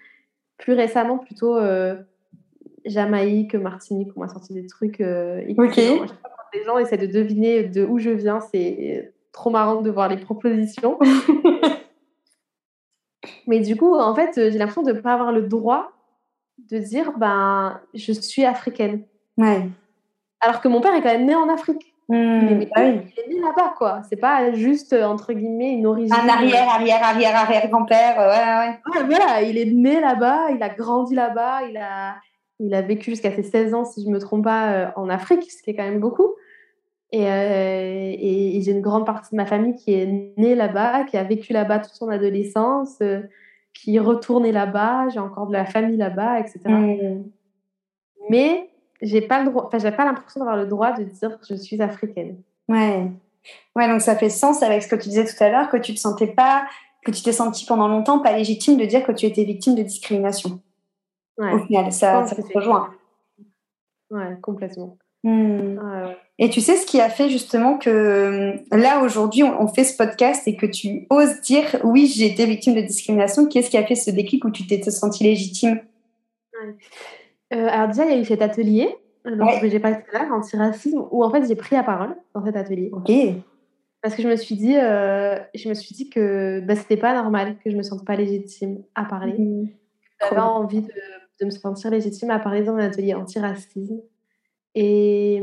Plus 0.58 0.72
récemment, 0.72 1.18
plutôt 1.18 1.56
euh, 1.56 1.96
Jamaïque, 2.86 3.54
Martinique, 3.54 4.08
on 4.16 4.20
m'a 4.20 4.28
sorti 4.28 4.54
des 4.54 4.66
trucs. 4.66 5.00
Euh, 5.00 5.42
ok. 5.58 5.76
Les 5.76 6.64
gens 6.64 6.78
essaient 6.78 6.96
de 6.96 7.06
deviner 7.06 7.64
de 7.64 7.84
où 7.84 7.98
je 7.98 8.10
viens, 8.10 8.40
c'est 8.40 9.12
trop 9.32 9.50
marrant 9.50 9.82
de 9.82 9.90
voir 9.90 10.08
les 10.08 10.16
propositions. 10.16 10.98
Mais 13.46 13.60
du 13.60 13.76
coup, 13.76 13.94
en 13.94 14.14
fait, 14.14 14.30
j'ai 14.34 14.58
l'impression 14.58 14.82
de 14.82 14.92
ne 14.92 15.00
pas 15.00 15.12
avoir 15.12 15.32
le 15.32 15.42
droit 15.42 15.92
de 16.70 16.78
dire 16.78 17.12
ben, 17.18 17.80
je 17.92 18.12
suis 18.12 18.44
africaine. 18.44 19.02
Ouais. 19.36 19.68
Alors 20.40 20.60
que 20.60 20.68
mon 20.68 20.80
père 20.80 20.94
est 20.94 21.02
quand 21.02 21.12
même 21.12 21.26
né 21.26 21.34
en 21.34 21.48
Afrique. 21.48 21.94
Mmh, 22.08 22.14
il, 22.14 22.62
est, 22.62 23.28
né 23.28 23.40
là-bas, 23.40 23.74
quoi. 23.76 24.02
C'est 24.08 24.16
pas 24.16 24.52
juste, 24.52 24.92
euh, 24.92 25.04
entre 25.04 25.32
guillemets, 25.32 25.72
une 25.72 25.86
origine. 25.86 26.14
Un 26.14 26.28
arrière, 26.28 26.68
arrière, 26.68 27.02
arrière, 27.02 27.34
arrière 27.34 27.68
grand-père. 27.68 28.20
Euh, 28.20 28.30
ouais, 28.30 28.68
ouais. 28.68 29.00
ouais, 29.00 29.06
voilà, 29.06 29.42
il 29.42 29.58
est 29.58 29.72
né 29.72 30.00
là-bas, 30.00 30.50
il 30.52 30.62
a 30.62 30.68
grandi 30.68 31.16
là-bas, 31.16 31.62
il 31.68 31.76
a, 31.76 32.14
il 32.60 32.72
a 32.74 32.82
vécu 32.82 33.10
jusqu'à 33.10 33.32
ses 33.32 33.42
16 33.42 33.74
ans, 33.74 33.84
si 33.84 34.04
je 34.04 34.08
me 34.08 34.20
trompe 34.20 34.44
pas, 34.44 34.72
euh, 34.72 34.86
en 34.94 35.08
Afrique, 35.08 35.50
ce 35.50 35.62
qui 35.64 35.70
est 35.70 35.74
quand 35.74 35.82
même 35.82 35.98
beaucoup. 35.98 36.36
Et, 37.10 37.22
et, 37.24 38.60
j'ai 38.60 38.72
une 38.72 38.82
grande 38.82 39.06
partie 39.06 39.30
de 39.30 39.36
ma 39.36 39.46
famille 39.46 39.74
qui 39.74 39.94
est 39.94 40.06
née 40.36 40.54
là-bas, 40.54 41.04
qui 41.04 41.16
a 41.16 41.24
vécu 41.24 41.52
là-bas 41.52 41.78
toute 41.78 41.94
son 41.94 42.08
adolescence, 42.08 42.98
qui 43.72 43.96
est 43.96 44.00
retournée 44.00 44.52
là-bas, 44.52 45.08
j'ai 45.08 45.20
encore 45.20 45.46
de 45.46 45.52
la 45.52 45.64
famille 45.64 45.96
là-bas, 45.96 46.40
etc. 46.40 46.60
Mmh. 46.66 47.24
Mais 48.28 48.68
j'ai 49.02 49.20
pas 49.20 49.42
le 49.42 49.50
droit, 49.50 49.66
enfin, 49.66 49.78
j'ai 49.78 49.90
pas 49.90 50.04
l'impression 50.04 50.40
d'avoir 50.40 50.56
le 50.56 50.66
droit 50.66 50.92
de 50.92 51.04
dire 51.04 51.38
que 51.38 51.46
je 51.48 51.54
suis 51.54 51.80
africaine. 51.80 52.36
Ouais. 52.68 53.10
Ouais, 53.76 53.88
donc 53.88 54.00
ça 54.00 54.16
fait 54.16 54.30
sens 54.30 54.62
avec 54.62 54.82
ce 54.82 54.88
que 54.88 54.96
tu 54.96 55.08
disais 55.08 55.24
tout 55.24 55.42
à 55.42 55.48
l'heure, 55.48 55.68
que 55.68 55.76
tu 55.76 55.94
te 55.94 55.98
sentais 56.00 56.26
pas, 56.26 56.66
que 57.04 57.10
tu 57.10 57.22
t'es 57.22 57.32
senti 57.32 57.64
pendant 57.66 57.88
longtemps 57.88 58.18
pas 58.18 58.36
légitime 58.36 58.76
de 58.76 58.84
dire 58.84 59.04
que 59.04 59.12
tu 59.12 59.26
étais 59.26 59.44
victime 59.44 59.74
de 59.74 59.82
discrimination. 59.82 60.60
Ouais. 61.38 61.52
Au 61.52 61.58
final, 61.66 61.92
ça, 61.92 62.26
ça 62.26 62.34
se 62.34 62.52
rejoint. 62.54 62.90
Ouais, 64.10 64.36
complètement. 64.40 64.96
Hmm. 65.22 65.76
Et 66.38 66.50
tu 66.50 66.60
sais 66.60 66.76
ce 66.76 66.86
qui 66.86 67.00
a 67.00 67.08
fait 67.08 67.28
justement 67.28 67.78
que 67.78 67.90
euh, 67.90 68.52
là 68.70 69.02
aujourd'hui 69.02 69.42
on, 69.42 69.66
fait 69.66 69.82
ce 69.82 69.96
podcast 69.96 70.46
et 70.46 70.54
que 70.54 70.66
tu 70.66 71.06
oses 71.10 71.40
dire 71.40 71.64
oui 71.82 72.06
j'ai 72.06 72.26
été 72.26 72.46
victime 72.46 72.74
de 72.74 72.82
discrimination. 72.82 73.46
Qu'est-ce 73.48 73.70
qui 73.70 73.76
a 73.76 73.84
fait 73.84 73.96
ce 73.96 74.10
déclic 74.12 74.44
où 74.44 74.50
tu 74.50 74.66
t'es 74.66 74.80
senti 74.88 75.24
légitime? 75.24 75.80
Ouais. 76.62 76.74
Euh, 77.54 77.68
alors 77.68 77.88
déjà, 77.88 78.04
il 78.04 78.12
y 78.12 78.14
a 78.14 78.20
eu 78.20 78.24
cet 78.24 78.42
atelier 78.42 78.96
euh, 79.26 79.36
dont 79.36 79.46
j'ai 79.62 79.80
parlé 79.80 79.98
tout 79.98 80.16
à 80.16 80.22
l'heure, 80.22 80.32
anti-racisme, 80.32 81.04
où 81.10 81.24
en 81.24 81.30
fait 81.30 81.46
j'ai 81.46 81.56
pris 81.56 81.76
la 81.76 81.82
parole 81.82 82.16
dans 82.34 82.44
cet 82.44 82.56
atelier. 82.56 82.90
Ok. 82.92 83.10
Parce 84.02 84.14
que 84.14 84.22
je 84.22 84.28
me 84.28 84.36
suis 84.36 84.54
dit, 84.54 84.76
euh, 84.76 85.38
je 85.54 85.68
me 85.68 85.74
suis 85.74 85.94
dit 85.94 86.10
que 86.10 86.60
bah, 86.60 86.76
c'était 86.76 86.96
pas 86.96 87.14
normal 87.14 87.56
que 87.64 87.70
je 87.70 87.76
me 87.76 87.82
sente 87.82 88.04
pas 88.04 88.14
légitime 88.14 88.82
à 88.94 89.04
parler. 89.04 89.38
Mmh. 89.38 89.68
J'avais 90.22 90.40
envie 90.40 90.82
de, 90.82 90.92
de, 91.40 91.44
me 91.44 91.50
sentir 91.50 91.90
légitime 91.90 92.30
à 92.30 92.38
parler 92.38 92.62
dans 92.62 92.74
un 92.74 92.78
atelier 92.78 93.14
anti-racisme. 93.14 94.00
Et, 94.74 95.42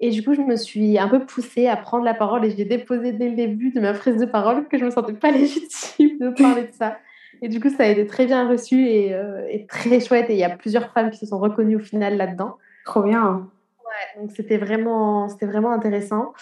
et 0.00 0.10
du 0.10 0.22
coup, 0.22 0.34
je 0.34 0.40
me 0.40 0.56
suis 0.56 0.98
un 0.98 1.08
peu 1.08 1.26
poussée 1.26 1.66
à 1.66 1.76
prendre 1.76 2.04
la 2.04 2.14
parole 2.14 2.44
et 2.44 2.50
j'ai 2.50 2.64
déposé 2.64 3.12
dès 3.12 3.28
le 3.28 3.36
début 3.36 3.72
de 3.72 3.80
ma 3.80 3.92
prise 3.92 4.16
de 4.16 4.26
parole 4.26 4.68
que 4.68 4.78
je 4.78 4.84
me 4.84 4.90
sentais 4.90 5.12
pas 5.12 5.30
légitime 5.32 6.18
de 6.18 6.30
parler 6.30 6.62
de 6.62 6.72
ça. 6.72 6.98
Et 7.42 7.48
du 7.48 7.60
coup, 7.60 7.70
ça 7.70 7.84
a 7.84 7.86
été 7.86 8.06
très 8.06 8.26
bien 8.26 8.48
reçu 8.48 8.88
et, 8.88 9.14
euh, 9.14 9.46
très 9.68 10.00
chouette. 10.00 10.30
Et 10.30 10.34
il 10.34 10.38
y 10.38 10.44
a 10.44 10.50
plusieurs 10.50 10.92
femmes 10.92 11.10
qui 11.10 11.18
se 11.18 11.26
sont 11.26 11.38
reconnues 11.38 11.76
au 11.76 11.80
final 11.80 12.16
là-dedans. 12.16 12.56
Trop 12.84 13.02
bien. 13.02 13.48
Ouais, 13.84 14.20
donc 14.20 14.32
c'était 14.32 14.58
vraiment, 14.58 15.28
c'était 15.28 15.46
vraiment 15.46 15.72
intéressant. 15.72 16.32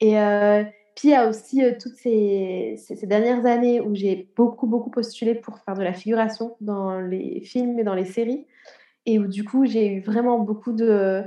Et 0.00 0.18
euh, 0.18 0.62
puis 0.96 1.08
il 1.08 1.10
y 1.10 1.14
a 1.14 1.28
aussi 1.28 1.64
euh, 1.64 1.72
toutes 1.80 1.94
ces, 1.94 2.76
ces, 2.78 3.06
dernières 3.06 3.46
années 3.46 3.80
où 3.80 3.94
j'ai 3.94 4.28
beaucoup, 4.36 4.66
beaucoup 4.66 4.90
postulé 4.90 5.34
pour 5.34 5.58
faire 5.58 5.74
de 5.74 5.82
la 5.82 5.92
figuration 5.92 6.56
dans 6.60 7.00
les 7.00 7.40
films 7.40 7.78
et 7.78 7.84
dans 7.84 7.94
les 7.94 8.04
séries. 8.04 8.46
Et 9.06 9.18
où 9.18 9.26
du 9.26 9.44
coup, 9.44 9.66
j'ai 9.66 9.86
eu 9.86 10.00
vraiment 10.00 10.38
beaucoup 10.38 10.72
de, 10.72 11.22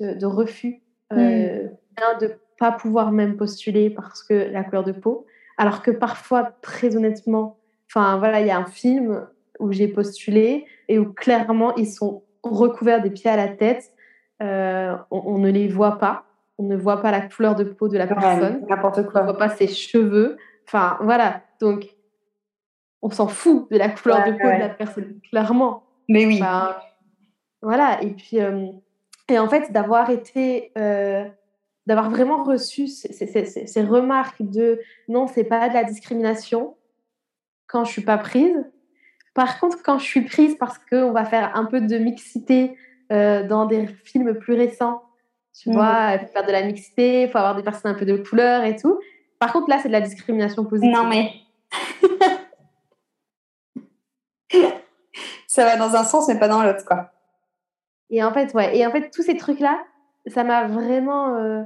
de, 0.00 0.26
refus. 0.26 0.80
Hmm. 1.10 1.18
de 1.18 2.26
ne 2.26 2.28
pas 2.58 2.72
pouvoir 2.72 3.12
même 3.12 3.36
postuler 3.36 3.90
parce 3.90 4.22
que 4.22 4.34
la 4.34 4.64
couleur 4.64 4.84
de 4.84 4.92
peau. 4.92 5.26
Alors 5.56 5.82
que 5.82 5.90
parfois, 5.90 6.44
très 6.62 6.96
honnêtement, 6.96 7.58
Enfin, 7.88 8.18
voilà, 8.18 8.40
il 8.40 8.46
y 8.46 8.50
a 8.50 8.58
un 8.58 8.66
film 8.66 9.26
où 9.60 9.72
j'ai 9.72 9.88
postulé 9.88 10.66
et 10.88 10.98
où 10.98 11.12
clairement 11.12 11.74
ils 11.76 11.90
sont 11.90 12.22
recouverts 12.42 13.02
des 13.02 13.10
pieds 13.10 13.30
à 13.30 13.36
la 13.36 13.48
tête. 13.48 13.92
Euh, 14.42 14.96
on, 15.10 15.38
ne 15.38 15.50
les 15.50 15.68
voit 15.68 15.98
pas. 15.98 16.24
On 16.58 16.64
ne 16.64 16.76
voit 16.76 17.00
pas 17.00 17.10
la 17.10 17.20
couleur 17.20 17.54
de 17.54 17.64
peau 17.64 17.88
de 17.88 17.96
la 17.96 18.06
personne. 18.06 18.64
N'importe 18.68 19.06
quoi. 19.06 19.20
On 19.20 19.24
ne 19.24 19.30
voit 19.30 19.38
pas 19.38 19.48
ses 19.48 19.68
cheveux. 19.68 20.36
Enfin, 20.66 20.98
voilà. 21.00 21.42
Donc, 21.60 21.86
on 23.02 23.10
s'en 23.10 23.28
fout 23.28 23.70
de 23.70 23.78
la 23.78 23.88
couleur 23.88 24.24
de 24.26 24.32
peau 24.32 24.46
de 24.46 24.58
la 24.58 24.68
personne, 24.68 25.20
clairement. 25.30 25.84
Mais 26.08 26.26
oui. 26.26 26.42
voilà. 27.62 28.02
Et 28.02 28.10
puis, 28.10 28.40
euh, 28.40 28.66
et 29.28 29.38
en 29.38 29.48
fait, 29.48 29.72
d'avoir 29.72 30.10
été. 30.10 30.72
Euh, 30.76 31.24
d'avoir 31.86 32.08
vraiment 32.08 32.44
reçu 32.44 32.86
ces, 32.86 33.12
ces, 33.12 33.44
ces, 33.44 33.82
remarques 33.82 34.40
de 34.40 34.80
non, 35.08 35.26
c'est 35.26 35.44
pas 35.44 35.68
de 35.68 35.74
la 35.74 35.84
discrimination, 35.84 36.76
quand 37.66 37.84
je 37.84 37.92
suis 37.92 38.02
pas 38.02 38.18
prise. 38.18 38.56
Par 39.34 39.58
contre, 39.58 39.82
quand 39.82 39.98
je 39.98 40.04
suis 40.04 40.22
prise 40.22 40.56
parce 40.56 40.78
qu'on 40.78 41.12
va 41.12 41.24
faire 41.24 41.56
un 41.56 41.64
peu 41.64 41.80
de 41.80 41.98
mixité 41.98 42.76
euh, 43.12 43.46
dans 43.46 43.66
des 43.66 43.86
films 43.86 44.34
plus 44.34 44.54
récents, 44.54 45.02
tu 45.60 45.70
mmh. 45.70 45.72
vois, 45.72 46.14
il 46.14 46.20
faut 46.20 46.32
faire 46.32 46.46
de 46.46 46.52
la 46.52 46.62
mixité, 46.62 47.22
il 47.22 47.28
faut 47.28 47.38
avoir 47.38 47.56
des 47.56 47.62
personnes 47.62 47.92
un 47.92 47.98
peu 47.98 48.06
de 48.06 48.16
couleur 48.16 48.64
et 48.64 48.76
tout. 48.76 48.98
Par 49.38 49.52
contre, 49.52 49.68
là, 49.68 49.78
c'est 49.78 49.88
de 49.88 49.92
la 49.92 50.00
discrimination 50.00 50.64
positive. 50.64 50.92
Non, 50.92 51.06
mais. 51.06 51.32
ça 55.46 55.64
va 55.64 55.76
dans 55.76 55.94
un 55.94 56.04
sens, 56.04 56.28
mais 56.28 56.38
pas 56.38 56.48
dans 56.48 56.62
l'autre, 56.62 56.84
quoi. 56.84 57.10
Et 58.10 58.22
en 58.22 58.32
fait, 58.32 58.54
ouais. 58.54 58.76
Et 58.76 58.86
en 58.86 58.90
fait, 58.90 59.10
tous 59.10 59.22
ces 59.22 59.36
trucs-là, 59.36 59.84
ça 60.26 60.44
m'a 60.44 60.66
vraiment. 60.66 61.36
Euh, 61.36 61.62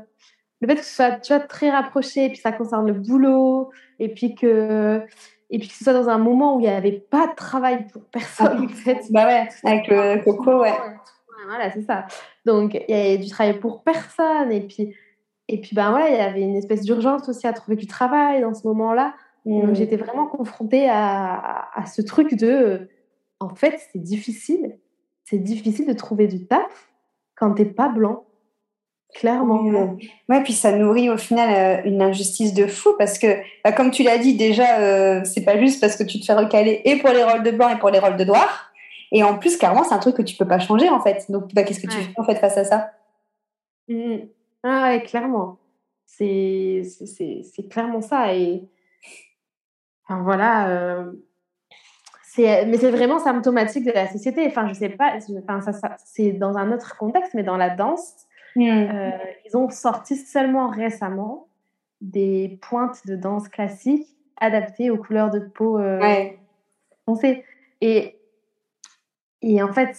le 0.60 0.68
fait 0.68 0.76
que 0.76 0.84
ce 0.84 0.94
soit 0.94 1.12
tu 1.20 1.32
vois, 1.32 1.42
très 1.42 1.70
rapproché, 1.70 2.24
et 2.26 2.28
puis 2.28 2.38
ça 2.38 2.52
concerne 2.52 2.86
le 2.86 2.94
boulot, 2.94 3.70
et 3.98 4.12
puis 4.12 4.34
que 4.34 5.02
et 5.50 5.58
puis 5.58 5.68
que 5.68 5.74
ce 5.74 5.84
soit 5.84 5.94
dans 5.94 6.08
un 6.08 6.18
moment 6.18 6.56
où 6.56 6.60
il 6.60 6.64
n'y 6.64 6.68
avait 6.68 6.92
pas 6.92 7.26
de 7.26 7.34
travail 7.34 7.86
pour 7.86 8.02
personne, 8.04 8.64
en 8.64 8.68
fait. 8.68 9.00
Bah 9.10 9.26
ouais, 9.26 9.48
avec 9.64 9.88
le 9.88 10.22
coco, 10.22 10.60
ouais. 10.60 10.74
Voilà, 11.46 11.70
c'est 11.72 11.82
ça. 11.82 12.06
Donc, 12.44 12.74
il 12.74 12.94
y 12.94 12.98
avait 12.98 13.18
du 13.18 13.28
travail 13.28 13.58
pour 13.58 13.82
personne. 13.82 14.52
Et 14.52 14.60
puis, 14.60 14.94
et 15.48 15.60
puis 15.60 15.74
ben 15.74 15.90
voilà, 15.90 16.10
il 16.10 16.16
y 16.16 16.20
avait 16.20 16.42
une 16.42 16.56
espèce 16.56 16.82
d'urgence 16.82 17.28
aussi 17.28 17.46
à 17.46 17.52
trouver 17.52 17.76
du 17.76 17.86
travail 17.86 18.42
dans 18.42 18.52
ce 18.52 18.66
moment-là. 18.66 19.14
Donc, 19.46 19.70
mmh. 19.70 19.74
j'étais 19.74 19.96
vraiment 19.96 20.26
confrontée 20.26 20.88
à, 20.90 21.68
à, 21.74 21.86
ce 21.86 22.02
truc 22.02 22.34
de, 22.34 22.88
en 23.40 23.54
fait, 23.54 23.80
c'est 23.92 23.98
difficile. 23.98 24.78
C'est 25.24 25.38
difficile 25.38 25.86
de 25.86 25.94
trouver 25.94 26.26
du 26.26 26.46
taf 26.46 26.90
quand 27.34 27.54
t'es 27.54 27.64
pas 27.64 27.88
blanc. 27.88 28.26
Clairement. 29.14 29.96
Ouais, 30.28 30.42
puis 30.42 30.52
ça 30.52 30.72
nourrit 30.72 31.10
au 31.10 31.16
final 31.16 31.50
euh, 31.50 31.88
une 31.88 32.02
injustice 32.02 32.54
de 32.54 32.66
fou 32.66 32.94
parce 32.98 33.18
que, 33.18 33.38
bah, 33.64 33.72
comme 33.72 33.90
tu 33.90 34.02
l'as 34.02 34.18
dit, 34.18 34.36
déjà, 34.36 34.80
euh, 34.80 35.22
c'est 35.24 35.44
pas 35.44 35.58
juste 35.58 35.80
parce 35.80 35.96
que 35.96 36.04
tu 36.04 36.20
te 36.20 36.26
fais 36.26 36.34
recaler 36.34 36.82
et 36.84 36.96
pour 36.96 37.10
les 37.10 37.24
rôles 37.24 37.42
de 37.42 37.50
blanc 37.50 37.68
et 37.68 37.78
pour 37.78 37.90
les 37.90 37.98
rôles 37.98 38.16
de 38.16 38.24
noir. 38.24 38.70
Et 39.10 39.22
en 39.24 39.38
plus, 39.38 39.56
clairement, 39.56 39.82
c'est 39.82 39.94
un 39.94 39.98
truc 39.98 40.16
que 40.16 40.22
tu 40.22 40.36
peux 40.36 40.46
pas 40.46 40.58
changer 40.58 40.88
en 40.88 41.00
fait. 41.00 41.24
Donc, 41.30 41.52
bah, 41.54 41.62
qu'est-ce 41.62 41.80
que 41.80 41.86
tu 41.86 41.96
fais 41.96 42.12
en 42.16 42.24
fait 42.24 42.36
face 42.36 42.58
à 42.58 42.64
ça? 42.64 42.90
Mmh. 43.88 44.16
Ah 44.62 44.90
ouais, 44.90 45.02
clairement. 45.02 45.58
C'est 46.04 46.82
clairement 47.70 48.02
ça. 48.02 48.34
Et 48.34 48.62
enfin, 50.04 50.22
voilà, 50.22 50.68
euh, 50.68 51.12
mais 52.38 52.76
c'est 52.76 52.90
vraiment 52.90 53.18
symptomatique 53.18 53.84
de 53.84 53.92
la 53.92 54.06
société. 54.06 54.46
Enfin, 54.46 54.68
je 54.68 54.74
sais 54.74 54.90
pas, 54.90 55.14
enfin, 55.42 55.60
ça, 55.60 55.72
ça 55.72 55.96
c'est 56.04 56.32
dans 56.32 56.56
un 56.56 56.72
autre 56.72 56.96
contexte, 56.96 57.34
mais 57.34 57.42
dans 57.42 57.56
la 57.56 57.70
danse, 57.70 58.27
hmm. 58.66 58.90
euh, 58.90 59.10
ils 59.46 59.56
ont 59.56 59.70
sorti 59.70 60.16
seulement 60.16 60.68
récemment 60.68 61.48
des 62.00 62.58
pointes 62.62 63.06
de 63.06 63.16
danse 63.16 63.48
classique 63.48 64.06
adaptées 64.40 64.90
aux 64.90 64.98
couleurs 64.98 65.30
de 65.30 65.40
peau 65.40 65.78
euh, 65.78 66.00
foncées. 67.04 67.44
Et, 67.80 68.16
et 69.42 69.62
en 69.62 69.72
fait, 69.72 69.96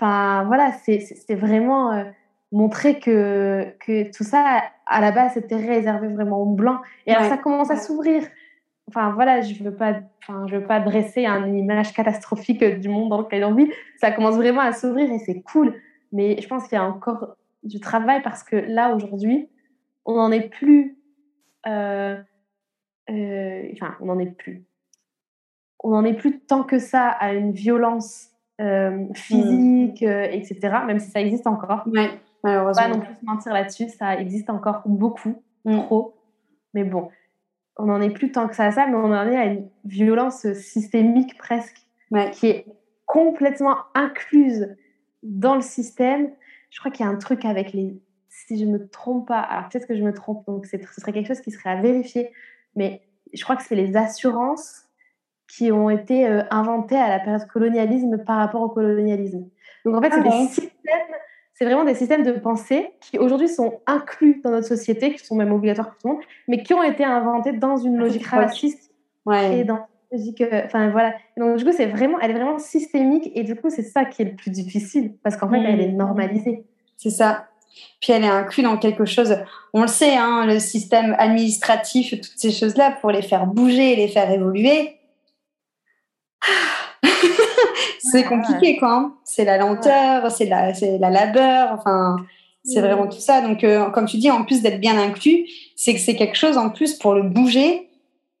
voilà, 0.00 0.72
c'est 0.84 1.34
vraiment 1.34 1.92
euh, 1.92 2.04
montrer 2.52 2.98
que, 2.98 3.74
que 3.80 4.10
tout 4.14 4.24
ça, 4.24 4.62
à 4.86 5.00
la 5.00 5.10
base, 5.10 5.32
c'était 5.34 5.56
réservé 5.56 6.08
vraiment 6.08 6.42
aux 6.42 6.54
blancs. 6.54 6.80
Et 7.06 7.12
alors, 7.12 7.28
ça 7.28 7.38
commence 7.38 7.70
à 7.70 7.76
s'ouvrir 7.76 8.22
enfin 8.88 9.12
voilà, 9.12 9.42
je 9.42 9.62
veux 9.62 9.74
pas, 9.74 10.00
je 10.46 10.56
veux 10.56 10.64
pas 10.64 10.80
dresser 10.80 11.26
une 11.26 11.56
image 11.56 11.92
catastrophique 11.92 12.64
du 12.64 12.88
monde 12.88 13.10
dans 13.10 13.20
lequel 13.20 13.44
on 13.44 13.54
vit. 13.54 13.70
Ça 13.98 14.10
commence 14.10 14.36
vraiment 14.36 14.62
à 14.62 14.72
s'ouvrir 14.72 15.10
et 15.12 15.18
c'est 15.18 15.40
cool. 15.42 15.74
Mais 16.12 16.40
je 16.40 16.48
pense 16.48 16.64
qu'il 16.68 16.76
y 16.76 16.80
a 16.80 16.84
encore 16.84 17.36
du 17.68 17.80
travail 17.80 18.22
parce 18.22 18.42
que 18.42 18.56
là 18.56 18.94
aujourd'hui, 18.94 19.48
on 20.04 20.14
n'en 20.14 20.32
est 20.32 20.48
plus. 20.48 20.98
Euh, 21.66 22.16
euh, 23.10 23.68
enfin, 23.72 23.94
on 24.00 24.06
n'en 24.06 24.18
est 24.18 24.30
plus. 24.30 24.64
On 25.80 25.90
n'en 25.90 26.04
est 26.04 26.14
plus 26.14 26.40
tant 26.40 26.64
que 26.64 26.78
ça 26.78 27.08
à 27.08 27.34
une 27.34 27.52
violence 27.52 28.30
euh, 28.60 29.06
physique, 29.14 30.02
etc. 30.02 30.58
Même 30.86 30.98
si 30.98 31.10
ça 31.10 31.20
existe 31.20 31.46
encore. 31.46 31.84
Ouais, 31.86 32.10
malheureusement. 32.42 32.82
Pas 32.82 32.88
non 32.88 33.00
plus 33.00 33.14
se 33.14 33.24
mentir 33.24 33.52
là-dessus, 33.52 33.88
ça 33.90 34.16
existe 34.16 34.50
encore 34.50 34.82
beaucoup, 34.86 35.42
mm. 35.64 35.82
trop. 35.84 36.16
Mais 36.74 36.84
bon, 36.84 37.10
on 37.76 37.84
n'en 37.84 38.00
est 38.00 38.10
plus 38.10 38.32
tant 38.32 38.48
que 38.48 38.56
ça 38.56 38.64
à 38.64 38.72
ça, 38.72 38.86
mais 38.86 38.96
on 38.96 39.12
en 39.12 39.28
est 39.28 39.36
à 39.36 39.44
une 39.44 39.68
violence 39.84 40.50
systémique 40.54 41.38
presque, 41.38 41.86
qui 42.32 42.46
est 42.48 42.66
complètement 43.06 43.76
incluse 43.94 44.74
dans 45.22 45.54
le 45.54 45.60
système. 45.60 46.30
Je 46.70 46.78
crois 46.78 46.90
qu'il 46.90 47.04
y 47.04 47.08
a 47.08 47.10
un 47.10 47.16
truc 47.16 47.44
avec 47.44 47.72
les. 47.72 48.00
Si 48.28 48.58
je 48.58 48.66
me 48.66 48.88
trompe 48.88 49.28
pas, 49.28 49.40
alors 49.40 49.68
peut-être 49.68 49.86
que 49.86 49.96
je 49.96 50.02
me 50.02 50.12
trompe, 50.12 50.46
donc 50.46 50.66
ce 50.66 50.76
serait 50.78 51.12
quelque 51.12 51.26
chose 51.26 51.40
qui 51.40 51.50
serait 51.50 51.70
à 51.70 51.80
vérifier, 51.80 52.30
mais 52.76 53.02
je 53.32 53.42
crois 53.42 53.56
que 53.56 53.62
c'est 53.62 53.74
les 53.74 53.96
assurances 53.96 54.84
qui 55.48 55.72
ont 55.72 55.90
été 55.90 56.26
euh, 56.26 56.42
inventées 56.50 56.98
à 56.98 57.08
la 57.08 57.18
période 57.18 57.46
colonialisme 57.48 58.18
par 58.24 58.36
rapport 58.36 58.60
au 58.60 58.68
colonialisme. 58.68 59.48
Donc 59.84 59.96
en 59.96 60.02
fait, 60.02 60.10
c'est 60.10 60.20
ah 60.20 60.22
des 60.22 60.46
systèmes 60.48 61.14
c'est 61.58 61.64
vraiment 61.64 61.84
des 61.84 61.96
systèmes 61.96 62.22
de 62.22 62.30
pensée 62.30 62.92
qui 63.00 63.18
aujourd'hui 63.18 63.48
sont 63.48 63.80
inclus 63.86 64.40
dans 64.44 64.52
notre 64.52 64.68
société, 64.68 65.12
qui 65.12 65.26
sont 65.26 65.34
même 65.34 65.52
obligatoires 65.52 65.88
pour 65.88 65.98
tout 65.98 66.06
le 66.06 66.14
monde, 66.14 66.22
mais 66.46 66.62
qui 66.62 66.72
ont 66.72 66.84
été 66.84 67.02
inventés 67.02 67.52
dans 67.52 67.76
une 67.76 67.96
logique 67.96 68.28
raciste 68.28 68.92
ouais. 69.26 69.58
et 69.58 69.64
dans 69.64 69.88
une 70.10 70.18
logique, 70.18 70.40
euh, 70.40 70.62
enfin 70.64 70.90
voilà. 70.90 71.14
Donc 71.36 71.56
du 71.56 71.64
coup, 71.64 71.72
c'est 71.72 71.86
vraiment, 71.86 72.18
elle 72.20 72.30
est 72.30 72.34
vraiment 72.34 72.58
systémique 72.58 73.30
et 73.34 73.42
du 73.42 73.56
coup, 73.56 73.70
c'est 73.70 73.82
ça 73.82 74.04
qui 74.04 74.22
est 74.22 74.26
le 74.26 74.36
plus 74.36 74.50
difficile 74.50 75.14
parce 75.22 75.36
qu'en 75.36 75.50
fait, 75.50 75.60
elle 75.60 75.80
est 75.80 75.92
mmh. 75.92 75.96
normalisée. 75.96 76.64
C'est 76.96 77.10
ça. 77.10 77.46
Puis 78.00 78.12
elle 78.12 78.24
est 78.24 78.28
inclue 78.28 78.62
dans 78.62 78.76
quelque 78.76 79.04
chose. 79.04 79.36
On 79.72 79.82
le 79.82 79.88
sait, 79.88 80.16
hein, 80.16 80.46
le 80.46 80.58
système 80.58 81.14
administratif, 81.18 82.10
toutes 82.10 82.32
ces 82.36 82.50
choses-là, 82.50 82.96
pour 83.00 83.10
les 83.10 83.22
faire 83.22 83.46
bouger, 83.46 83.96
les 83.96 84.08
faire 84.08 84.30
évoluer. 84.30 84.96
c'est 88.00 88.24
compliqué, 88.24 88.76
quoi. 88.78 88.92
Hein. 88.92 89.14
C'est 89.24 89.44
la 89.44 89.58
lenteur, 89.58 90.30
c'est 90.30 90.46
la, 90.46 90.72
la 90.72 91.10
labeur, 91.10 91.72
enfin, 91.72 92.16
c'est 92.64 92.80
vraiment 92.80 93.06
tout 93.06 93.20
ça. 93.20 93.40
Donc, 93.40 93.64
euh, 93.64 93.90
comme 93.90 94.06
tu 94.06 94.18
dis, 94.18 94.30
en 94.30 94.44
plus 94.44 94.62
d'être 94.62 94.80
bien 94.80 94.98
inclus, 94.98 95.46
c'est 95.76 95.94
que 95.94 96.00
c'est 96.00 96.16
quelque 96.16 96.36
chose 96.36 96.58
en 96.58 96.70
plus 96.70 96.94
pour 96.94 97.14
le 97.14 97.22
bouger. 97.22 97.87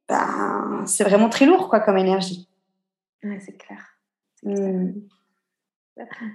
Ben, 0.08 0.84
c'est 0.86 1.04
vraiment 1.04 1.28
très 1.28 1.46
lourd, 1.46 1.68
quoi, 1.68 1.80
comme 1.80 1.98
énergie. 1.98 2.48
Ouais, 3.22 3.40
c'est 3.40 3.56
clair. 3.56 3.98
Mmh. 4.42 4.92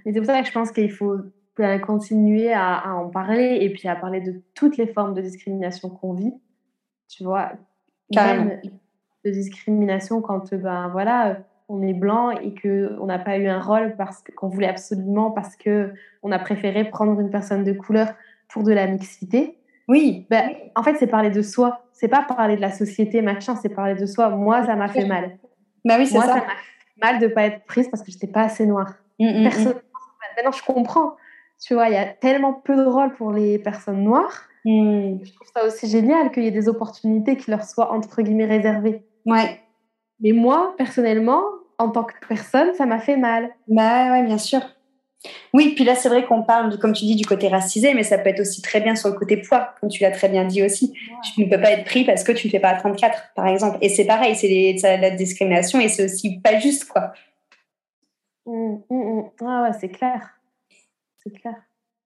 Mais 0.06 0.14
c'est 0.14 0.20
pour 0.20 0.26
ça 0.26 0.42
que 0.42 0.48
je 0.48 0.52
pense 0.52 0.72
qu'il 0.72 0.92
faut 0.92 1.18
ben, 1.58 1.80
continuer 1.80 2.54
à, 2.54 2.96
en 2.96 3.10
parler 3.10 3.60
et 3.62 3.72
puis 3.72 3.88
à 3.88 3.96
parler 3.96 4.22
de 4.22 4.42
toutes 4.54 4.78
les 4.78 4.88
formes 4.88 5.14
de 5.14 5.22
discrimination 5.22 5.90
qu'on 5.90 6.14
vit. 6.14 6.34
Tu 7.08 7.24
vois, 7.24 7.54
carrément. 8.12 8.60
de 9.24 9.30
discrimination 9.30 10.22
quand, 10.22 10.54
ben 10.54 10.90
voilà 10.90 11.38
on 11.70 11.82
est 11.82 11.94
blanc 11.94 12.32
et 12.32 12.54
que 12.54 12.96
on 13.00 13.06
n'a 13.06 13.20
pas 13.20 13.38
eu 13.38 13.48
un 13.48 13.62
rôle 13.62 13.96
parce 13.98 14.24
qu'on 14.36 14.48
voulait 14.48 14.68
absolument 14.68 15.32
parce 15.32 15.56
que 15.56 15.94
on 16.22 16.32
a 16.32 16.40
préféré 16.40 16.90
prendre 16.90 17.20
une 17.20 17.30
personne 17.30 17.64
de 17.64 17.74
couleur 17.74 18.14
pour 18.50 18.64
de 18.64 18.72
la 18.72 18.88
mixité. 18.88 19.58
Oui. 19.88 20.26
Ben, 20.30 20.52
en 20.76 20.84
fait, 20.84 20.96
c'est 20.96 21.08
parler 21.08 21.30
de 21.30 21.42
soi. 21.42 21.84
C'est 21.92 22.08
pas 22.08 22.24
parler 22.24 22.56
de 22.56 22.62
la 22.62 22.72
société, 22.72 23.22
machin. 23.22 23.56
C'est 23.56 23.70
parler 23.70 23.96
de 23.96 24.06
soi. 24.06 24.30
Moi, 24.30 24.66
ça 24.66 24.76
m'a 24.76 24.88
fait 24.88 25.06
mal. 25.06 25.38
Bah 25.86 25.96
oui, 25.98 26.08
c'est 26.08 26.16
Moi, 26.16 26.26
ça. 26.26 26.36
m'a 26.36 26.42
fait 26.42 26.48
mal 27.02 27.20
de 27.20 27.28
pas 27.28 27.44
être 27.44 27.66
prise 27.66 27.90
parce 27.90 28.04
que 28.04 28.12
j'étais 28.12 28.28
pas 28.28 28.42
assez 28.44 28.66
noire. 28.66 28.94
Mmh, 29.20 29.26
mmh, 29.26 29.48
mmh. 29.48 29.74
Maintenant, 30.38 30.52
je 30.52 30.64
comprends. 30.64 31.16
Tu 31.62 31.74
vois, 31.74 31.88
il 31.90 31.94
y 31.94 31.98
a 31.98 32.06
tellement 32.06 32.54
peu 32.54 32.76
de 32.76 32.84
rôles 32.84 33.14
pour 33.14 33.32
les 33.32 33.60
personnes 33.60 34.04
noires. 34.04 34.48
Je 34.66 35.34
trouve 35.34 35.48
ça 35.54 35.66
aussi 35.66 35.88
génial 35.88 36.32
qu'il 36.32 36.44
y 36.44 36.48
ait 36.48 36.52
des 36.52 36.70
opportunités 36.70 37.36
qui 37.36 37.52
leur 37.52 37.64
soient 37.64 37.92
entre 37.92 38.22
guillemets 38.22 38.46
réservées. 38.46 39.04
Ouais. 39.26 39.60
Mais 40.22 40.32
moi, 40.32 40.74
personnellement, 40.78 41.44
en 41.78 41.90
tant 41.90 42.04
que 42.04 42.14
personne, 42.28 42.74
ça 42.74 42.86
m'a 42.86 43.00
fait 43.00 43.18
mal. 43.18 43.50
Bah 43.68 44.12
ouais, 44.12 44.24
bien 44.24 44.38
sûr. 44.38 44.62
Oui, 45.54 45.74
puis 45.76 45.84
là, 45.84 45.96
c'est 45.96 46.10
vrai 46.10 46.26
qu'on 46.26 46.44
parle, 46.44 46.78
comme 46.80 46.94
tu 46.94 47.06
dis, 47.06 47.16
du 47.16 47.26
côté 47.26 47.48
racisé, 47.48 47.94
mais 47.94 48.04
ça 48.04 48.18
peut 48.18 48.30
être 48.30 48.42
aussi 48.42 48.62
très 48.62 48.82
bien 48.82 48.96
sur 48.96 49.10
le 49.10 49.16
côté 49.16 49.38
poids, 49.38 49.74
comme 49.80 49.90
tu 49.90 50.02
l'as 50.02 50.12
très 50.12 50.30
bien 50.30 50.46
dit 50.46 50.64
aussi. 50.64 50.94
Tu 51.24 51.42
ne 51.42 51.50
peux 51.50 51.62
pas 51.62 51.72
être 51.72 51.86
pris 51.86 52.04
parce 52.04 52.24
que 52.24 52.32
tu 52.32 52.48
ne 52.48 52.52
fais 52.52 52.60
pas 52.60 52.70
à 52.70 52.76
34, 52.76 53.34
par 53.36 53.48
exemple. 53.48 53.78
Et 53.82 53.90
c'est 53.90 54.06
pareil, 54.06 54.36
c'est 54.36 54.76
la 54.84 55.12
discrimination 55.12 55.80
et 55.80 55.88
c'est 55.88 56.06
aussi 56.06 56.40
pas 56.40 56.60
juste, 56.60 56.86
quoi. 56.86 57.14
Mmh, 58.46 58.78
mmh, 58.90 58.96
mmh. 58.96 59.30
Ah 59.46 59.64
ouais, 59.64 59.78
c'est 59.80 59.90
clair. 59.90 60.40
C'est 61.24 61.32
clair. 61.32 61.56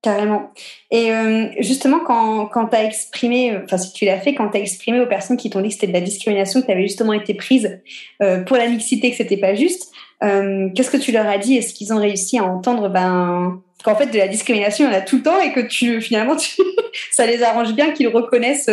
Carrément. 0.04 0.52
Et 0.92 1.12
euh, 1.12 1.48
justement, 1.60 2.00
quand, 2.00 2.46
quand 2.48 2.68
tu 2.68 2.76
as 2.76 2.84
exprimé, 2.84 3.58
enfin 3.64 3.78
si 3.78 3.94
tu 3.94 4.06
l'as 4.06 4.20
fait, 4.20 4.36
quand 4.36 4.50
tu 4.50 4.58
as 4.58 4.62
exprimé 4.62 5.00
aux 5.00 5.08
personnes 5.08 5.38
qui 5.38 5.50
t'ont 5.50 5.62
dit 5.62 5.70
que 5.70 5.74
c'était 5.74 5.88
de 5.88 5.94
la 5.94 6.02
discrimination, 6.02 6.62
que 6.62 6.68
tu 6.68 6.72
avais 6.72 6.84
justement 6.84 7.14
été 7.14 7.34
prise 7.34 7.82
euh, 8.22 8.44
pour 8.44 8.58
la 8.58 8.68
mixité, 8.68 9.10
que 9.10 9.18
c'était 9.18 9.38
pas 9.38 9.56
juste, 9.56 9.92
euh, 10.24 10.70
qu'est-ce 10.76 10.92
que 10.92 10.98
tu 10.98 11.12
leur 11.12 11.28
as 11.28 11.40
dit? 11.40 11.58
Est-ce 11.58 11.74
qu'ils 11.74 11.94
ont 11.94 12.00
réussi 12.00 12.38
à 12.38 12.44
entendre 12.44 12.90
ben, 12.90 13.60
qu'en 13.84 13.96
fait 13.96 14.06
de 14.08 14.18
la 14.20 14.28
discrimination, 14.28 14.86
il 14.86 14.94
y 14.94 14.96
en 14.96 14.98
a 15.00 15.02
tout 15.02 15.18
le 15.18 15.24
temps 15.24 15.42
et 15.42 15.52
que 15.52 15.62
tu, 15.62 16.00
finalement, 16.00 16.38
ça 17.12 17.26
les 17.26 17.42
arrange 17.42 17.74
bien 17.74 17.92
qu'ils 17.92 18.10
reconnaissent 18.10 18.70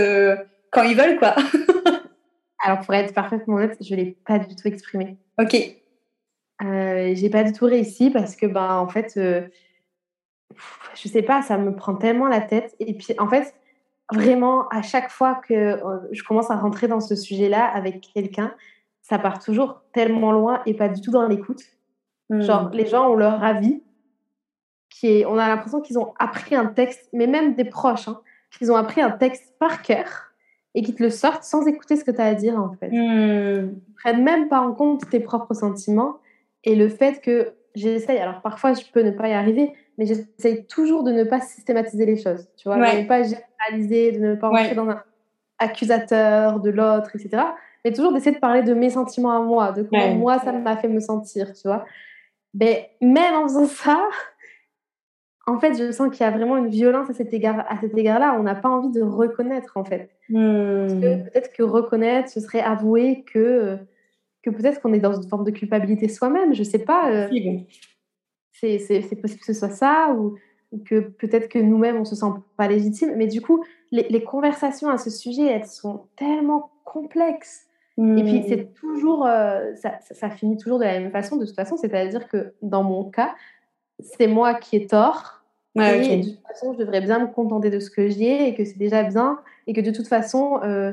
quand 0.71 0.83
ils 0.83 0.97
veulent 0.97 1.19
quoi? 1.19 1.35
Alors 2.65 2.81
pour 2.81 2.95
être 2.95 3.15
parfaitement 3.15 3.57
honnête, 3.57 3.79
je 3.81 3.95
ne 3.95 4.01
l'ai 4.01 4.17
pas 4.27 4.39
du 4.39 4.55
tout 4.55 4.69
exprimé. 4.69 5.17
Ok. 5.39 5.57
J'ai 6.61 7.31
pas 7.31 7.45
du 7.45 7.53
tout 7.53 7.65
réussi 7.65 8.11
parce 8.11 8.37
que 8.37 8.47
ben 8.47 8.77
en 8.77 8.89
fait 8.89 9.19
je 10.97 11.09
sais 11.09 11.23
pas, 11.23 11.43
ça 11.43 11.59
me 11.59 11.75
prend 11.75 11.95
tellement 11.95 12.29
la 12.29 12.41
tête. 12.41 12.75
Et 12.81 12.95
puis, 12.95 13.15
en 13.19 13.29
fait, 13.29 13.55
vraiment, 14.13 14.69
à 14.69 14.83
chaque 14.83 15.11
fois 15.11 15.41
que 15.47 15.55
euh, 15.55 15.99
je 16.13 16.23
commence 16.23 16.51
à 16.51 16.57
rentrer 16.57 16.89
dans 16.89 17.01
ce 17.01 17.17
sujet-là 17.17 17.65
avec 17.65 18.09
quelqu'un, 18.15 18.55
ça 19.03 19.19
part 19.19 19.39
toujours 19.39 19.83
tellement 19.93 20.33
loin 20.33 20.63
et 20.67 20.75
pas 20.75 20.89
du 20.89 21.01
tout 21.01 21.11
dans 21.11 21.27
l'écoute. 21.27 21.63
Hmm. 22.31 22.41
Genre, 22.41 22.71
les 22.71 22.87
gens 22.87 23.11
ont 23.11 23.17
leur 23.17 23.43
avis, 23.43 23.83
qui 24.89 25.09
est, 25.09 25.27
on 25.27 25.39
a 25.39 25.49
l'impression 25.49 25.81
qu'ils 25.81 25.99
ont 25.99 26.15
appris 26.19 26.55
un 26.55 26.67
texte, 26.67 27.09
mais 27.13 27.27
même 27.27 27.55
des 27.55 27.65
proches, 27.65 28.09
hein, 28.09 28.21
qu'ils 28.57 28.71
ont 28.73 28.77
appris 28.77 29.01
un 29.01 29.11
texte 29.11 29.55
par 29.59 29.83
cœur 29.83 30.33
et 30.75 30.83
qu'ils 30.83 30.95
te 30.95 31.03
le 31.03 31.11
sortent 31.11 31.45
sans 31.45 31.67
écouter 31.67 31.97
ce 31.97 32.05
que 32.05 32.11
tu 32.11 32.21
as 32.21 32.27
à 32.27 32.35
dire, 32.35 32.59
en 32.59 32.73
fait. 32.73 32.89
Hmm. 32.89 33.75
Ils 33.89 33.95
prennent 33.95 34.23
même 34.23 34.49
pas 34.49 34.61
en 34.61 34.73
compte 34.73 35.09
tes 35.11 35.21
propres 35.21 35.55
sentiments 35.55 36.19
et 36.65 36.75
le 36.75 36.89
fait 36.89 37.21
que 37.21 37.53
j'essaye, 37.75 38.19
alors 38.19 38.41
parfois 38.41 38.73
je 38.73 38.83
peux 38.93 39.03
ne 39.03 39.11
pas 39.11 39.29
y 39.29 39.33
arriver, 39.33 39.73
mais 39.99 40.07
j'essaye 40.07 40.67
toujours 40.67 41.05
de 41.05 41.13
ne 41.13 41.25
pas 41.25 41.41
systématiser 41.41 42.07
les 42.07 42.17
choses, 42.17 42.49
tu 42.57 42.69
vois, 42.69 42.77
de 42.77 43.03
ne 43.03 43.07
pas 43.07 43.23
généraliser, 43.23 44.13
de 44.13 44.19
ne 44.19 44.35
pas 44.35 44.49
entrer 44.49 44.75
dans 44.75 44.89
un 44.89 45.03
accusateur 45.59 46.61
de 46.61 46.71
l'autre, 46.71 47.11
etc. 47.15 47.43
Mais 47.85 47.93
toujours 47.93 48.13
d'essayer 48.13 48.35
de 48.35 48.41
parler 48.41 48.63
de 48.63 48.75
mes 48.75 48.91
sentiments 48.91 49.37
à 49.37 49.41
moi, 49.41 49.73
de 49.73 49.83
comment 49.83 50.15
moi 50.15 50.39
ça 50.39 50.53
m'a 50.53 50.77
fait 50.77 50.89
me 50.89 51.01
sentir, 51.01 51.53
tu 51.53 51.69
vois. 51.69 51.85
Mais 52.55 52.91
même 53.01 53.35
en 53.35 53.43
faisant 53.43 53.67
ça, 53.67 54.09
en 55.47 55.59
fait, 55.59 55.77
je 55.79 55.93
sens 55.93 56.11
qu'il 56.11 56.25
y 56.25 56.29
a 56.29 56.31
vraiment 56.31 56.57
une 56.57 56.69
violence 56.69 57.11
à 57.11 57.15
cet 57.15 57.33
égard, 57.35 57.65
à 57.69 57.79
cet 57.81 57.97
égard-là. 57.97 58.37
On 58.39 58.43
n'a 58.43 58.55
pas 58.55 58.69
envie 58.69 58.91
de 58.91 59.03
reconnaître, 59.03 59.77
en 59.77 59.85
fait. 59.85 60.11
Hmm. 60.31 61.01
peut-être 61.01 61.53
que 61.53 61.63
reconnaître, 61.63 62.31
ce 62.31 62.41
serait 62.41 62.63
avouer 62.63 63.25
que 63.25 63.79
que 64.43 64.51
peut-être 64.51 64.81
qu'on 64.81 64.93
est 64.93 65.01
dans 65.01 65.15
une 65.15 65.29
forme 65.29 65.45
de 65.45 65.51
culpabilité 65.51 66.09
soi-même. 66.09 66.55
Je 66.55 66.63
sais 66.63 66.79
pas. 66.79 67.11
Euh, 67.11 67.29
c'est 68.55 69.21
possible 69.21 69.41
que 69.41 69.47
ce 69.47 69.53
soit 69.53 69.71
ça 69.71 70.15
ou, 70.17 70.37
que 70.85 70.99
peut-être 70.99 71.49
que 71.49 71.59
nous-mêmes 71.59 71.99
on 71.99 72.05
se 72.05 72.17
sent 72.17 72.27
pas 72.57 72.67
légitime. 72.67 73.15
Mais 73.17 73.27
du 73.27 73.41
coup, 73.41 73.65
les, 73.93 74.25
conversations 74.25 74.89
à 74.89 74.99
ce 74.99 75.11
sujet, 75.11 75.47
elles 75.47 75.67
sont 75.67 76.07
tellement 76.17 76.71
complexes. 76.85 77.67
Et 77.97 78.25
puis 78.25 78.45
c'est 78.49 78.57
mmh. 78.57 78.73
toujours, 78.75 79.25
euh, 79.25 79.73
ça, 79.77 80.01
ça, 80.01 80.29
finit 80.29 80.57
toujours 80.57 80.81
de 80.81 80.85
la 80.85 80.99
même 80.99 81.13
façon. 81.13 81.37
De 81.37 81.47
toute 81.47 81.55
façon, 81.55 81.77
c'est-à-dire 81.77 82.27
que 82.27 82.55
dans 82.61 82.83
mon 82.83 83.05
cas, 83.05 83.37
c'est 84.01 84.27
moi 84.27 84.55
qui 84.55 84.77
ai 84.77 84.87
tort. 84.89 85.45
et 85.77 86.17
de 86.17 86.25
toute 86.25 86.43
façon, 86.49 86.73
je 86.73 86.79
devrais 86.79 87.01
bien 87.01 87.21
me 87.21 87.33
contenter 87.33 87.71
de 87.71 87.79
ce 87.79 87.91
que 87.91 88.09
j'ai 88.09 88.49
et 88.49 88.55
que 88.57 88.65
c'est 88.65 88.79
déjà 88.79 89.05
bien 89.05 89.39
et 89.69 89.73
que 89.75 89.81
de 89.81 89.93
toute 89.93 90.09
façon, 90.09 90.59
euh, 90.65 90.93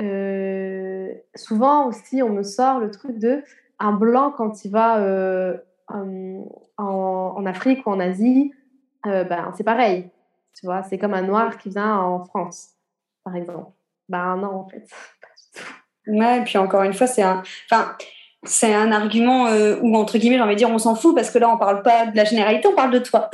euh, 0.00 1.12
souvent 1.36 1.86
aussi, 1.86 2.20
on 2.20 2.30
me 2.30 2.42
sort 2.42 2.80
le 2.80 2.90
truc 2.90 3.16
de 3.20 3.44
un 3.78 3.92
blanc, 3.92 4.32
quand 4.36 4.64
il 4.64 4.72
va 4.72 4.98
en, 6.78 7.34
en, 7.36 7.46
Afrique 7.46 7.86
ou 7.86 7.90
en 7.90 8.00
Asie, 8.00 8.52
ben, 9.04 9.52
c'est 9.56 9.64
pareil. 9.64 10.10
Tu 10.58 10.66
vois, 10.66 10.82
c'est 10.82 10.98
comme 10.98 11.14
un 11.14 11.22
noir 11.22 11.58
qui 11.58 11.68
vient 11.68 11.98
en 11.98 12.24
France, 12.24 12.70
par 13.24 13.36
exemple. 13.36 13.70
Ben 14.08 14.36
non, 14.36 14.60
en 14.60 14.68
fait, 14.68 14.80
pas 15.20 15.28
du 15.36 15.60
tout. 15.60 16.18
Ouais, 16.18 16.38
et 16.38 16.44
puis 16.44 16.58
encore 16.58 16.82
une 16.82 16.92
fois, 16.92 17.06
c'est 17.06 17.22
un. 17.22 17.42
Enfin, 17.70 17.96
c'est 18.44 18.74
un 18.74 18.92
argument 18.92 19.46
euh, 19.46 19.76
où, 19.80 19.96
entre 19.96 20.18
guillemets, 20.18 20.36
j'ai 20.36 20.42
envie 20.42 20.54
de 20.54 20.58
dire, 20.58 20.70
on 20.70 20.78
s'en 20.78 20.94
fout 20.94 21.14
parce 21.14 21.30
que 21.30 21.38
là, 21.38 21.48
on 21.48 21.56
parle 21.56 21.82
pas 21.82 22.06
de 22.06 22.16
la 22.16 22.24
généralité, 22.24 22.68
on 22.68 22.74
parle 22.74 22.90
de 22.90 22.98
toi. 22.98 23.30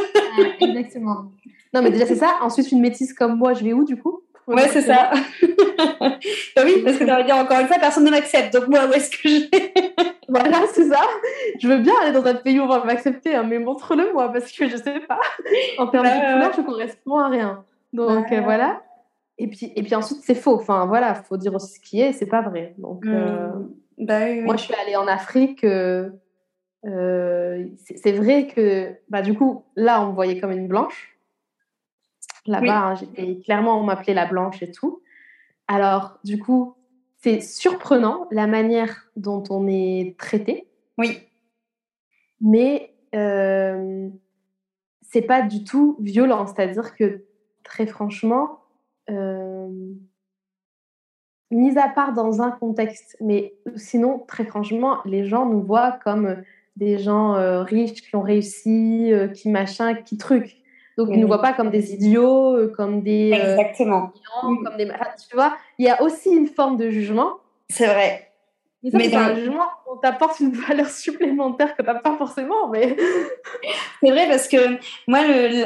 exactement. 0.60 1.32
Non, 1.72 1.82
mais 1.82 1.90
déjà, 1.90 2.06
c'est 2.06 2.16
ça. 2.16 2.36
Ensuite, 2.40 2.72
une 2.72 2.80
métisse 2.80 3.12
comme 3.12 3.36
moi, 3.36 3.52
je 3.52 3.62
vais 3.62 3.72
où 3.72 3.84
du 3.84 4.00
coup? 4.00 4.22
Ouais, 4.46 4.68
c'est 4.68 4.82
ça. 4.82 5.10
bah 5.42 6.62
oui, 6.64 6.82
parce 6.84 6.96
que 6.96 7.04
tu 7.04 7.10
vas 7.10 7.22
dire, 7.22 7.36
encore 7.36 7.60
une 7.60 7.66
fois, 7.66 7.78
personne 7.78 8.04
ne 8.04 8.10
m'accepte. 8.10 8.52
Donc, 8.54 8.68
moi, 8.68 8.86
où 8.86 8.92
est-ce 8.92 9.10
que 9.10 9.28
je 9.28 9.50
vais? 9.50 9.72
Voilà, 10.34 10.66
c'est 10.72 10.88
ça. 10.88 11.00
Je 11.60 11.68
veux 11.68 11.78
bien 11.78 11.94
aller 12.02 12.10
dans 12.10 12.24
un 12.26 12.34
pays 12.34 12.58
où 12.58 12.64
on 12.64 12.66
va 12.66 12.84
m'accepter, 12.84 13.36
hein, 13.36 13.44
mais 13.44 13.60
montre-le 13.60 14.12
moi, 14.12 14.32
parce 14.32 14.50
que 14.50 14.68
je 14.68 14.76
sais 14.76 14.98
pas. 15.00 15.20
En 15.78 15.86
termes 15.86 16.06
de 16.06 16.34
couleur, 16.34 16.52
je 16.56 16.60
correspond 16.62 17.18
à 17.18 17.28
rien. 17.28 17.64
Donc, 17.92 18.32
euh, 18.32 18.40
voilà. 18.40 18.82
Et 19.38 19.46
puis, 19.46 19.72
et 19.76 19.82
puis 19.84 19.94
ensuite, 19.94 20.18
c'est 20.22 20.34
faux. 20.34 20.56
Enfin, 20.56 20.86
voilà, 20.86 21.14
faut 21.14 21.36
dire 21.36 21.54
aussi 21.54 21.74
ce 21.74 21.80
qui 21.80 22.00
est, 22.00 22.12
c'est 22.12 22.26
pas 22.26 22.42
vrai. 22.42 22.74
Donc, 22.78 23.06
euh, 23.06 23.48
hmm. 23.48 23.70
bah 23.98 24.34
moi, 24.42 24.56
je 24.56 24.62
suis 24.64 24.74
allée 24.74 24.96
en 24.96 25.06
Afrique. 25.06 25.62
Euh, 25.62 26.10
euh, 26.84 27.66
c'est 27.78 28.12
vrai 28.12 28.48
que, 28.48 28.92
bah, 29.08 29.22
du 29.22 29.34
coup, 29.34 29.64
là, 29.76 30.02
on 30.02 30.08
me 30.08 30.14
voyait 30.14 30.40
comme 30.40 30.50
une 30.50 30.66
blanche. 30.66 31.16
Là-bas, 32.46 32.78
hein, 32.78 32.94
j'étais 32.96 33.38
clairement, 33.44 33.80
on 33.80 33.84
m'appelait 33.84 34.14
la 34.14 34.26
blanche 34.26 34.62
et 34.64 34.70
tout. 34.72 35.00
Alors, 35.68 36.18
du 36.24 36.40
coup, 36.40 36.74
c'est 37.24 37.40
surprenant 37.40 38.28
la 38.30 38.46
manière 38.46 39.08
dont 39.16 39.42
on 39.48 39.66
est 39.66 40.14
traité. 40.18 40.68
Oui. 40.98 41.20
Mais 42.42 42.90
c'est 45.14 45.22
pas 45.22 45.42
du 45.42 45.64
tout 45.64 45.96
violent. 46.00 46.46
C'est-à-dire 46.46 46.94
que, 46.96 47.24
très 47.62 47.86
franchement, 47.86 48.58
euh, 49.08 49.68
mis 51.50 51.78
à 51.78 51.88
part 51.88 52.12
dans 52.12 52.42
un 52.42 52.50
contexte, 52.50 53.16
mais 53.20 53.54
sinon, 53.76 54.18
très 54.26 54.44
franchement, 54.44 54.98
les 55.04 55.24
gens 55.24 55.46
nous 55.46 55.62
voient 55.62 55.92
comme 56.02 56.42
des 56.76 56.98
gens 56.98 57.36
euh, 57.36 57.62
riches 57.62 58.02
qui 58.02 58.16
ont 58.16 58.22
réussi, 58.22 59.12
euh, 59.12 59.28
qui 59.28 59.50
machin, 59.50 59.94
qui 59.94 60.18
truc. 60.18 60.56
Donc, 60.96 61.08
ils 61.10 61.16
ne 61.16 61.22
nous 61.22 61.26
voient 61.26 61.42
pas 61.42 61.52
comme 61.52 61.70
des 61.70 61.92
idiots, 61.92 62.68
comme 62.76 63.02
des. 63.02 63.32
Exactement. 63.32 64.12
comme 64.42 64.76
des... 64.76 64.86
Tu 65.28 65.34
vois, 65.34 65.56
il 65.78 65.86
y 65.86 65.90
a 65.90 66.02
aussi 66.02 66.30
une 66.30 66.46
forme 66.46 66.76
de 66.76 66.90
jugement. 66.90 67.38
C'est 67.68 67.86
vrai. 67.86 68.30
Mais, 68.92 69.08
dans 69.08 69.28
le 69.28 69.34
jugement, 69.36 69.68
on 69.94 69.98
t'apporte 69.98 70.40
une 70.40 70.52
valeur 70.68 70.88
supplémentaire 70.88 71.76
que 71.76 71.82
tu 71.82 71.88
n'as 71.88 71.94
pas 71.94 72.16
forcément. 72.16 72.68
Mais... 72.72 72.96
c'est 74.02 74.10
vrai 74.10 74.26
parce 74.28 74.48
que 74.48 74.78
moi, 75.06 75.20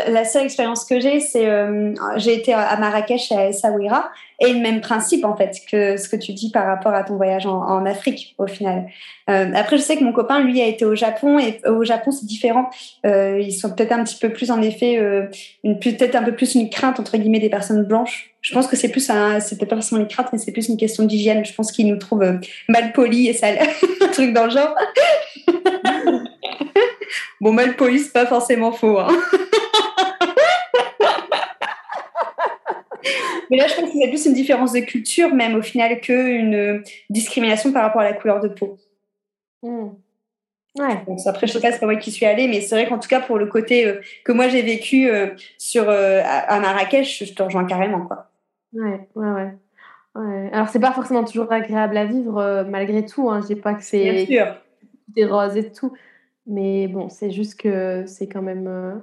la 0.09 0.24
seule 0.24 0.45
expérience 0.45 0.85
que 0.85 1.01
j'ai, 1.01 1.20
c'est 1.20 1.49
euh, 1.49 1.95
j'ai 2.16 2.35
été 2.35 2.53
à 2.53 2.76
Marrakech 2.76 3.33
à 3.33 3.49
Essaouira 3.49 4.11
et 4.41 4.53
le 4.53 4.61
même 4.61 4.81
principe 4.81 5.24
en 5.24 5.37
fait 5.37 5.57
que 5.70 5.97
ce 5.97 6.09
que 6.09 6.16
tu 6.16 6.33
dis 6.33 6.51
par 6.51 6.66
rapport 6.66 6.95
à 6.95 7.03
ton 7.03 7.16
voyage 7.16 7.47
en, 7.47 7.85
Afrique 7.87 8.35
au 8.39 8.47
final. 8.47 8.87
Euh, 9.31 9.51
après, 9.55 9.79
je 9.79 9.83
sais 9.83 9.97
que 9.97 10.05
mon 10.05 10.12
copain, 10.12 10.41
lui, 10.41 10.61
a 10.61 10.66
été 10.66 10.85
au 10.85 10.95
Japon 10.95 11.39
et 11.39 11.61
au 11.66 11.85
Japon, 11.85 12.11
c'est 12.11 12.26
différent. 12.26 12.70
Euh, 13.07 13.41
ils 13.41 13.53
sont 13.53 13.70
peut-être 13.70 13.93
un 13.93 14.03
petit 14.05 14.18
peu 14.18 14.31
plus, 14.31 14.51
en 14.51 14.61
effet, 14.62 14.99
euh, 14.99 15.26
peut-être 15.62 16.16
un 16.16 16.22
peu 16.22 16.33
plus 16.33 16.55
une 16.55 16.70
crainte 16.70 16.99
entre 17.01 17.16
guillemets 17.16 17.39
des 17.39 17.51
personnes 17.51 17.85
blanches. 17.85 18.35
Je 18.41 18.55
pense 18.55 18.68
que 18.68 18.76
c'est 18.76 18.89
plus 18.89 19.11
un, 19.11 19.41
forcément 19.41 20.01
une 20.01 20.07
crainte, 20.07 20.29
mais 20.33 20.39
c'est 20.39 20.53
plus 20.53 20.68
une 20.68 20.76
question 20.76 21.05
d'hygiène. 21.05 21.45
Je 21.45 21.53
pense 21.53 21.72
qu'ils 21.72 21.89
nous 21.89 21.97
trouvent 21.97 22.22
euh, 22.22 22.39
mal 22.68 22.93
polis 22.93 23.29
et 23.29 23.33
sales, 23.33 23.59
truc 24.18 24.32
dans 24.32 24.44
le 24.44 24.50
genre. 24.50 24.74
bon, 27.40 27.52
mal 27.52 27.76
polis, 27.76 28.06
c'est 28.06 28.12
pas 28.12 28.26
forcément 28.26 28.72
faux. 28.72 28.98
Hein. 28.98 29.08
Mais 33.50 33.56
là, 33.56 33.66
je 33.66 33.74
pense 33.74 33.90
que 33.90 33.98
c'est 33.98 34.08
plus 34.08 34.26
une 34.26 34.34
différence 34.34 34.72
de 34.72 34.80
culture, 34.80 35.34
même 35.34 35.54
au 35.54 35.62
final, 35.62 36.00
qu'une 36.00 36.82
discrimination 37.08 37.72
par 37.72 37.82
rapport 37.82 38.02
à 38.02 38.04
la 38.04 38.12
couleur 38.12 38.40
de 38.40 38.48
peau. 38.48 38.76
Mmh. 39.62 39.88
Ouais. 40.78 41.04
après, 41.26 41.46
je 41.46 41.52
sais 41.52 41.60
pas, 41.60 41.72
c'est 41.72 41.80
pas 41.80 41.86
moi 41.86 41.96
qui 41.96 42.12
suis 42.12 42.26
allée, 42.26 42.46
mais 42.46 42.60
c'est 42.60 42.74
vrai 42.74 42.86
qu'en 42.88 42.98
tout 42.98 43.08
cas, 43.08 43.20
pour 43.20 43.38
le 43.38 43.46
côté 43.46 43.86
euh, 43.86 44.00
que 44.24 44.32
moi 44.32 44.48
j'ai 44.48 44.62
vécu 44.62 45.08
euh, 45.08 45.28
sur, 45.56 45.88
euh, 45.88 46.20
à, 46.24 46.60
Marrakech, 46.60 47.24
je 47.24 47.32
te 47.32 47.42
rejoins 47.42 47.64
carrément. 47.64 48.06
Quoi. 48.06 48.30
Ouais, 48.74 49.08
ouais, 49.16 49.30
ouais. 49.30 49.56
Ouais. 50.14 50.50
Alors, 50.52 50.68
c'est 50.68 50.80
pas 50.80 50.92
forcément 50.92 51.24
toujours 51.24 51.52
agréable 51.52 51.96
à 51.96 52.04
vivre, 52.04 52.64
malgré 52.68 53.04
tout. 53.04 53.30
Hein. 53.30 53.40
Je 53.42 53.54
dis 53.54 53.61
pas 53.61 53.74
que 53.74 53.82
c'est 53.82 54.26
des 55.09 55.24
roses 55.24 55.56
et 55.56 55.72
tout. 55.72 55.92
Mais 56.46 56.88
bon, 56.88 57.09
c'est 57.09 57.30
juste 57.30 57.61
que 57.61 58.04
c'est 58.06 58.28
quand 58.28 58.42
même 58.42 59.02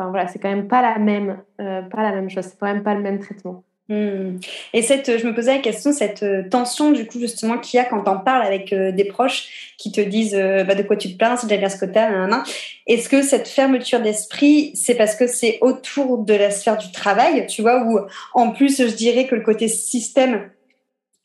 Enfin 0.00 0.08
voilà, 0.08 0.28
c'est 0.28 0.38
quand 0.38 0.48
même 0.48 0.66
pas 0.66 0.80
la 0.80 0.98
même, 0.98 1.42
euh, 1.60 1.82
pas 1.82 2.02
la 2.02 2.12
même 2.12 2.30
chose. 2.30 2.44
C'est 2.44 2.58
quand 2.58 2.72
même 2.72 2.82
pas 2.82 2.94
le 2.94 3.02
même 3.02 3.18
traitement. 3.18 3.64
Hmm. 3.90 4.38
Et 4.72 4.82
cette, 4.82 5.18
je 5.18 5.26
me 5.26 5.34
posais 5.34 5.52
la 5.52 5.58
question, 5.58 5.92
cette 5.92 6.22
euh, 6.22 6.48
tension 6.48 6.92
du 6.92 7.08
coup 7.08 7.18
justement 7.18 7.58
qu'il 7.58 7.76
y 7.76 7.80
a 7.80 7.84
quand 7.84 8.06
on 8.06 8.20
parle 8.20 8.46
avec 8.46 8.72
euh, 8.72 8.92
des 8.92 9.02
proches 9.02 9.74
qui 9.78 9.90
te 9.90 10.00
disent 10.00 10.36
bah, 10.36 10.76
de 10.76 10.82
quoi 10.84 10.96
tu 10.96 11.12
te 11.12 11.18
plains, 11.18 11.36
c'est 11.36 11.48
déjà 11.48 11.58
bien 11.58 11.68
ce 11.68 11.76
que 11.76 11.86
t'as, 11.86 12.44
Est-ce 12.86 13.08
que 13.08 13.20
cette 13.20 13.48
fermeture 13.48 14.00
d'esprit, 14.00 14.70
c'est 14.74 14.94
parce 14.94 15.16
que 15.16 15.26
c'est 15.26 15.58
autour 15.60 16.18
de 16.18 16.34
la 16.34 16.52
sphère 16.52 16.78
du 16.78 16.92
travail, 16.92 17.46
tu 17.48 17.62
vois, 17.62 17.82
ou 17.84 17.98
en 18.34 18.52
plus 18.52 18.78
je 18.78 18.94
dirais 18.94 19.26
que 19.26 19.34
le 19.34 19.40
côté 19.40 19.66
système, 19.66 20.50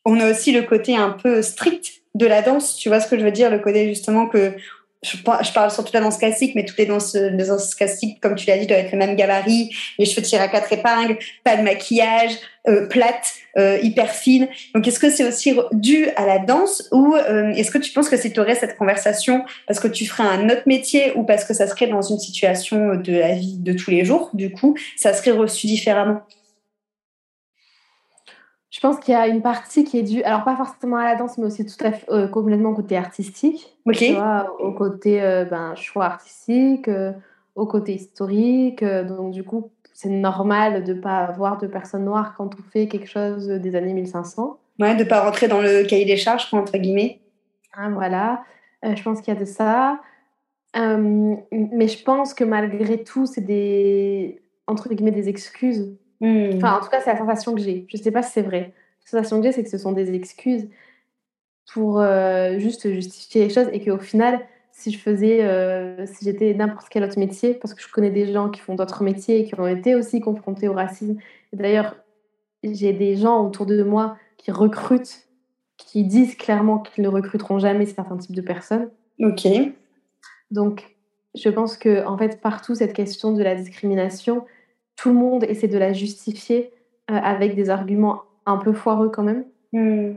on 0.04 0.20
a 0.20 0.32
aussi 0.32 0.52
le 0.52 0.64
côté 0.64 0.96
un 0.96 1.12
peu 1.12 1.44
strict 1.44 2.02
de 2.16 2.26
la 2.26 2.42
danse, 2.42 2.78
tu 2.78 2.90
vois 2.90 3.00
ce 3.00 3.08
que 3.08 3.20
je 3.20 3.24
veux 3.24 3.32
dire, 3.32 3.52
le 3.52 3.60
côté 3.60 3.88
justement 3.90 4.26
que 4.26 4.54
je, 5.06 5.54
parle 5.54 5.72
surtout 5.72 5.92
de 5.92 5.98
la 5.98 6.04
danse 6.04 6.18
classique, 6.18 6.54
mais 6.56 6.66
toutes 6.66 6.78
les 6.78 6.86
danses, 6.86 7.16
les 7.16 7.46
danses 7.46 7.76
classiques, 7.76 8.20
comme 8.22 8.36
tu 8.36 8.48
l'as 8.48 8.58
dit, 8.58 8.68
doivent 8.68 8.80
être 8.80 8.92
le 8.92 8.98
même 8.98 9.16
gabarit, 9.16 9.70
les 10.00 10.06
cheveux 10.06 10.22
tirés 10.22 10.44
à 10.44 10.48
quatre 10.48 10.72
épingles, 10.72 11.18
pas 11.44 11.56
de 11.56 11.62
maquillage, 11.62 12.32
euh, 12.68 12.88
euh, 13.58 13.78
hyper 13.82 14.10
fine. 14.10 14.48
Donc, 14.74 14.88
est-ce 14.88 15.00
que 15.00 15.10
c'est 15.10 15.24
aussi 15.24 15.54
dû 15.72 16.10
à 16.16 16.26
la 16.26 16.40
danse 16.40 16.88
ou 16.92 17.16
euh, 17.16 17.52
est-ce 17.52 17.72
que 17.72 17.78
tu 17.78 17.92
penses 17.92 18.10
que 18.10 18.18
si 18.18 18.34
tu 18.34 18.40
aurais 18.40 18.56
cette 18.56 18.78
conversation 18.78 19.46
parce 19.68 19.80
que 19.80 19.88
tu 19.88 20.06
ferais 20.06 20.24
un 20.24 20.50
autre 20.50 20.64
métier 20.66 21.14
ou 21.16 21.24
parce 21.24 21.46
que 21.46 21.54
ça 21.54 21.68
serait 21.68 21.88
dans 21.88 22.02
une 22.02 22.20
situation 22.20 22.96
de 22.96 23.14
la 23.14 23.34
vie 23.34 23.58
de 23.58 23.74
tous 23.74 23.92
les 23.92 24.04
jours, 24.04 24.30
du 24.34 24.52
coup, 24.52 24.76
ça 24.98 25.14
serait 25.14 25.32
reçu 25.32 25.68
différemment? 25.68 26.22
Je 28.76 28.82
pense 28.82 29.00
qu'il 29.00 29.14
y 29.14 29.16
a 29.16 29.28
une 29.28 29.42
partie 29.42 29.86
qui 29.86 30.00
est 30.00 30.04
due, 30.04 30.22
alors 30.24 30.44
pas 30.44 30.58
forcément 30.58 30.98
à 30.98 31.06
la 31.06 31.16
danse, 31.16 31.38
mais 31.38 31.46
aussi 31.46 31.66
tout 31.66 31.82
à 31.86 31.94
fait 31.94 32.12
euh, 32.12 32.28
complètement 32.28 32.72
au 32.72 32.76
côté 32.76 32.98
artistique. 32.98 33.74
Ok. 33.86 33.96
Tu 33.96 34.12
vois, 34.12 34.54
au 34.60 34.74
côté 34.74 35.24
euh, 35.24 35.46
ben, 35.46 35.76
choix 35.76 36.04
artistique, 36.04 36.90
euh, 36.90 37.14
au 37.56 37.68
côté 37.68 37.94
historique. 37.94 38.84
donc 38.84 39.32
du 39.32 39.46
coup, 39.46 39.72
c'est 39.94 40.10
normal 40.10 40.84
de 40.84 40.94
ne 40.94 41.00
pas 41.00 41.20
avoir 41.20 41.58
de 41.58 41.68
personnes 41.68 42.04
noires 42.04 42.34
quand 42.36 42.54
on 42.54 42.64
fait 42.74 42.90
quelque 42.90 43.08
chose 43.08 43.48
des 43.48 43.76
années 43.78 43.94
1500. 43.94 44.60
Ouais, 44.80 44.94
de 44.94 45.06
ne 45.06 45.08
pas 45.08 45.22
rentrer 45.22 45.48
dans 45.48 45.62
le 45.62 45.86
cahier 45.86 46.04
des 46.04 46.18
charges, 46.18 46.54
entre 46.54 46.78
guillemets. 46.78 47.22
Ah, 47.78 47.88
voilà. 47.90 48.44
je 48.84 49.02
pense 49.02 49.22
qu'il 49.22 49.34
y 49.34 49.38
a 49.38 49.40
de 49.40 49.46
ça. 49.46 50.02
mais 50.76 51.88
je 51.88 52.04
pense 52.04 52.34
que 52.34 52.44
malgré 52.44 53.06
tout, 53.06 53.26
c'est 53.26 53.40
des 53.40 54.42
entre 54.68 54.90
guillemets 54.90 55.12
des 55.12 55.30
excuses 55.30 55.96
Hmm. 56.22 56.52
Enfin, 56.56 56.78
en 56.78 56.80
tout 56.82 56.90
cas, 56.90 57.02
c'est 57.02 57.12
la 57.12 57.18
sensation 57.18 57.54
que 57.54 57.62
j'ai. 57.62 57.86
Je 57.90 57.98
ne 57.98 58.02
sais 58.02 58.12
pas 58.12 58.24
si 58.24 58.32
c'est 58.32 58.42
vrai. 58.42 58.74
La 59.06 59.10
sensation 59.12 59.40
que 59.40 59.46
j'ai, 59.46 59.52
c'est 59.52 59.64
que 59.64 59.70
ce 59.70 59.78
sont 59.78 59.92
des 59.92 60.14
excuses 60.14 60.70
pour 61.74 62.00
euh, 62.00 62.58
juste 62.60 62.92
justifier 62.92 63.48
les 63.48 63.54
choses 63.54 63.68
et 63.72 63.84
qu'au 63.84 63.98
final, 63.98 64.40
si 64.72 64.92
je 64.92 64.98
faisais, 64.98 65.44
euh, 65.44 66.06
si 66.06 66.26
j'étais 66.26 66.54
n'importe 66.54 66.90
quel 66.90 67.04
autre 67.04 67.18
métier, 67.18 67.54
parce 67.54 67.74
que 67.74 67.82
je 67.82 67.90
connais 67.92 68.12
des 68.12 68.32
gens 68.32 68.50
qui 68.50 68.60
font 68.60 68.76
d'autres 68.76 69.04
métiers 69.04 69.40
et 69.40 69.46
qui 69.46 69.60
ont 69.60 69.68
été 69.68 69.96
aussi 69.96 70.20
confrontés 70.20 70.68
au 70.68 70.74
racisme. 70.74 71.16
D'ailleurs, 71.54 71.96
j'ai 72.64 72.94
des 72.94 73.16
gens 73.16 73.46
autour 73.46 73.66
de 73.66 73.84
moi 73.84 74.18
qui 74.38 74.52
recrutent, 74.52 75.28
qui 75.78 76.04
disent 76.04 76.36
clairement 76.36 76.80
qu'ils 76.80 77.04
ne 77.04 77.10
recruteront 77.10 77.60
jamais 77.60 77.86
certains 77.86 78.18
types 78.18 78.36
de 78.36 78.42
personnes. 78.42 78.90
Ok. 79.20 79.48
Donc, 80.52 80.96
je 81.36 81.50
pense 81.50 81.78
que 81.78 82.06
en 82.06 82.18
fait, 82.18 82.42
partout, 82.42 82.76
cette 82.76 82.94
question 82.94 83.34
de 83.34 83.44
la 83.44 83.56
discrimination, 83.56 84.46
tout 84.96 85.10
le 85.10 85.16
monde 85.16 85.44
essaie 85.44 85.68
de 85.68 85.78
la 85.78 85.94
justifier 85.94 86.72
euh, 87.12 87.16
avec 87.16 87.56
des 87.56 87.70
arguments 87.70 88.24
un 88.46 88.58
peu 88.58 88.74
foireux 88.74 89.10
quand 89.10 89.24
même. 89.24 89.46
Hmm. 89.74 90.14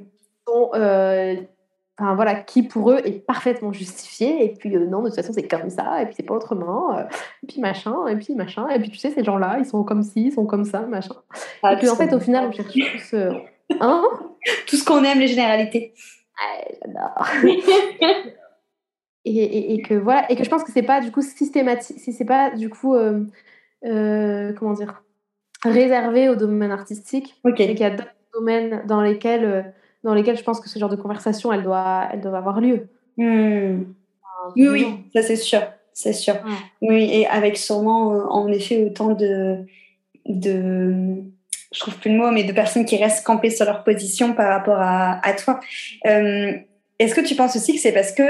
Euh, 0.75 1.37
enfin, 1.99 2.15
voilà, 2.15 2.37
qui 2.37 2.63
pour 2.63 2.93
eux 2.93 3.01
est 3.05 3.27
parfaitement 3.27 3.73
justifié. 3.73 4.45
Et 4.45 4.55
puis, 4.55 4.75
euh, 4.75 4.87
non, 4.87 5.03
de 5.03 5.09
toute 5.09 5.17
façon, 5.17 5.33
c'est 5.33 5.47
comme 5.47 5.69
ça, 5.71 6.01
et 6.01 6.07
puis 6.07 6.15
c'est 6.17 6.23
pas 6.23 6.35
autrement. 6.35 6.99
et 6.99 7.47
puis 7.47 7.61
machin, 7.61 8.07
et 8.07 8.17
puis 8.17 8.35
machin. 8.35 8.69
Et 8.71 8.79
puis, 8.79 8.91
tu 8.91 8.97
sais, 8.97 9.11
ces 9.11 9.25
gens-là, 9.25 9.57
ils 9.59 9.67
sont 9.67 9.85
comme 9.85 10.03
ci, 10.03 10.27
ils 10.27 10.33
sont 10.33 10.47
comme 10.47 10.65
ça, 10.65 10.81
machin. 10.81 11.17
Ah, 11.63 11.75
et 11.75 11.77
puis, 11.77 11.89
en 11.89 11.97
fait, 11.97 12.13
au 12.15 12.21
final, 12.21 12.49
on 12.49 12.53
cherche 12.53 12.73
tous. 12.73 13.15
hein? 13.81 14.05
Tout 14.67 14.77
ce 14.77 14.85
qu'on 14.85 15.05
aime, 15.05 15.19
les 15.19 15.29
généralités. 15.29 15.93
j'adore. 16.83 17.27
et, 19.25 19.75
et, 19.75 19.83
que 19.83 19.95
voilà, 19.95 20.31
et 20.31 20.37
que 20.37 20.45
je 20.45 20.49
pense 20.49 20.65
que 20.65 20.73
c'est 20.73 20.83
pas 20.83 21.01
du 21.01 21.11
coup 21.11 21.21
systématique, 21.21 21.99
si 21.99 22.13
c'est 22.13 22.25
pas 22.25 22.51
du 22.51 22.71
coup 22.71 22.97
comment 23.83 24.73
dire, 24.73 25.03
réservé 25.65 26.29
au 26.29 26.37
domaine 26.37 26.71
artistique. 26.71 27.35
Et 27.45 27.55
qu'il 27.55 27.79
y 27.79 27.85
a 27.85 27.91
d'autres 27.91 28.15
domaines 28.35 28.83
dans 28.87 29.01
lesquels 29.01 29.73
dans 30.05 30.15
lesquelles 30.15 30.39
je 30.39 30.45
pense 30.45 30.61
que 30.61 30.69
ce 30.69 30.79
genre 30.79 30.89
de 30.89 30.97
conversation, 30.97 31.53
elle 31.53 31.63
doit, 31.63 32.09
elle 32.13 32.21
doit 32.21 32.39
avoir 32.39 32.61
lieu. 32.61 32.89
Hmm. 33.17 33.83
oui, 34.57 34.69
oui, 34.69 34.87
ça 35.15 35.23
c'est 35.23 35.37
sûr, 35.37 35.61
c'est 35.93 36.13
sûr. 36.13 36.37
Oui, 36.81 37.09
et 37.13 37.27
avec 37.27 37.57
sûrement, 37.57 38.15
euh, 38.15 38.25
en 38.29 38.49
effet, 38.49 38.85
autant 38.85 39.13
de, 39.13 39.67
de, 40.27 41.17
je 41.73 41.81
trouve 41.81 41.99
plus 41.99 42.13
le 42.13 42.17
mot, 42.17 42.31
mais 42.31 42.45
de 42.45 42.53
personnes 42.53 42.85
qui 42.85 42.97
restent 42.97 43.27
campées 43.27 43.51
sur 43.51 43.65
leur 43.65 43.83
position 43.83 44.35
par 44.35 44.49
rapport 44.49 44.79
à, 44.79 45.19
à 45.27 45.33
toi. 45.33 45.59
Euh, 46.07 46.53
est-ce 47.01 47.15
que 47.15 47.21
tu 47.21 47.35
penses 47.35 47.57
aussi 47.57 47.75
que 47.75 47.81
c'est 47.81 47.93
parce 47.93 48.13
que 48.13 48.23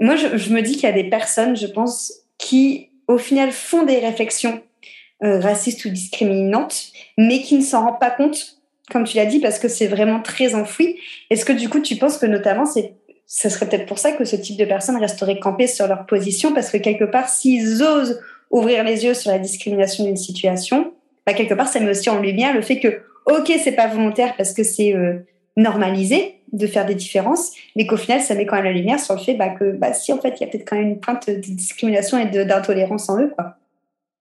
moi, 0.00 0.16
je, 0.16 0.36
je 0.36 0.52
me 0.52 0.62
dis 0.62 0.72
qu'il 0.72 0.84
y 0.84 0.92
a 0.92 0.92
des 0.92 1.08
personnes, 1.08 1.56
je 1.56 1.66
pense, 1.66 2.12
qui 2.38 2.90
au 3.08 3.18
final 3.18 3.50
font 3.52 3.84
des 3.84 3.98
réflexions 3.98 4.62
euh, 5.22 5.40
racistes 5.40 5.84
ou 5.84 5.90
discriminantes, 5.90 6.88
mais 7.16 7.40
qui 7.40 7.56
ne 7.56 7.62
s'en 7.62 7.84
rendent 7.84 8.00
pas 8.00 8.10
compte, 8.10 8.58
comme 8.90 9.04
tu 9.04 9.16
l'as 9.16 9.26
dit, 9.26 9.40
parce 9.40 9.58
que 9.58 9.68
c'est 9.68 9.86
vraiment 9.86 10.20
très 10.20 10.54
enfoui. 10.54 10.98
Est-ce 11.30 11.44
que 11.44 11.52
du 11.52 11.68
coup, 11.68 11.80
tu 11.80 11.96
penses 11.96 12.18
que 12.18 12.26
notamment, 12.26 12.66
c'est 12.66 12.94
ce 13.26 13.48
serait 13.48 13.66
peut-être 13.66 13.86
pour 13.86 13.98
ça 13.98 14.12
que 14.12 14.24
ce 14.24 14.36
type 14.36 14.58
de 14.58 14.64
personnes 14.64 14.98
resteraient 14.98 15.38
campées 15.38 15.66
sur 15.66 15.86
leur 15.86 16.06
position, 16.06 16.52
parce 16.52 16.70
que 16.70 16.76
quelque 16.76 17.04
part, 17.04 17.28
s'ils 17.28 17.82
osent 17.82 18.20
ouvrir 18.50 18.84
les 18.84 19.04
yeux 19.04 19.14
sur 19.14 19.30
la 19.30 19.38
discrimination 19.38 20.04
d'une 20.04 20.16
situation, 20.16 20.92
bah, 21.26 21.32
quelque 21.32 21.54
part, 21.54 21.68
ça 21.68 21.80
met 21.80 21.90
aussi 21.90 22.10
en 22.10 22.20
lumière 22.20 22.54
le 22.54 22.60
fait 22.60 22.80
que, 22.80 23.02
ok, 23.26 23.52
c'est 23.62 23.72
pas 23.72 23.86
volontaire 23.86 24.34
parce 24.36 24.52
que 24.52 24.62
c'est 24.62 24.94
euh, 24.94 25.14
normalisé 25.56 26.40
de 26.54 26.66
faire 26.66 26.86
des 26.86 26.94
différences, 26.94 27.52
mais 27.76 27.86
qu'au 27.86 27.96
final, 27.96 28.20
ça 28.20 28.34
met 28.34 28.46
quand 28.46 28.56
même 28.56 28.64
la 28.64 28.72
lumière 28.72 29.00
sur 29.00 29.14
le 29.14 29.20
fait 29.20 29.34
bah, 29.34 29.50
que, 29.50 29.72
bah, 29.72 29.92
si, 29.92 30.12
en 30.12 30.18
fait, 30.18 30.34
il 30.38 30.44
y 30.44 30.44
a 30.44 30.46
peut-être 30.46 30.68
quand 30.68 30.76
même 30.76 30.88
une 30.88 31.00
pointe 31.00 31.28
de 31.28 31.34
discrimination 31.34 32.16
et 32.18 32.26
d'intolérance 32.26 33.08
en 33.08 33.20
eux, 33.20 33.32
quoi. 33.34 33.56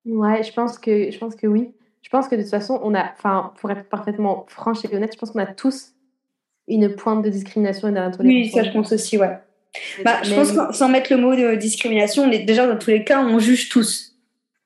Ouais, 0.05 0.43
je 0.43 0.51
pense 0.51 0.77
que, 0.77 1.11
je 1.11 1.17
pense 1.17 1.35
que 1.35 1.47
oui. 1.47 1.71
Je 2.01 2.09
pense 2.09 2.27
que 2.27 2.35
de 2.35 2.41
toute 2.41 2.51
façon, 2.51 2.79
on 2.83 2.93
a, 2.95 3.13
pour 3.57 3.71
être 3.71 3.87
parfaitement 3.87 4.45
franche 4.49 4.83
et 4.83 4.93
honnête, 4.93 5.13
je 5.13 5.17
pense 5.17 5.31
qu'on 5.31 5.39
a 5.39 5.45
tous 5.45 5.93
une 6.67 6.95
pointe 6.95 7.23
de 7.23 7.29
discrimination 7.29 7.87
et 7.87 7.91
d'intolérance. 7.91 8.25
Oui, 8.25 8.49
ça, 8.49 8.63
je 8.63 8.71
pense 8.71 8.91
aussi, 8.91 9.17
ouais. 9.17 9.37
Bah, 10.03 10.17
je 10.23 10.33
pense 10.33 10.51
que 10.51 10.73
sans 10.73 10.89
mettre 10.89 11.13
le 11.13 11.19
mot 11.19 11.35
de 11.35 11.55
discrimination, 11.55 12.23
on 12.23 12.31
est 12.31 12.39
déjà 12.39 12.67
dans 12.67 12.77
tous 12.77 12.89
les 12.89 13.03
cas, 13.03 13.23
on 13.23 13.39
juge 13.39 13.69
tous. 13.69 14.15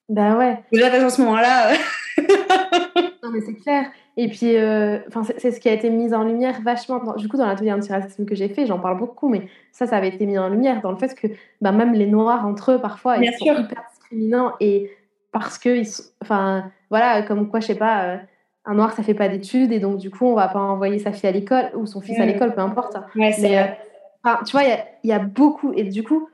Bah 0.09 0.38
ouais. 0.38 0.57
Déjà, 0.72 0.88
à 0.88 1.09
ce 1.09 1.22
moment-là. 1.22 1.74
non, 3.28 3.34
mais 3.34 3.41
c'est 3.41 3.55
clair. 3.55 3.86
Et 4.15 4.28
puis, 4.30 4.55
euh, 4.55 4.99
c'est 5.38 5.51
ce 5.51 5.59
qui 5.59 5.69
a 5.69 5.73
été 5.73 5.89
mis 5.89 6.13
en 6.13 6.23
lumière 6.23 6.61
vachement. 6.61 6.99
du 7.15 7.28
coup, 7.28 7.38
dans 7.38 7.45
l'atelier 7.45 7.73
antiracisme 7.73 8.25
que 8.25 8.36
j'ai 8.36 8.49
fait, 8.49 8.65
j'en 8.65 8.80
parle 8.80 8.97
beaucoup, 8.97 9.30
mais 9.30 9.47
ça, 9.71 9.86
ça 9.86 9.97
avait 9.97 10.09
été 10.09 10.25
mis 10.25 10.38
en 10.38 10.49
lumière 10.49 10.82
dans 10.82 10.91
le 10.91 10.97
fait 10.97 11.13
que 11.13 11.28
bah, 11.61 11.71
même 11.71 11.93
les 11.93 12.07
Noirs 12.07 12.45
entre 12.45 12.73
eux, 12.73 12.80
parfois, 12.80 13.17
ils 13.17 13.32
sont 13.34 13.45
hyper 13.45 13.84
discriminants 13.91 14.53
et 14.59 14.91
parce 15.32 15.57
que, 15.57 15.82
enfin, 16.21 16.71
voilà, 16.89 17.21
comme 17.21 17.49
quoi, 17.49 17.59
je 17.59 17.67
sais 17.67 17.75
pas, 17.75 18.03
euh, 18.05 18.17
un 18.65 18.75
noir, 18.75 18.93
ça 18.93 19.03
fait 19.03 19.13
pas 19.13 19.30
d'études, 19.30 19.71
et 19.71 19.80
donc, 19.80 19.97
du 19.97 20.09
coup, 20.09 20.25
on 20.25 20.36
va 20.36 20.47
pas 20.47 20.59
envoyer 20.59 20.99
sa 20.99 21.11
fille 21.11 21.30
à 21.30 21.32
l'école, 21.32 21.69
ou 21.75 21.86
son 21.86 22.01
fils 22.01 22.19
à 22.19 22.25
l'école, 22.25 22.53
peu 22.53 22.61
importe. 22.61 22.97
Mais, 23.15 23.34
euh, 23.43 24.32
tu 24.45 24.51
vois, 24.51 24.63
il 25.03 25.09
y, 25.09 25.11
a 25.11 25.19
beaucoup, 25.19 25.73
et 25.73 25.84
du 25.84 26.03
coup, 26.03 26.28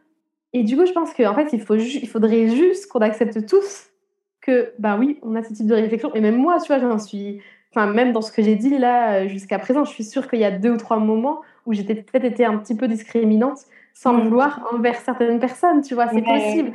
et 0.53 0.63
du 0.63 0.77
coup, 0.77 0.85
je 0.85 0.91
pense 0.93 1.13
qu'en 1.13 1.33
fait, 1.33 1.49
il, 1.53 1.61
faut 1.61 1.75
il 1.75 2.07
faudrait 2.07 2.47
juste 2.47 2.87
qu'on 2.87 2.99
accepte 2.99 3.45
tous 3.47 3.87
que, 4.45 4.73
bah 4.77 4.97
oui, 4.99 5.19
on 5.23 5.35
a 5.35 5.43
ce 5.43 5.53
type 5.53 5.67
de 5.67 5.73
réflexion, 5.73 6.13
et 6.13 6.21
même 6.21 6.35
moi, 6.35 6.59
tu 6.59 6.67
vois, 6.67 6.79
j'en 6.79 6.99
suis, 6.99 7.41
enfin, 7.71 7.87
même 7.87 8.11
dans 8.11 8.21
ce 8.21 8.31
que 8.31 8.43
j'ai 8.43 8.55
dit 8.55 8.77
là, 8.77 9.21
euh, 9.21 9.27
jusqu'à 9.27 9.57
présent, 9.57 9.85
je 9.85 9.91
suis 9.91 10.03
sûre 10.03 10.29
qu'il 10.29 10.39
y 10.39 10.45
a 10.45 10.51
deux 10.51 10.71
ou 10.71 10.77
trois 10.77 10.97
moments 10.97 11.41
où 11.65 11.73
j'étais 11.73 11.95
peut-être 11.95 12.25
été 12.25 12.45
un 12.45 12.57
petit 12.57 12.75
peu 12.75 12.87
discriminante, 12.87 13.59
sans 13.93 14.13
le 14.13 14.23
vouloir, 14.23 14.67
envers 14.73 14.97
certaines 14.97 15.39
personnes, 15.39 15.81
tu 15.81 15.93
vois, 15.93 16.07
c'est 16.09 16.21
possible. 16.21 16.73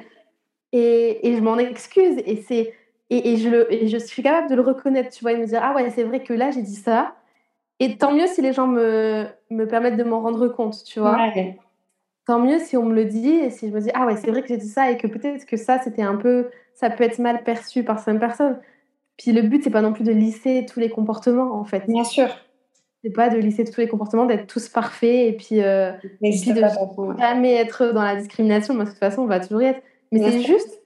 Et, 0.72 1.28
et 1.28 1.36
je 1.36 1.42
m'en 1.42 1.58
excuse. 1.58 2.16
Et, 2.24 2.36
c'est, 2.36 2.74
et, 3.10 3.32
et, 3.32 3.36
je 3.36 3.48
le, 3.48 3.72
et 3.72 3.88
je 3.88 3.98
suis 3.98 4.22
capable 4.22 4.48
de 4.48 4.54
le 4.54 4.62
reconnaître, 4.62 5.10
tu 5.10 5.22
vois, 5.22 5.32
et 5.32 5.36
me 5.36 5.46
dire, 5.46 5.60
ah 5.62 5.74
ouais, 5.74 5.90
c'est 5.90 6.04
vrai 6.04 6.22
que 6.22 6.32
là, 6.32 6.50
j'ai 6.50 6.62
dit 6.62 6.76
ça. 6.76 7.14
Et 7.80 7.96
tant 7.96 8.12
mieux 8.12 8.26
si 8.26 8.40
les 8.40 8.52
gens 8.52 8.66
me, 8.66 9.26
me 9.50 9.66
permettent 9.66 9.96
de 9.96 10.04
m'en 10.04 10.20
rendre 10.20 10.48
compte, 10.48 10.82
tu 10.84 11.00
vois. 11.00 11.16
Tant 12.26 12.40
mieux 12.40 12.58
si 12.58 12.76
on 12.76 12.84
me 12.84 12.94
le 12.94 13.04
dit 13.04 13.30
et 13.30 13.50
si 13.50 13.68
je 13.68 13.74
me 13.74 13.80
dis, 13.80 13.90
ah 13.94 14.06
ouais, 14.06 14.16
c'est 14.16 14.30
vrai 14.30 14.42
que 14.42 14.48
j'ai 14.48 14.56
dit 14.56 14.68
ça 14.68 14.90
et 14.90 14.96
que 14.96 15.06
peut-être 15.06 15.44
que 15.46 15.56
ça, 15.56 15.78
c'était 15.78 16.02
un 16.02 16.16
peu, 16.16 16.50
ça 16.78 16.90
peut 16.90 17.02
être 17.02 17.18
mal 17.18 17.42
perçu 17.42 17.82
par 17.82 17.98
certaines 17.98 18.20
personnes. 18.20 18.56
Puis 19.16 19.32
le 19.32 19.42
but, 19.42 19.64
c'est 19.64 19.70
pas 19.70 19.82
non 19.82 19.92
plus 19.92 20.04
de 20.04 20.12
lisser 20.12 20.64
tous 20.64 20.78
les 20.78 20.90
comportements, 20.90 21.58
en 21.58 21.64
fait. 21.64 21.84
Bien 21.88 22.04
sûr. 22.04 22.28
C'est 23.02 23.10
pas 23.10 23.28
de 23.30 23.36
lisser 23.36 23.64
tous 23.64 23.80
les 23.80 23.88
comportements, 23.88 24.26
d'être 24.26 24.46
tous 24.46 24.68
parfaits 24.68 25.28
et 25.28 25.32
puis, 25.32 25.60
euh, 25.60 25.90
et 26.22 26.30
puis 26.30 26.52
de 26.52 26.62
jamais 27.18 27.54
être 27.54 27.92
dans 27.92 28.02
la 28.02 28.14
discrimination, 28.14 28.74
que 28.74 28.80
de 28.80 28.84
toute 28.84 28.98
façon, 28.98 29.22
on 29.22 29.26
va 29.26 29.40
toujours 29.40 29.62
y 29.62 29.66
être. 29.66 29.82
Mais 30.12 30.20
c'est 30.20 30.42
juste, 30.42 30.80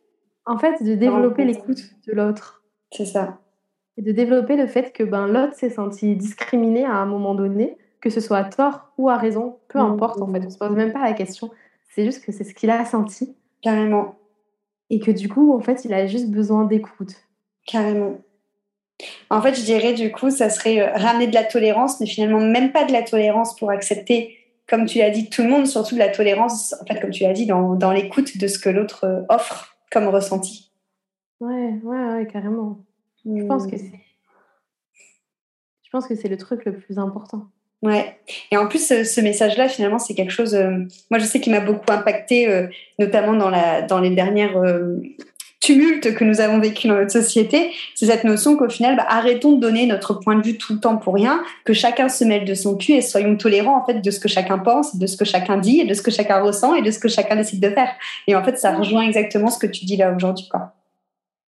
en 0.47 0.57
fait, 0.57 0.83
de 0.83 0.95
développer 0.95 1.45
l'écoute 1.45 1.83
de 2.07 2.13
l'autre. 2.13 2.63
C'est 2.91 3.07
ça. 3.07 3.39
Et 3.99 4.03
de 4.03 4.13
développer 4.13 4.57
le 4.57 4.67
fait 4.67 4.93
que 4.95 5.03
ben, 5.03 5.27
l'autre 5.27 5.55
s'est 5.55 5.71
senti 5.71 6.17
discriminé 6.17 6.87
à 6.87 6.95
un 6.95 7.07
moment 7.07 7.35
donné, 7.35 7.77
que 8.01 8.09
ce 8.09 8.21
soit 8.21 8.39
à 8.39 8.45
tort 8.45 8.93
ou 8.97 9.11
à 9.11 9.19
raison, 9.19 9.59
peu 9.69 9.79
mmh. 9.79 9.83
importe 9.83 10.23
en 10.23 10.33
fait, 10.33 10.43
on 10.47 10.51
se 10.51 10.57
pose 10.57 10.71
même 10.71 10.93
pas 10.93 11.03
la 11.03 11.13
question. 11.13 11.51
C'est 11.91 12.05
juste 12.07 12.25
que 12.25 12.33
c'est 12.33 12.45
ce 12.45 12.55
qu'il 12.55 12.71
a 12.71 12.83
senti. 12.87 13.37
Carrément. 13.61 14.17
Et 14.93 15.01
que 15.01 15.11
du 15.11 15.29
coup, 15.29 15.57
en 15.57 15.61
fait, 15.61 15.85
il 15.85 15.93
a 15.93 16.07
juste 16.07 16.31
besoin 16.31 16.65
d'écoute. 16.65 17.17
Carrément. 17.67 18.21
En 19.31 19.43
fait, 19.43 19.55
je 19.55 19.63
dirais 19.63 19.95
du 19.95 20.13
coup, 20.13 20.31
ça 20.31 20.51
serait 20.51 20.81
euh, 20.81 20.93
ramener 20.95 21.27
de 21.27 21.35
la 21.35 21.43
tolérance, 21.43 21.99
mais 21.99 22.07
finalement 22.07 22.39
même 22.39 22.71
pas 22.71 22.85
de 22.85 22.93
la 22.93 23.03
tolérance 23.03 23.57
pour 23.57 23.71
accepter 23.71 24.39
comme 24.69 24.87
tu 24.87 24.99
l'as 24.99 25.11
dit, 25.11 25.29
tout 25.29 25.43
le 25.43 25.51
monde, 25.51 25.67
surtout 25.67 25.95
de 25.97 25.99
la 25.99 26.09
tolérance, 26.09 26.75
en 26.81 26.87
fait, 26.87 26.99
comme 26.99 27.11
tu 27.11 27.25
l'as 27.25 27.35
dit, 27.35 27.45
dans, 27.45 27.75
dans 27.75 27.93
l'écoute 27.93 28.39
de 28.39 28.47
ce 28.47 28.59
que 28.59 28.71
l'autre 28.71 29.05
euh, 29.05 29.23
offre 29.29 29.77
comme 29.91 30.09
ressenti. 30.09 30.73
Ouais, 31.41 31.79
ouais, 31.83 32.05
ouais, 32.07 32.27
carrément. 32.27 32.79
Je 33.27 33.45
pense 33.45 33.67
que 33.67 33.77
hmm. 33.77 33.79
c'est. 33.79 34.01
Je 35.83 35.91
pense 35.91 36.07
que 36.07 36.15
c'est 36.15 36.29
le 36.29 36.39
truc 36.39 36.65
le 36.65 36.75
plus 36.75 36.99
important. 36.99 37.49
Ouais. 37.83 38.17
Et 38.51 38.57
en 38.57 38.69
plus, 38.69 38.87
ce, 38.87 39.21
message-là, 39.21 39.69
finalement, 39.69 39.99
c'est 39.99 40.15
quelque 40.15 40.31
chose. 40.31 40.55
Euh, 40.55 40.71
moi, 41.11 41.19
je 41.19 41.25
sais 41.25 41.41
qu'il 41.41 41.53
m'a 41.53 41.61
beaucoup 41.61 41.91
impacté, 41.91 42.49
euh, 42.49 42.69
notamment 42.99 43.33
dans, 43.33 43.51
la, 43.51 43.83
dans 43.83 44.01
les 44.01 44.11
dernières 44.11 44.57
tumulte 45.63 46.15
que 46.15 46.25
nous 46.25 46.41
avons 46.41 46.59
vécu 46.59 46.89
dans 46.89 46.97
notre 46.97 47.13
société, 47.13 47.71
c'est 47.95 48.07
cette 48.07 48.25
notion 48.25 48.57
qu'au 48.57 48.69
final, 48.69 48.97
bah, 48.97 49.07
arrêtons 49.09 49.53
de 49.53 49.61
donner 49.61 49.87
notre 49.87 50.15
point 50.15 50.35
de 50.35 50.43
vue 50.43 50.59
tout 50.59 50.75
le 50.75 50.81
temps 50.81 50.97
pour 50.97 51.15
rien, 51.15 51.43
que 51.65 51.73
chacun 51.73 52.09
se 52.09 52.25
mêle 52.25 52.45
de 52.45 52.55
son 52.55 52.77
cul 52.77 52.93
et 52.93 53.01
soyons 53.01 53.37
tolérants 53.37 53.81
en 53.81 53.87
fait 53.87 54.01
de 54.01 54.11
ce 54.11 54.19
que 54.19 54.29
chacun 54.29 54.59
pense, 54.59 54.97
de 54.97 55.07
ce 55.07 55.17
que 55.17 55.25
chacun 55.25 55.59
dit, 55.59 55.81
et 55.81 55.85
de 55.85 55.95
ce 55.95 56.03
que 56.03 56.11
chacun 56.11 56.43
ressent 56.43 56.75
et 56.75 56.83
de 56.83 56.91
ce 56.91 56.99
que 56.99 57.09
chacun 57.09 57.37
décide 57.37 57.63
de 57.63 57.71
faire. 57.71 57.91
Et 58.27 58.35
en 58.35 58.43
fait, 58.43 58.59
ça 58.59 58.75
rejoint 58.75 59.03
exactement 59.03 59.49
ce 59.49 59.59
que 59.59 59.69
tu 59.69 59.85
dis 59.85 59.97
là 59.97 60.13
aujourd'hui, 60.13 60.49
quoi. 60.51 60.73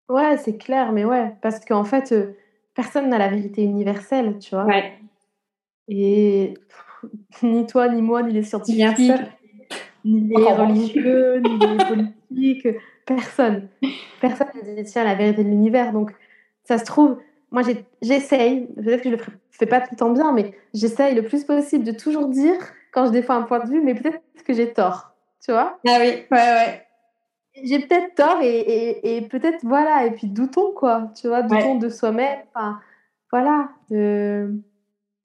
Ouais, 0.08 0.36
c'est 0.36 0.58
clair, 0.58 0.92
mais 0.92 1.04
ouais, 1.04 1.32
parce 1.42 1.64
qu'en 1.64 1.84
fait, 1.84 2.12
euh, 2.12 2.36
personne 2.74 3.08
n'a 3.08 3.18
la 3.18 3.28
vérité 3.28 3.62
universelle, 3.62 4.38
tu 4.38 4.50
vois. 4.54 4.64
Ouais. 4.64 4.92
Et 5.88 6.54
ni 7.42 7.66
toi, 7.66 7.88
ni 7.88 8.02
moi, 8.02 8.22
ni 8.22 8.32
les 8.32 8.42
scientifiques, 8.42 8.98
ni 10.04 10.28
les 10.28 10.52
religieux, 10.52 11.40
ni 11.44 11.58
les 11.58 11.84
politiques 11.84 12.78
personne. 13.04 13.68
Personne 14.20 14.48
ne 14.54 14.74
détient 14.74 15.04
la 15.04 15.14
vérité 15.14 15.44
de 15.44 15.48
l'univers. 15.48 15.92
Donc, 15.92 16.12
ça 16.64 16.78
se 16.78 16.84
trouve, 16.84 17.18
moi, 17.50 17.62
j'essaye, 18.02 18.66
peut-être 18.66 19.02
que 19.02 19.10
je 19.10 19.16
le 19.16 19.22
fais 19.50 19.66
pas 19.66 19.80
tout 19.80 19.88
le 19.92 19.96
temps 19.96 20.10
bien, 20.10 20.32
mais 20.32 20.52
j'essaye 20.72 21.14
le 21.14 21.22
plus 21.22 21.44
possible 21.44 21.84
de 21.84 21.92
toujours 21.92 22.28
dire 22.28 22.58
quand 22.92 23.06
je 23.06 23.10
défends 23.10 23.34
un 23.34 23.42
point 23.42 23.60
de 23.60 23.70
vue, 23.70 23.82
mais 23.82 23.94
peut-être 23.94 24.20
que 24.44 24.52
j'ai 24.52 24.72
tort. 24.72 25.12
Tu 25.44 25.52
vois? 25.52 25.78
Ah 25.86 25.98
oui, 26.00 26.06
ouais, 26.06 26.26
ouais. 26.30 26.86
J'ai 27.62 27.78
peut-être 27.80 28.14
tort 28.16 28.38
et, 28.42 29.16
et, 29.16 29.22
peut-être, 29.28 29.60
voilà, 29.62 30.06
et 30.06 30.10
puis 30.10 30.26
doutons, 30.26 30.72
quoi. 30.72 31.12
Tu 31.20 31.28
vois, 31.28 31.42
doutons 31.42 31.76
de 31.76 31.88
soi-même. 31.88 32.40
Enfin, 32.52 32.80
voilà. 33.30 33.68
De... 33.90 34.50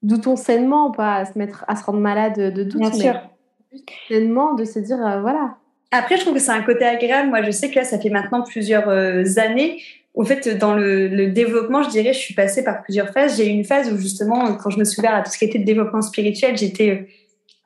Doutons 0.02 0.36
sainement, 0.36 0.90
pas 0.90 1.16
à 1.16 1.24
se, 1.26 1.38
mettre, 1.38 1.64
à 1.68 1.76
se 1.76 1.84
rendre 1.84 2.00
malade 2.00 2.54
de 2.54 2.62
doute, 2.62 2.80
Bien 2.80 2.90
mais 2.90 2.96
sûr. 2.96 3.20
sainement 4.08 4.54
de 4.54 4.64
se 4.64 4.78
dire, 4.78 5.04
euh, 5.04 5.20
voilà, 5.20 5.56
après, 5.92 6.16
je 6.16 6.22
trouve 6.22 6.34
que 6.34 6.40
c'est 6.40 6.52
un 6.52 6.62
côté 6.62 6.84
agréable. 6.84 7.30
Moi, 7.30 7.42
je 7.42 7.50
sais 7.50 7.70
que 7.70 7.76
là, 7.76 7.84
ça 7.84 7.98
fait 7.98 8.10
maintenant 8.10 8.42
plusieurs 8.42 8.88
euh, 8.88 9.24
années. 9.38 9.82
Au 10.14 10.24
fait, 10.24 10.48
dans 10.58 10.74
le, 10.74 11.28
développement, 11.28 11.82
je 11.82 11.88
dirais, 11.88 12.12
je 12.12 12.18
suis 12.18 12.34
passée 12.34 12.62
par 12.62 12.82
plusieurs 12.82 13.10
phases. 13.10 13.36
J'ai 13.36 13.46
eu 13.46 13.50
une 13.50 13.64
phase 13.64 13.92
où, 13.92 13.98
justement, 13.98 14.54
quand 14.54 14.70
je 14.70 14.78
me 14.78 14.84
suis 14.84 15.00
ouverte 15.00 15.14
à 15.14 15.22
tout 15.22 15.32
ce 15.32 15.38
qui 15.38 15.44
était 15.44 15.58
de 15.58 15.64
développement 15.64 16.02
spirituel, 16.02 16.56
j'étais 16.56 16.90
euh, 16.90 17.08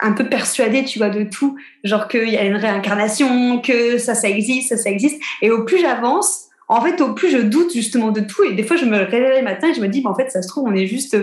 un 0.01 0.12
peu 0.12 0.28
persuadée, 0.28 0.85
tu 0.85 0.99
vois, 0.99 1.11
de 1.11 1.24
tout. 1.24 1.57
Genre 1.85 2.09
qu'il 2.09 2.30
y 2.30 2.37
a 2.37 2.45
une 2.45 2.57
réincarnation, 2.57 3.61
que 3.61 3.99
ça, 3.99 4.14
ça 4.14 4.28
existe, 4.28 4.70
ça, 4.70 4.76
ça 4.78 4.91
existe. 4.91 5.20
Et 5.43 5.51
au 5.51 5.64
plus 5.64 5.78
j'avance, 5.78 6.47
en 6.68 6.80
fait, 6.80 7.03
au 7.03 7.12
plus 7.12 7.30
je 7.30 7.39
doute 7.39 7.74
justement 7.74 8.11
de 8.11 8.20
tout. 8.20 8.43
Et 8.45 8.55
des 8.55 8.62
fois, 8.62 8.76
je 8.76 8.87
me 8.87 8.97
réveille 8.97 9.39
le 9.39 9.45
matin 9.45 9.68
et 9.68 9.74
je 9.74 9.82
me 9.82 9.89
dis, 9.89 10.01
bah, 10.01 10.11
en 10.11 10.14
fait, 10.14 10.30
ça 10.30 10.41
se 10.41 10.49
trouve, 10.49 10.64
on 10.66 10.74
est 10.74 10.87
juste 10.87 11.16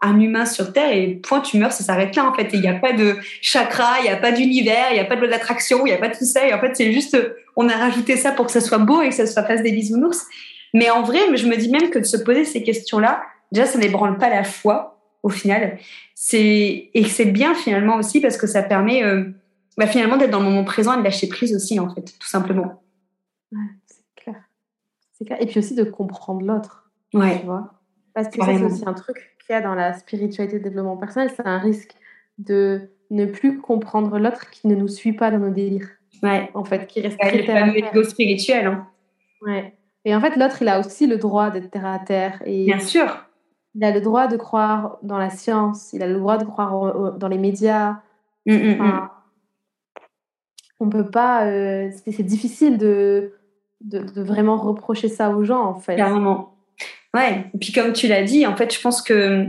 un 0.00 0.20
humain 0.20 0.46
sur 0.46 0.72
Terre 0.72 0.92
et 0.92 1.14
point, 1.16 1.40
tu 1.40 1.58
meurs, 1.58 1.72
ça 1.72 1.84
s'arrête 1.84 2.14
là 2.16 2.28
en 2.28 2.34
fait. 2.34 2.48
Il 2.52 2.60
n'y 2.60 2.68
a 2.68 2.74
pas 2.74 2.92
de 2.92 3.16
chakra, 3.42 3.98
il 4.00 4.04
n'y 4.04 4.10
a 4.10 4.16
pas 4.16 4.32
d'univers, 4.32 4.86
il 4.90 4.94
n'y 4.94 5.00
a 5.00 5.04
pas 5.04 5.16
de 5.16 5.20
loi 5.20 5.28
d'attraction, 5.28 5.86
il 5.86 5.90
n'y 5.90 5.92
a 5.92 5.98
pas 5.98 6.08
de 6.08 6.16
tout 6.16 6.24
ça. 6.24 6.46
Et 6.46 6.54
en 6.54 6.60
fait, 6.60 6.74
c'est 6.74 6.92
juste, 6.92 7.16
on 7.56 7.68
a 7.68 7.76
rajouté 7.76 8.16
ça 8.16 8.32
pour 8.32 8.46
que 8.46 8.52
ça 8.52 8.60
soit 8.60 8.78
beau 8.78 9.02
et 9.02 9.08
que 9.08 9.14
ça 9.14 9.26
soit 9.26 9.44
face 9.44 9.62
des 9.62 9.72
bisounours. 9.72 10.26
Mais 10.74 10.90
en 10.90 11.02
vrai, 11.02 11.18
je 11.36 11.46
me 11.46 11.56
dis 11.56 11.70
même 11.70 11.90
que 11.90 11.98
de 11.98 12.04
se 12.04 12.16
poser 12.16 12.44
ces 12.44 12.62
questions-là, 12.62 13.22
déjà, 13.52 13.66
ça 13.66 13.78
n'ébranle 13.78 14.18
pas 14.18 14.28
la 14.28 14.44
foi 14.44 15.00
au 15.22 15.30
final. 15.30 15.78
C'est 16.14 16.90
et 16.94 17.04
c'est 17.04 17.26
bien 17.26 17.54
finalement 17.54 17.96
aussi 17.96 18.20
parce 18.20 18.36
que 18.36 18.46
ça 18.46 18.62
permet 18.62 19.02
euh, 19.02 19.24
bah, 19.76 19.86
finalement 19.86 20.16
d'être 20.16 20.30
dans 20.30 20.40
le 20.40 20.44
moment 20.44 20.64
présent 20.64 20.94
et 20.94 20.98
de 20.98 21.04
lâcher 21.04 21.28
prise 21.28 21.54
aussi 21.54 21.78
en 21.80 21.92
fait, 21.94 22.02
tout 22.18 22.28
simplement. 22.28 22.82
c'est 23.52 24.22
clair. 24.22 24.36
C'est 25.12 25.24
clair. 25.24 25.38
Et 25.40 25.46
puis 25.46 25.58
aussi 25.58 25.74
de 25.74 25.84
comprendre 25.84 26.42
l'autre. 26.42 26.90
Ouais. 27.14 27.40
Tu 27.40 27.46
vois? 27.46 27.74
Parce 28.14 28.28
que 28.28 28.44
c'est 28.44 28.62
aussi 28.62 28.82
un 28.86 28.94
truc 28.94 29.36
qu'il 29.48 29.54
y 29.54 29.58
a 29.58 29.62
dans 29.62 29.74
la 29.74 29.94
spiritualité 29.94 30.56
et 30.56 30.58
le 30.58 30.64
développement 30.64 30.96
personnel, 30.96 31.30
c'est 31.34 31.46
un 31.46 31.58
risque 31.58 31.94
de 32.36 32.90
ne 33.10 33.24
plus 33.24 33.60
comprendre 33.60 34.18
l'autre 34.18 34.50
qui 34.50 34.68
ne 34.68 34.74
nous 34.74 34.88
suit 34.88 35.14
pas 35.14 35.30
dans 35.30 35.38
nos 35.38 35.50
délires. 35.50 35.88
Ouais. 36.22 36.50
En 36.52 36.64
fait, 36.64 36.86
qui 36.86 37.00
reste 37.00 37.18
très 37.18 37.44
terre 37.44 37.64
à 37.64 37.72
terre. 37.72 38.04
spirituel. 38.04 38.66
Hein. 38.66 38.86
Ouais. 39.42 39.74
Et 40.04 40.14
en 40.14 40.20
fait, 40.20 40.36
l'autre, 40.36 40.60
il 40.60 40.68
a 40.68 40.80
aussi 40.80 41.06
le 41.06 41.16
droit 41.16 41.50
d'être 41.50 41.70
terre 41.70 41.86
à 41.86 41.98
terre. 41.98 42.42
Et 42.44 42.66
Bien 42.66 42.78
sûr. 42.78 43.24
Il 43.74 43.84
a 43.84 43.90
le 43.90 44.00
droit 44.00 44.26
de 44.26 44.36
croire 44.36 44.98
dans 45.02 45.18
la 45.18 45.30
science, 45.30 45.92
il 45.92 46.02
a 46.02 46.06
le 46.06 46.14
droit 46.14 46.36
de 46.36 46.44
croire 46.44 47.16
dans 47.16 47.28
les 47.28 47.38
médias. 47.38 48.00
On 48.46 48.52
mm, 48.52 48.56
mm, 48.56 48.82
mm. 48.82 49.10
On 50.80 50.88
peut 50.88 51.10
pas. 51.10 51.46
Euh, 51.46 51.90
c'est 52.06 52.22
difficile 52.22 52.78
de, 52.78 53.34
de, 53.80 54.00
de, 54.00 54.22
vraiment 54.22 54.56
reprocher 54.56 55.08
ça 55.08 55.30
aux 55.30 55.44
gens, 55.44 55.64
en 55.64 55.74
fait. 55.74 55.96
Carrément. 55.96 56.57
Ouais. 57.18 57.44
Et 57.54 57.58
puis, 57.58 57.72
comme 57.72 57.92
tu 57.92 58.06
l'as 58.06 58.22
dit, 58.22 58.46
en 58.46 58.56
fait, 58.56 58.74
je 58.74 58.80
pense 58.80 59.02
que. 59.02 59.46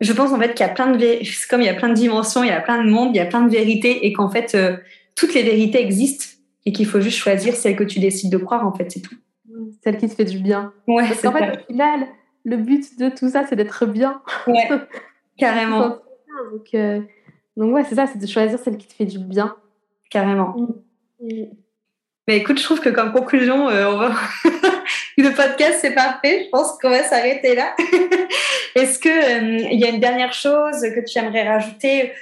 Je 0.00 0.12
pense 0.12 0.32
en 0.32 0.40
fait 0.40 0.54
qu'il 0.54 0.66
y 0.66 0.68
a 0.68 0.72
plein 0.72 0.90
de 0.90 1.48
comme 1.48 1.62
il 1.62 1.66
y 1.66 1.70
a 1.70 1.74
plein 1.74 1.88
de 1.88 1.94
dimensions, 1.94 2.42
il 2.42 2.48
y 2.48 2.52
a 2.52 2.60
plein 2.60 2.84
de 2.84 2.90
mondes, 2.90 3.14
il 3.14 3.16
y 3.16 3.20
a 3.20 3.26
plein 3.26 3.42
de 3.42 3.50
vérités 3.50 4.04
et 4.04 4.12
qu'en 4.12 4.28
fait 4.28 4.54
euh, 4.54 4.76
toutes 5.14 5.32
les 5.34 5.44
vérités 5.44 5.80
existent 5.80 6.26
et 6.66 6.72
qu'il 6.72 6.84
faut 6.84 7.00
juste 7.00 7.16
choisir 7.16 7.54
celle 7.54 7.76
que 7.76 7.84
tu 7.84 8.00
décides 8.00 8.30
de 8.30 8.36
croire 8.36 8.66
en 8.66 8.72
fait, 8.74 8.90
c'est 8.90 9.00
tout. 9.00 9.14
Celle 9.82 9.96
qui 9.98 10.08
te 10.08 10.14
fait 10.14 10.24
du 10.24 10.38
bien. 10.38 10.72
Ouais, 10.88 11.06
Parce 11.06 11.22
qu'en 11.22 11.32
fait, 11.32 11.58
au 11.58 11.66
final, 11.66 12.06
le 12.44 12.56
but 12.56 12.98
de 12.98 13.08
tout 13.08 13.28
ça, 13.28 13.44
c'est 13.48 13.56
d'être 13.56 13.86
bien. 13.86 14.20
Ouais, 14.46 14.68
carrément. 15.38 16.00
donc, 16.52 16.74
euh, 16.74 17.00
donc, 17.56 17.74
ouais, 17.74 17.84
c'est 17.84 17.94
ça, 17.94 18.06
c'est 18.06 18.18
de 18.18 18.26
choisir 18.26 18.58
celle 18.58 18.76
qui 18.76 18.88
te 18.88 18.94
fait 18.94 19.06
du 19.06 19.18
bien. 19.18 19.56
Carrément. 20.10 20.56
Mm. 20.56 21.26
Mm. 21.26 21.46
Mais 22.26 22.38
écoute, 22.38 22.58
je 22.58 22.64
trouve 22.64 22.80
que 22.80 22.88
comme 22.88 23.12
conclusion, 23.12 23.68
euh, 23.68 23.90
on 23.90 23.98
va... 23.98 24.14
le 25.22 25.34
podcast, 25.34 25.78
c'est 25.80 25.94
parfait. 25.94 26.44
Je 26.44 26.50
pense 26.50 26.78
qu'on 26.78 26.90
va 26.90 27.02
s'arrêter 27.02 27.54
là. 27.54 27.74
Est-ce 28.74 28.98
qu'il 28.98 29.10
euh, 29.10 29.68
y 29.72 29.84
a 29.84 29.88
une 29.88 30.00
dernière 30.00 30.32
chose 30.32 30.80
que 30.80 31.00
tu 31.04 31.18
aimerais 31.18 31.48
rajouter 31.48 32.12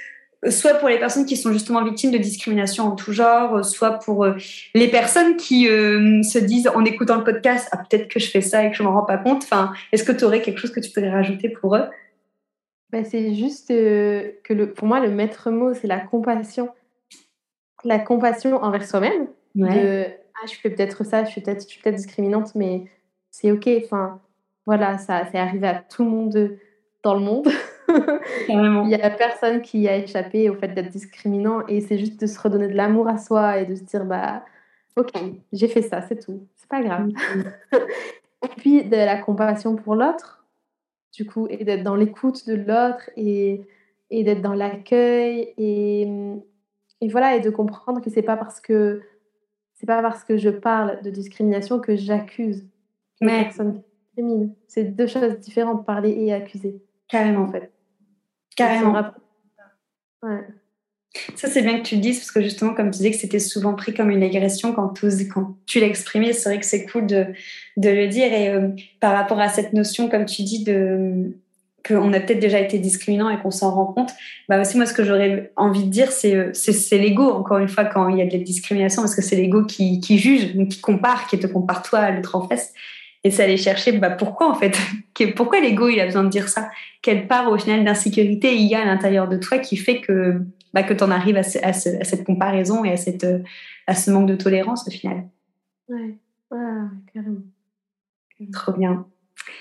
soit 0.49 0.73
pour 0.73 0.89
les 0.89 0.99
personnes 0.99 1.25
qui 1.25 1.37
sont 1.37 1.53
justement 1.53 1.81
victimes 1.85 2.11
de 2.11 2.17
discrimination 2.17 2.83
en 2.83 2.95
tout 2.95 3.13
genre, 3.13 3.63
soit 3.63 3.91
pour 3.91 4.27
les 4.73 4.89
personnes 4.89 5.37
qui 5.37 5.67
se 5.67 6.37
disent 6.37 6.67
en 6.67 6.83
écoutant 6.83 7.15
le 7.15 7.23
podcast, 7.23 7.69
ah, 7.71 7.77
peut-être 7.77 8.09
que 8.09 8.19
je 8.19 8.29
fais 8.29 8.41
ça 8.41 8.65
et 8.65 8.69
que 8.69 8.75
je 8.75 8.83
m'en 8.83 8.91
rends 8.91 9.05
pas 9.05 9.17
compte. 9.17 9.43
Enfin, 9.43 9.71
est-ce 9.93 10.03
que 10.03 10.11
tu 10.11 10.25
aurais 10.25 10.41
quelque 10.41 10.59
chose 10.59 10.73
que 10.73 10.81
tu 10.81 10.91
pourrais 10.91 11.11
rajouter 11.11 11.47
pour 11.47 11.77
eux? 11.77 11.85
Ben, 12.91 13.05
C'est 13.05 13.33
juste 13.33 13.69
que 13.69 14.53
le, 14.53 14.73
pour 14.73 14.85
moi, 14.85 14.99
le 14.99 15.11
maître 15.11 15.49
mot, 15.49 15.73
c'est 15.73 15.87
la 15.87 16.01
compassion. 16.01 16.67
La 17.85 17.99
compassion 17.99 18.61
envers 18.61 18.85
soi-même. 18.85 19.27
Ah, 20.35 20.45
je 20.47 20.55
fais 20.55 20.69
peut-être 20.69 21.03
ça, 21.03 21.23
je 21.23 21.31
suis 21.31 21.41
peut-être 21.41 21.65
peut 21.83 21.91
discriminante, 21.91 22.55
mais 22.55 22.85
c'est 23.31 23.51
OK. 23.51 23.69
Enfin, 23.83 24.21
voilà, 24.65 24.97
ça 24.97 25.25
c'est 25.31 25.37
arrivé 25.37 25.67
à 25.67 25.75
tout 25.75 26.03
le 26.03 26.09
monde 26.09 26.57
dans 27.03 27.13
le 27.13 27.19
monde. 27.19 27.47
Il 28.49 28.89
y 28.89 28.95
a 28.95 29.09
personne 29.09 29.61
qui 29.61 29.87
a 29.87 29.97
échappé 29.97 30.49
au 30.49 30.55
fait 30.55 30.69
d'être 30.69 30.89
discriminant 30.89 31.65
et 31.67 31.81
c'est 31.81 31.99
juste 31.99 32.19
de 32.19 32.25
se 32.25 32.39
redonner 32.39 32.67
de 32.67 32.75
l'amour 32.75 33.07
à 33.07 33.17
soi 33.17 33.59
et 33.59 33.65
de 33.65 33.75
se 33.75 33.83
dire 33.83 34.05
bah 34.05 34.43
ok 34.95 35.11
j'ai 35.51 35.67
fait 35.67 35.81
ça 35.81 36.01
c'est 36.01 36.19
tout 36.19 36.47
c'est 36.55 36.69
pas 36.69 36.81
grave 36.81 37.09
et 37.73 38.47
puis 38.57 38.85
de 38.85 38.95
la 38.95 39.17
compassion 39.17 39.75
pour 39.75 39.95
l'autre 39.95 40.45
du 41.13 41.25
coup 41.25 41.47
et 41.49 41.63
d'être 41.63 41.83
dans 41.83 41.95
l'écoute 41.95 42.47
de 42.47 42.55
l'autre 42.55 43.09
et, 43.15 43.61
et 44.09 44.23
d'être 44.23 44.41
dans 44.41 44.53
l'accueil 44.53 45.53
et, 45.57 46.07
et 47.01 47.07
voilà 47.09 47.35
et 47.35 47.41
de 47.41 47.49
comprendre 47.49 48.01
que 48.01 48.09
c'est 48.09 48.23
pas 48.23 48.37
parce 48.37 48.59
que 48.59 49.01
c'est 49.83 49.87
pas 49.87 50.01
parce 50.01 50.23
que 50.23 50.37
je 50.37 50.49
parle 50.49 51.01
de 51.01 51.09
discrimination 51.09 51.79
que 51.79 51.97
j'accuse 51.97 52.65
mais 53.19 53.43
personne 53.43 53.81
discrimine 54.05 54.55
c'est 54.67 54.85
deux 54.85 55.07
choses 55.07 55.37
différentes 55.39 55.85
parler 55.85 56.11
et 56.11 56.31
accuser 56.33 56.81
carrément 57.09 57.43
en 57.43 57.51
fait 57.51 57.73
Carrément. 58.55 58.93
Ouais. 60.21 60.47
Ça, 61.35 61.47
c'est 61.47 61.61
bien 61.61 61.77
que 61.77 61.83
tu 61.83 61.95
le 61.95 62.01
dises, 62.01 62.19
parce 62.19 62.31
que 62.31 62.41
justement, 62.41 62.73
comme 62.73 62.89
tu 62.89 62.97
disais 62.97 63.11
que 63.11 63.17
c'était 63.17 63.39
souvent 63.39 63.75
pris 63.75 63.93
comme 63.93 64.09
une 64.09 64.23
agression 64.23 64.73
quand, 64.73 64.99
quand 65.31 65.57
tu 65.67 65.79
l'exprimais, 65.79 66.33
c'est 66.33 66.49
vrai 66.49 66.59
que 66.59 66.65
c'est 66.65 66.85
cool 66.85 67.05
de, 67.05 67.27
de, 67.77 67.89
le 67.89 68.07
dire. 68.07 68.33
Et 68.33 68.49
euh, 68.49 68.69
par 68.99 69.13
rapport 69.13 69.39
à 69.39 69.49
cette 69.49 69.73
notion, 69.73 70.09
comme 70.09 70.25
tu 70.25 70.41
dis, 70.41 70.63
de 70.63 71.37
qu'on 71.85 72.13
a 72.13 72.19
peut-être 72.19 72.39
déjà 72.39 72.59
été 72.59 72.79
discriminant 72.79 73.29
et 73.29 73.37
qu'on 73.39 73.51
s'en 73.51 73.71
rend 73.71 73.87
compte, 73.87 74.11
bah 74.47 74.59
aussi, 74.59 74.77
moi, 74.77 74.85
ce 74.85 74.93
que 74.93 75.03
j'aurais 75.03 75.51
envie 75.55 75.83
de 75.83 75.89
dire, 75.89 76.11
c'est 76.11 76.35
euh, 76.35 76.49
c'est 76.53 76.97
l'ego, 76.97 77.29
encore 77.29 77.57
une 77.57 77.67
fois, 77.67 77.85
quand 77.85 78.07
il 78.09 78.17
y 78.17 78.21
a 78.21 78.25
de 78.25 78.31
la 78.31 78.39
discrimination, 78.39 79.01
parce 79.01 79.15
que 79.15 79.21
c'est 79.21 79.35
l'ego 79.35 79.65
qui, 79.65 79.99
qui 79.99 80.17
juge, 80.17 80.53
qui 80.69 80.79
compare, 80.79 81.27
qui 81.27 81.37
te 81.37 81.47
compare 81.47 81.83
toi 81.83 81.99
à 81.99 82.11
l'autre 82.11 82.35
en 82.35 82.47
face. 82.47 82.73
Et 83.25 83.31
c'est 83.31 83.43
aller 83.43 83.57
chercher 83.57 83.93
bah, 83.93 84.09
pourquoi 84.09 84.49
en 84.49 84.55
fait? 84.55 84.77
Pourquoi 85.35 85.61
l'ego 85.61 85.87
il 85.87 85.99
a 86.01 86.05
besoin 86.05 86.23
de 86.23 86.29
dire 86.29 86.49
ça? 86.49 86.69
Quelle 87.01 87.27
part 87.27 87.49
au 87.49 87.57
final 87.57 87.85
d'insécurité 87.85 88.55
il 88.55 88.67
y 88.67 88.75
a 88.75 88.81
à 88.81 88.85
l'intérieur 88.85 89.29
de 89.29 89.37
toi 89.37 89.59
qui 89.59 89.77
fait 89.77 90.01
que 90.01 90.41
bah, 90.73 90.83
que 90.83 90.93
tu 90.93 91.03
en 91.03 91.11
arrives 91.11 91.37
à, 91.37 91.43
cette 91.43 92.25
comparaison 92.25 92.83
et 92.83 92.91
à 92.91 92.97
cette 92.97 93.25
à 93.87 93.95
ce 93.95 94.11
manque 94.11 94.27
de 94.27 94.35
tolérance 94.35 94.85
au 94.87 94.91
final? 94.91 95.23
Ouais, 95.87 96.15
carrément. 97.13 97.43
trop 98.51 98.73
bien 98.73 99.05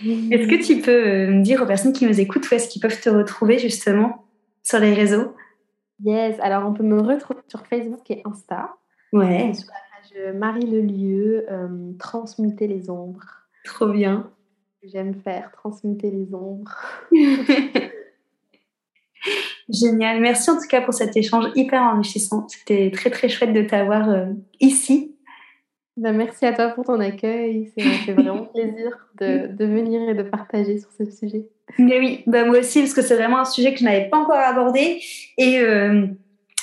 est-ce 0.04 0.48
que 0.48 0.64
tu 0.64 0.80
peux 0.80 0.90
euh, 0.90 1.30
me 1.30 1.42
dire 1.42 1.62
aux 1.62 1.66
personnes 1.66 1.92
qui 1.92 2.06
nous 2.06 2.20
écoutent 2.20 2.50
où 2.50 2.54
est-ce 2.54 2.68
qu'ils 2.68 2.82
peuvent 2.82 3.00
te 3.00 3.10
retrouver 3.10 3.58
justement 3.58 4.24
sur 4.62 4.78
les 4.78 4.94
réseaux? 4.94 5.34
Yes 6.04 6.36
alors 6.40 6.66
on 6.66 6.72
peut 6.72 6.82
me 6.82 7.00
retrouver 7.00 7.40
sur 7.48 7.66
Facebook 7.66 8.10
et 8.10 8.22
Insta 8.24 8.74
ouais 9.12 9.52
sur 9.54 9.68
la 9.68 10.24
page 10.24 10.34
Marie 10.34 10.66
le 10.66 10.80
lieu 10.80 11.46
euh, 11.50 11.92
transmuter 11.98 12.66
les 12.66 12.90
ombres 12.90 13.42
Trop 13.64 13.88
bien. 13.88 14.30
J'aime 14.82 15.14
faire 15.14 15.52
transmuter 15.52 16.10
les 16.10 16.34
ombres. 16.34 16.76
Génial. 19.68 20.20
Merci 20.20 20.50
en 20.50 20.56
tout 20.56 20.66
cas 20.68 20.80
pour 20.80 20.92
cet 20.92 21.16
échange 21.16 21.46
hyper 21.54 21.80
enrichissant. 21.82 22.48
C'était 22.48 22.90
très 22.92 23.10
très 23.10 23.28
chouette 23.28 23.52
de 23.52 23.62
t'avoir 23.62 24.10
euh, 24.10 24.26
ici. 24.60 25.14
Ben, 25.98 26.16
merci 26.16 26.46
à 26.46 26.54
toi 26.54 26.68
pour 26.68 26.84
ton 26.84 26.98
accueil. 27.00 27.70
Ça 27.76 27.84
fait 28.06 28.12
vraiment 28.12 28.44
plaisir 28.54 28.98
de, 29.20 29.54
de, 29.54 29.64
venir 29.66 30.08
et 30.08 30.14
de 30.14 30.22
partager 30.22 30.78
sur 30.78 30.90
ce 30.90 31.04
sujet. 31.10 31.46
Mais 31.78 31.98
oui, 31.98 32.22
ben, 32.26 32.46
moi 32.46 32.60
aussi, 32.60 32.80
parce 32.80 32.94
que 32.94 33.02
c'est 33.02 33.16
vraiment 33.16 33.40
un 33.40 33.44
sujet 33.44 33.72
que 33.72 33.80
je 33.80 33.84
n'avais 33.84 34.08
pas 34.08 34.16
encore 34.16 34.36
abordé. 34.36 35.00
Et 35.36 35.58
euh, 35.60 36.06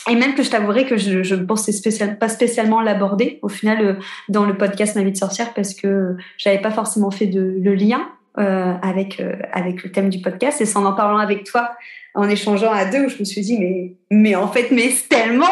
et 0.09 0.15
même 0.15 0.33
que 0.33 0.41
je 0.41 0.49
t'avouerai 0.49 0.85
que 0.85 0.97
je 0.97 1.35
ne 1.35 1.43
pensais 1.43 1.71
spécial, 1.71 2.17
pas 2.17 2.29
spécialement 2.29 2.81
l'aborder 2.81 3.37
au 3.43 3.49
final 3.49 3.85
euh, 3.85 3.93
dans 4.29 4.45
le 4.45 4.57
podcast 4.57 4.95
Ma 4.95 5.03
vie 5.03 5.11
de 5.11 5.17
sorcière 5.17 5.53
parce 5.53 5.75
que 5.75 6.15
j'avais 6.37 6.59
pas 6.59 6.71
forcément 6.71 7.11
fait 7.11 7.27
de, 7.27 7.57
le 7.61 7.75
lien 7.75 8.09
euh, 8.39 8.73
avec, 8.81 9.21
avec 9.51 9.83
le 9.83 9.91
thème 9.91 10.09
du 10.09 10.19
podcast. 10.21 10.61
Et 10.61 10.65
c'est 10.65 10.77
en 10.77 10.85
en 10.85 10.93
parlant 10.93 11.19
avec 11.19 11.43
toi, 11.43 11.73
en 12.15 12.27
échangeant 12.27 12.71
à 12.71 12.85
deux, 12.85 13.05
où 13.05 13.09
je 13.09 13.19
me 13.19 13.25
suis 13.25 13.41
dit, 13.41 13.59
mais, 13.59 13.93
mais 14.09 14.35
en 14.35 14.47
fait, 14.47 14.71
mais 14.71 14.89
tellement 15.07 15.45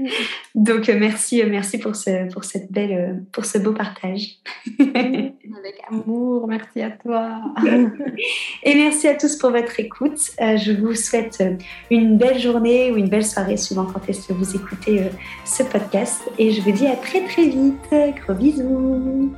Donc 0.55 0.89
euh, 0.89 0.97
merci, 0.99 1.41
euh, 1.41 1.47
merci 1.49 1.77
pour 1.77 1.95
ce, 1.95 2.31
pour 2.31 2.43
cette 2.43 2.71
belle, 2.71 2.91
euh, 2.91 3.13
pour 3.31 3.45
ce 3.45 3.57
beau 3.57 3.73
partage. 3.73 4.37
Avec 4.79 5.81
amour, 5.89 6.47
merci 6.47 6.81
à 6.81 6.91
toi. 6.91 7.41
Et 8.63 8.75
merci 8.75 9.07
à 9.07 9.15
tous 9.15 9.35
pour 9.37 9.51
votre 9.51 9.79
écoute. 9.79 10.19
Je 10.39 10.71
vous 10.71 10.95
souhaite 10.95 11.43
une 11.89 12.17
belle 12.17 12.39
journée 12.39 12.91
ou 12.91 12.97
une 12.97 13.09
belle 13.09 13.25
soirée 13.25 13.57
suivant 13.57 13.85
quand 13.85 14.07
est-ce 14.09 14.27
que 14.27 14.33
vous 14.33 14.55
écoutez 14.55 15.03
ce 15.45 15.63
podcast. 15.63 16.21
Et 16.37 16.51
je 16.51 16.61
vous 16.61 16.71
dis 16.71 16.87
à 16.87 16.95
très 16.95 17.23
très 17.25 17.45
vite. 17.45 17.93
Gros 18.25 18.33
bisous. 18.33 19.35